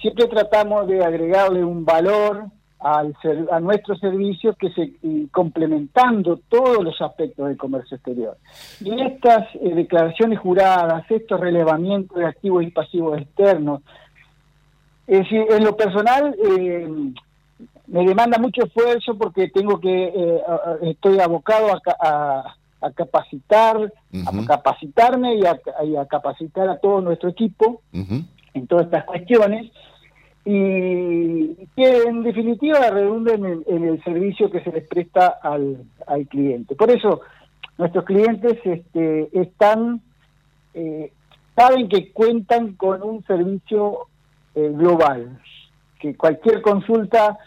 siempre 0.00 0.26
tratamos 0.26 0.88
de 0.88 1.04
agregarle 1.04 1.64
un 1.64 1.84
valor 1.84 2.46
al 2.80 3.16
a 3.50 3.60
nuestro 3.60 3.96
servicio 3.96 4.54
que 4.54 4.70
se 4.70 4.92
complementando 5.32 6.40
todos 6.48 6.84
los 6.84 7.00
aspectos 7.00 7.48
del 7.48 7.56
comercio 7.56 7.96
exterior. 7.96 8.36
Y 8.80 9.00
estas 9.00 9.52
eh, 9.54 9.74
declaraciones 9.74 10.38
juradas, 10.38 11.04
estos 11.10 11.40
relevamientos 11.40 12.16
de 12.16 12.26
activos 12.26 12.62
y 12.62 12.70
pasivos 12.70 13.20
externos, 13.20 13.82
es 15.06 15.20
decir, 15.20 15.44
en 15.50 15.64
lo 15.64 15.76
personal 15.76 16.36
eh, 16.44 16.88
me 17.86 18.04
demanda 18.04 18.38
mucho 18.38 18.64
esfuerzo 18.64 19.16
porque 19.16 19.48
tengo 19.48 19.80
que, 19.80 20.04
eh, 20.14 20.42
estoy 20.82 21.18
abocado 21.18 21.68
a, 21.72 22.54
capacitar, 22.94 23.92
a 24.24 24.46
capacitarme 24.46 25.36
y 25.36 25.44
a, 25.96 26.06
capacitar 26.06 26.68
a 26.68 26.78
todo 26.78 27.00
nuestro 27.00 27.30
equipo 27.30 27.80
en 27.92 28.66
todas 28.66 28.84
estas 28.86 29.04
cuestiones 29.04 29.72
y 30.44 31.54
que 31.76 32.02
en 32.06 32.22
definitiva 32.22 32.90
redunden 32.90 33.64
en, 33.66 33.84
el 33.84 34.02
servicio 34.02 34.50
que 34.50 34.62
se 34.62 34.72
les 34.72 34.86
presta 34.88 35.38
al, 35.42 35.86
cliente. 36.28 36.74
Por 36.74 36.90
eso 36.90 37.20
nuestros 37.76 38.04
clientes 38.04 38.58
este, 38.64 39.28
están, 39.38 40.00
eh, 40.74 41.12
saben 41.54 41.88
que 41.88 42.12
cuentan 42.12 42.74
con 42.74 43.02
un 43.02 43.24
servicio 43.26 44.06
eh, 44.54 44.70
global, 44.72 45.38
que 46.00 46.16
cualquier 46.16 46.62
consulta 46.62 47.38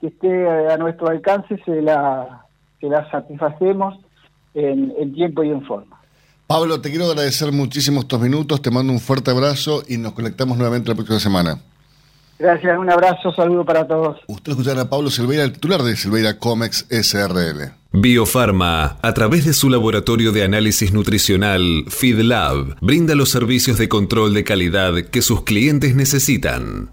que 0.00 0.08
esté 0.08 0.48
a 0.48 0.76
nuestro 0.76 1.08
alcance 1.08 1.58
se 1.64 1.82
la, 1.82 2.46
se 2.80 2.88
la 2.88 3.08
satisfacemos 3.10 3.98
en, 4.54 4.92
en 4.98 5.14
tiempo 5.14 5.42
y 5.42 5.50
en 5.50 5.62
forma. 5.64 6.00
Pablo, 6.46 6.80
te 6.80 6.88
quiero 6.88 7.04
agradecer 7.04 7.52
muchísimo 7.52 8.00
estos 8.00 8.20
minutos, 8.20 8.62
te 8.62 8.70
mando 8.70 8.92
un 8.92 9.00
fuerte 9.00 9.30
abrazo 9.30 9.82
y 9.86 9.98
nos 9.98 10.12
conectamos 10.12 10.56
nuevamente 10.56 10.88
la 10.88 10.94
próxima 10.94 11.20
semana. 11.20 11.60
Gracias, 12.38 12.78
un 12.78 12.90
abrazo, 12.90 13.32
saludo 13.32 13.64
para 13.64 13.86
todos. 13.86 14.18
Usted 14.28 14.52
escuchará 14.52 14.82
a 14.82 14.90
Pablo 14.90 15.10
Silveira, 15.10 15.44
el 15.44 15.52
titular 15.52 15.82
de 15.82 15.96
Silveira 15.96 16.38
Comex 16.38 16.86
SRL. 16.88 17.72
Biofarma, 17.92 18.98
a 19.02 19.14
través 19.14 19.44
de 19.44 19.54
su 19.54 19.70
laboratorio 19.70 20.30
de 20.30 20.44
análisis 20.44 20.92
nutricional, 20.92 21.84
FeedLab, 21.88 22.76
brinda 22.80 23.14
los 23.14 23.30
servicios 23.30 23.78
de 23.78 23.88
control 23.88 24.34
de 24.34 24.44
calidad 24.44 24.94
que 25.10 25.22
sus 25.22 25.42
clientes 25.42 25.96
necesitan. 25.96 26.90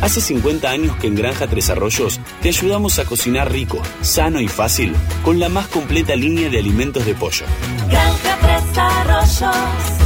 Hace 0.00 0.20
50 0.20 0.70
años 0.70 0.96
que 0.96 1.08
en 1.08 1.16
Granja 1.16 1.46
Tres 1.48 1.68
Arroyos 1.68 2.20
te 2.40 2.48
ayudamos 2.48 2.98
a 2.98 3.04
cocinar 3.04 3.50
rico, 3.50 3.82
sano 4.02 4.40
y 4.40 4.48
fácil 4.48 4.94
con 5.24 5.38
la 5.40 5.48
más 5.48 5.66
completa 5.68 6.14
línea 6.14 6.48
de 6.48 6.58
alimentos 6.58 7.04
de 7.04 7.14
pollo. 7.14 7.44
Granja 7.88 8.38
Tres 8.40 8.78
Arroyos, 8.78 10.05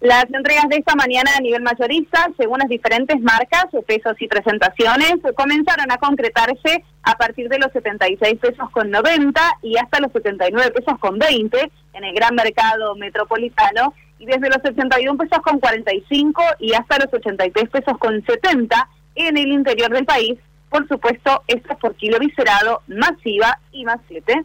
Las 0.00 0.26
entregas 0.32 0.68
de 0.68 0.76
esta 0.76 0.94
mañana 0.94 1.28
a 1.36 1.40
nivel 1.40 1.60
mayorista, 1.62 2.28
según 2.36 2.60
las 2.60 2.68
diferentes 2.68 3.20
marcas, 3.20 3.66
pesos 3.84 4.14
y 4.20 4.28
presentaciones, 4.28 5.14
comenzaron 5.34 5.90
a 5.90 5.98
concretarse 5.98 6.84
a 7.02 7.16
partir 7.16 7.48
de 7.48 7.58
los 7.58 7.72
76 7.72 8.38
pesos 8.38 8.70
con 8.70 8.92
90 8.92 9.40
y 9.62 9.76
hasta 9.76 9.98
los 9.98 10.12
79 10.12 10.70
pesos 10.70 11.00
con 11.00 11.18
20 11.18 11.72
en 11.94 12.04
el 12.04 12.14
gran 12.14 12.36
mercado 12.36 12.94
metropolitano 12.94 13.92
y 14.20 14.26
desde 14.26 14.48
los 14.48 14.58
81 14.64 15.18
pesos 15.18 15.38
con 15.42 15.58
45 15.58 16.42
y 16.60 16.74
hasta 16.74 16.98
los 16.98 17.12
83 17.12 17.68
pesos 17.68 17.98
con 17.98 18.24
70 18.24 18.88
en 19.16 19.36
el 19.36 19.48
interior 19.48 19.90
del 19.90 20.04
país. 20.04 20.38
Por 20.70 20.86
supuesto, 20.86 21.42
esto 21.48 21.72
es 21.72 21.78
por 21.78 21.96
kilo 21.96 22.20
viscerado, 22.20 22.82
masiva 22.86 23.58
y 23.72 23.84
más 23.84 23.98
7. 24.06 24.44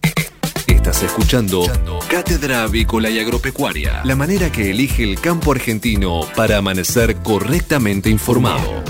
Estás 0.81 1.03
escuchando 1.03 1.61
Cátedra 2.09 2.63
Avícola 2.63 3.11
y 3.11 3.19
Agropecuaria, 3.19 4.01
la 4.03 4.15
manera 4.15 4.51
que 4.51 4.71
elige 4.71 5.03
el 5.03 5.21
campo 5.21 5.51
argentino 5.51 6.21
para 6.35 6.57
amanecer 6.57 7.17
correctamente 7.17 8.09
informado. 8.09 8.83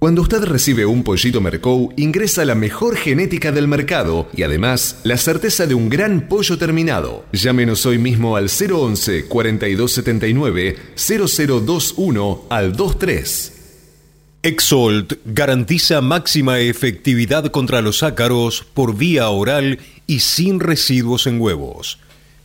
Cuando 0.00 0.22
usted 0.22 0.42
recibe 0.42 0.84
un 0.84 1.04
pollito 1.04 1.40
Mercou, 1.40 1.92
ingresa 1.96 2.44
la 2.44 2.56
mejor 2.56 2.96
genética 2.96 3.52
del 3.52 3.68
mercado 3.68 4.28
y 4.34 4.42
además 4.42 4.98
la 5.04 5.16
certeza 5.18 5.68
de 5.68 5.76
un 5.76 5.88
gran 5.88 6.26
pollo 6.28 6.58
terminado. 6.58 7.26
Llámenos 7.30 7.86
hoy 7.86 7.98
mismo 7.98 8.34
al 8.34 8.48
011 8.48 9.26
4279 9.26 10.76
0021 10.96 12.46
al 12.50 12.72
23. 12.72 13.52
Exolt 14.46 15.14
garantiza 15.24 16.00
máxima 16.00 16.60
efectividad 16.60 17.46
contra 17.46 17.80
los 17.82 18.04
ácaros 18.04 18.64
por 18.74 18.96
vía 18.96 19.28
oral 19.28 19.80
y 19.95 19.95
sin 20.20 20.60
residuos 20.60 21.26
en 21.26 21.40
huevos. 21.40 21.98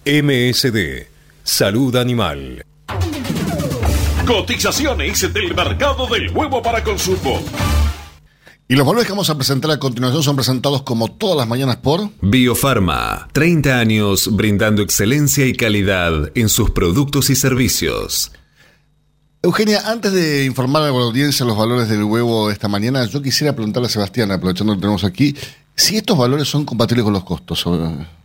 MSD, 0.06 1.08
Salud 1.44 1.96
Animal. 1.96 2.66
Cotizaciones 4.26 5.34
del 5.34 5.56
mercado 5.56 6.08
del 6.08 6.30
huevo 6.30 6.62
para 6.62 6.84
consumo. 6.84 7.42
Y 8.68 8.76
los 8.76 8.88
valores 8.88 9.06
que 9.06 9.12
vamos 9.12 9.30
a 9.30 9.36
presentar 9.36 9.70
a 9.72 9.80
continuación 9.80 10.24
son 10.24 10.38
presentados 10.38 10.84
como 10.84 11.10
todas 11.10 11.36
las 11.36 11.48
mañanas 11.48 11.76
por 11.76 12.10
Biofarma, 12.22 13.28
30 13.34 13.78
años 13.78 14.30
brindando 14.34 14.82
excelencia 14.82 15.46
y 15.46 15.54
calidad 15.54 16.32
en 16.36 16.48
sus 16.48 16.72
productos 16.72 17.30
y 17.30 17.36
servicios. 17.36 18.32
Eugenia, 19.44 19.82
antes 19.92 20.14
de 20.14 20.46
informar 20.46 20.84
a 20.84 20.86
la 20.86 20.92
audiencia 20.92 21.46
los 21.46 21.58
valores 21.58 21.90
del 21.90 22.04
huevo 22.04 22.50
esta 22.50 22.70
mañana, 22.70 23.04
yo 23.08 23.22
quisiera 23.22 23.54
preguntarle 23.54 23.88
a 23.88 23.90
Sebastián, 23.90 24.32
aprovechando 24.32 24.76
que 24.76 24.80
tenemos 24.80 25.04
aquí, 25.04 25.36
si 25.76 25.98
estos 25.98 26.18
valores 26.18 26.48
son 26.48 26.66
compatibles 26.66 27.04
con 27.04 27.14
los 27.14 27.24
costos. 27.24 27.66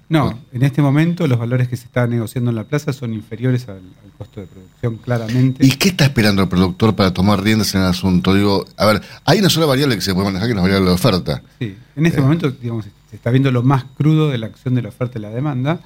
No, 0.08 0.38
en 0.52 0.62
este 0.62 0.82
momento 0.82 1.26
los 1.26 1.36
valores 1.38 1.66
que 1.68 1.76
se 1.76 1.86
están 1.86 2.10
negociando 2.10 2.50
en 2.50 2.56
la 2.56 2.62
plaza 2.64 2.92
son 2.92 3.12
inferiores 3.12 3.66
al, 3.68 3.78
al 3.78 4.10
costo 4.16 4.40
de 4.40 4.46
producción, 4.46 4.98
claramente. 4.98 5.66
¿Y 5.66 5.70
qué 5.70 5.88
está 5.88 6.04
esperando 6.04 6.42
el 6.42 6.48
productor 6.48 6.94
para 6.94 7.12
tomar 7.12 7.42
riendas 7.42 7.74
en 7.74 7.80
el 7.80 7.88
asunto? 7.88 8.32
Digo, 8.32 8.64
a 8.76 8.86
ver, 8.86 9.02
hay 9.24 9.40
una 9.40 9.50
sola 9.50 9.66
variable 9.66 9.96
que 9.96 10.02
se 10.02 10.14
puede 10.14 10.26
manejar, 10.26 10.46
que 10.46 10.52
es 10.52 10.56
la 10.56 10.62
variable 10.62 10.88
de 10.88 10.94
oferta. 10.94 11.42
Sí, 11.58 11.76
en 11.96 12.06
este 12.06 12.18
Eh. 12.20 12.22
momento, 12.22 12.50
digamos, 12.52 12.84
se 13.10 13.16
está 13.16 13.30
viendo 13.30 13.50
lo 13.50 13.64
más 13.64 13.84
crudo 13.96 14.28
de 14.30 14.38
la 14.38 14.46
acción 14.46 14.74
de 14.76 14.82
la 14.82 14.90
oferta 14.90 15.18
y 15.18 15.22
la 15.22 15.30
demanda. 15.30 15.80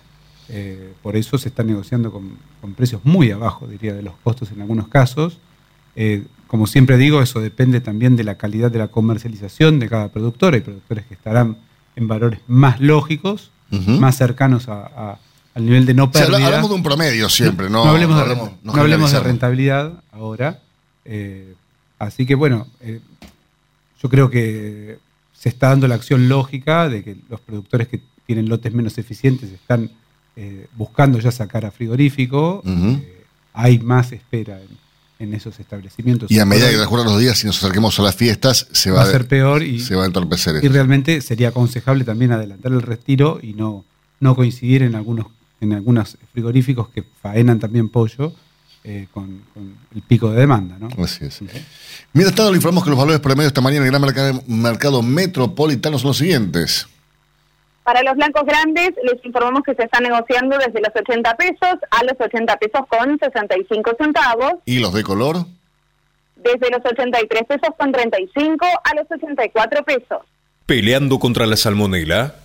eh, 0.53 0.95
por 1.03 1.17
eso 1.17 1.39
se 1.39 1.49
está 1.49 1.63
negociando 1.63 2.11
con, 2.11 2.33
con 2.61 2.75
precios 2.75 3.01
muy 3.05 3.31
abajo, 3.31 3.69
diría, 3.69 3.95
de 3.95 4.03
los 4.03 4.15
costos 4.25 4.51
en 4.51 4.61
algunos 4.61 4.89
casos. 4.89 5.39
Eh, 5.95 6.25
como 6.51 6.67
siempre 6.67 6.97
digo, 6.99 7.23
eso 7.23 7.39
depende 7.41 7.81
también 7.81 8.17
de 8.17 8.25
la 8.25 8.35
calidad 8.37 8.73
de 8.73 8.81
la 8.81 8.89
comercialización 8.89 9.79
de 9.79 9.89
cada 9.89 10.09
productor. 10.09 10.55
Hay 10.55 10.63
productores 10.63 11.07
que 11.07 11.15
estarán 11.15 11.59
en 11.95 12.09
valores 12.09 12.41
más 12.49 12.81
lógicos, 12.81 13.53
más 13.71 14.17
cercanos 14.17 14.69
a- 14.69 14.87
a- 15.13 15.19
al 15.55 15.65
nivel 15.65 15.87
de 15.87 15.95
no 15.95 16.05
O 16.07 16.11
sea, 16.13 16.27
pérdida. 16.27 16.47
hablamos 16.47 16.71
de 16.71 16.75
un 16.75 16.83
promedio 16.83 17.29
siempre, 17.29 17.71
¿no? 17.71 17.85
No 17.85 17.91
hablemos, 17.93 18.17
de, 18.17 18.23
hablemos- 18.23 18.49
renta- 18.49 18.59
no 18.65 18.73
no 18.73 18.81
hablemos 18.81 19.11
de 19.13 19.19
generalizamos. 19.19 19.27
rentabilidad 19.27 20.03
ahora. 20.13 20.61
eh, 21.05 21.55
así 22.01 22.27
que 22.27 22.35
bueno, 22.35 22.67
eh, 22.81 23.01
yo 24.03 24.09
creo 24.09 24.29
que 24.29 24.99
se 25.33 25.49
está 25.49 25.69
dando 25.69 25.87
la 25.89 25.95
acción 25.95 26.29
lógica 26.29 26.89
de 26.89 27.03
que 27.05 27.17
los 27.29 27.41
productores 27.41 27.87
que 27.89 28.01
tienen 28.27 28.49
lotes 28.49 28.73
menos 28.75 28.99
eficientes 28.99 29.51
están 29.53 29.91
eh, 30.37 30.67
buscando 30.77 31.19
ya 31.21 31.31
sacar 31.31 31.65
a 31.65 31.71
frigorífico. 31.71 32.63
Hay 33.53 33.79
más 33.79 34.11
espera 34.13 34.61
en, 34.61 34.69
en 35.21 35.35
esos 35.35 35.61
establecimientos. 35.61 36.31
Y 36.31 36.41
a 36.41 36.45
medida 36.45 36.69
que 36.69 36.75
transcurran 36.75 37.07
los 37.07 37.21
días 37.21 37.43
y 37.45 37.47
nos 37.47 37.59
acerquemos 37.59 37.99
a 38.01 38.03
las 38.03 38.17
fiestas, 38.17 38.67
se 38.73 38.91
va, 38.91 39.03
va 39.03 39.09
a 39.09 39.13
ser 39.13 39.29
peor 39.29 39.63
y, 39.63 39.79
se 39.79 39.95
va 39.95 40.03
a 40.03 40.07
entorpecer 40.07 40.65
y 40.65 40.69
realmente 40.69 41.21
sería 41.21 41.49
aconsejable 41.49 42.05
también 42.05 42.33
adelantar 42.33 42.73
el 42.73 42.83
retiro 42.83 43.39
y 43.41 43.53
no, 43.53 43.85
no 44.19 44.35
coincidir 44.35 44.83
en 44.83 44.97
algunos 44.97 45.27
en 45.61 45.75
algunos 45.75 46.17
frigoríficos 46.33 46.89
que 46.89 47.05
faenan 47.23 47.61
también 47.61 47.91
pollo 47.91 48.33
eh, 48.83 49.09
con, 49.13 49.43
con 49.53 49.75
el 49.95 50.03
pico 50.03 50.31
de 50.31 50.41
demanda. 50.41 50.79
¿no? 50.79 50.89
Así 51.05 51.27
es. 51.27 51.41
Mientras 52.15 52.35
tanto, 52.35 52.51
le 52.51 52.57
informamos 52.57 52.83
que 52.83 52.91
los 52.91 52.99
valores 52.99 53.21
promedio 53.21 53.49
esta 53.49 53.61
mañana 53.61 53.87
en 53.87 53.93
el 53.95 54.01
gran 54.01 54.01
mercado, 54.01 54.43
mercado 54.47 55.03
metropolitano 55.03 55.99
son 55.99 56.09
los 56.09 56.17
siguientes. 56.17 56.89
Para 57.91 58.05
los 58.05 58.15
blancos 58.15 58.45
grandes, 58.45 58.91
les 59.03 59.25
informamos 59.25 59.65
que 59.65 59.75
se 59.75 59.83
está 59.83 59.99
negociando 59.99 60.57
desde 60.59 60.81
los 60.81 60.95
80 60.95 61.35
pesos 61.35 61.75
a 61.91 62.05
los 62.05 62.13
80 62.21 62.57
pesos 62.59 62.83
con 62.87 63.19
65 63.19 63.91
centavos, 63.99 64.53
¿Y 64.65 64.79
los 64.79 64.95
de 64.95 65.03
color? 65.03 65.39
desde 66.37 66.71
los 66.71 66.85
83 66.85 67.43
pesos 67.49 67.75
con 67.77 67.91
35 67.91 68.65
a 68.65 68.95
los 68.95 69.11
84 69.11 69.83
pesos. 69.83 70.19
Peleando 70.67 71.19
contra 71.19 71.47
la 71.47 71.57
salmonela, 71.57 72.37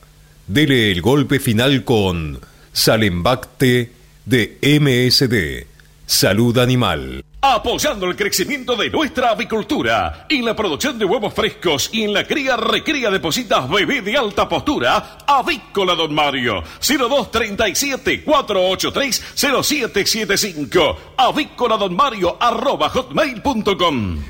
dele 0.48 0.92
el 0.92 1.04
golpe 1.04 1.40
final 1.40 1.84
con 1.84 2.40
Salembacte 2.72 3.92
de 4.26 4.58
MSD, 4.64 5.68
Salud 6.08 6.58
Animal. 6.58 7.24
Apoyando 7.48 8.08
el 8.08 8.16
crecimiento 8.16 8.76
de 8.76 8.90
nuestra 8.90 9.30
avicultura, 9.30 10.26
en 10.28 10.44
la 10.44 10.56
producción 10.56 10.98
de 10.98 11.06
huevos 11.06 11.32
frescos 11.32 11.92
y 11.94 12.02
en 12.02 12.12
la 12.12 12.26
cría 12.26 12.58
recría 12.58 13.12
de 13.12 13.20
positas 13.20 13.70
bebé 13.70 14.02
de 14.02 14.18
alta 14.18 14.50
postura, 14.50 15.20
Avícola 15.28 15.94
Don 15.94 16.12
Mario, 16.12 16.64
0237 16.80 18.24
483 18.24 19.24
0775, 19.36 21.14
avícola 21.18 21.78
don 21.78 21.96
Mario 21.96 22.36
arroba 22.40 22.90
hotmail.com. 22.90 24.24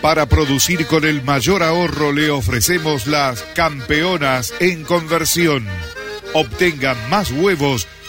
Para 0.00 0.26
producir 0.26 0.86
con 0.86 1.04
el 1.04 1.24
mayor 1.24 1.64
ahorro 1.64 2.12
le 2.12 2.30
ofrecemos 2.30 3.08
las 3.08 3.42
campeonas 3.56 4.54
en 4.60 4.84
conversión. 4.84 5.66
Obtenga 6.32 6.94
más 7.10 7.32
huevos 7.32 7.88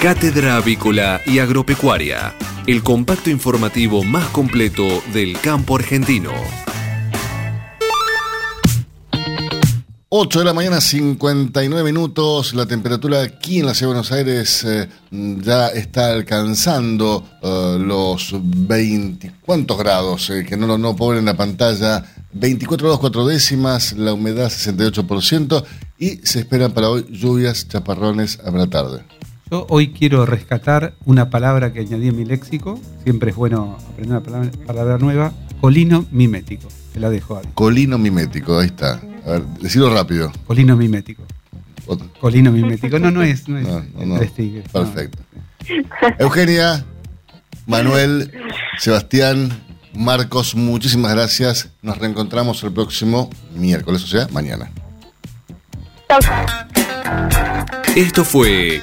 Cátedra 0.00 0.58
Avícola 0.58 1.20
y 1.26 1.40
Agropecuaria, 1.40 2.32
el 2.68 2.84
compacto 2.84 3.30
informativo 3.30 4.04
más 4.04 4.28
completo 4.28 5.02
del 5.12 5.40
campo 5.40 5.74
argentino. 5.74 6.30
8 10.08 10.38
de 10.38 10.44
la 10.44 10.54
mañana, 10.54 10.80
59 10.80 11.82
minutos. 11.82 12.54
La 12.54 12.66
temperatura 12.66 13.22
aquí 13.22 13.58
en 13.58 13.66
la 13.66 13.74
ciudad 13.74 13.90
de 13.90 13.94
Buenos 13.94 14.12
Aires 14.12 14.62
eh, 14.62 14.88
ya 15.10 15.66
está 15.66 16.12
alcanzando 16.12 17.24
eh, 17.42 17.78
los 17.80 18.36
20. 18.40 19.34
¿Cuántos 19.44 19.76
grados? 19.78 20.30
Eh, 20.30 20.46
que 20.48 20.56
no 20.56 20.68
lo 20.68 20.78
no 20.78 20.94
ponen 20.94 21.18
en 21.18 21.24
la 21.24 21.36
pantalla. 21.36 22.04
24 22.34 22.86
grados 22.86 23.00
4 23.00 23.26
décimas, 23.26 23.94
la 23.94 24.12
humedad 24.12 24.48
68% 24.48 25.64
y 25.98 26.18
se 26.18 26.38
esperan 26.38 26.70
para 26.70 26.88
hoy 26.88 27.04
lluvias, 27.10 27.66
chaparrones 27.66 28.38
a 28.38 28.66
tarde. 28.68 29.17
Yo 29.50 29.66
hoy 29.70 29.92
quiero 29.92 30.26
rescatar 30.26 30.94
una 31.06 31.30
palabra 31.30 31.72
que 31.72 31.80
añadí 31.80 32.08
en 32.08 32.16
mi 32.16 32.24
léxico. 32.26 32.78
Siempre 33.04 33.30
es 33.30 33.36
bueno 33.36 33.78
aprender 33.88 34.10
una 34.10 34.22
palabra, 34.22 34.50
palabra 34.66 34.98
nueva. 34.98 35.32
Colino 35.60 36.04
mimético. 36.10 36.68
Te 36.92 37.00
la 37.00 37.08
dejo, 37.08 37.36
Adi. 37.36 37.48
Colino 37.54 37.96
mimético, 37.96 38.58
ahí 38.58 38.66
está. 38.66 39.00
A 39.26 39.30
ver, 39.30 39.42
decilo 39.60 39.92
rápido. 39.92 40.30
Colino 40.46 40.76
mimético. 40.76 41.22
Otro. 41.86 42.06
Colino 42.20 42.52
mimético. 42.52 42.98
No, 42.98 43.10
no 43.10 43.22
es. 43.22 43.48
No 43.48 43.58
es 43.58 43.66
No, 43.66 43.82
no. 44.04 44.18
Perfecto. 44.18 45.18
Eugenia, 46.18 46.84
Manuel, 47.66 48.30
Sebastián, 48.78 49.50
Marcos, 49.94 50.54
muchísimas 50.54 51.12
gracias. 51.14 51.70
Nos 51.80 51.96
reencontramos 51.96 52.62
el 52.64 52.72
próximo 52.72 53.30
miércoles, 53.54 54.04
o 54.04 54.06
sea, 54.06 54.28
mañana. 54.30 54.70
Esto 57.96 58.24
fue 58.24 58.82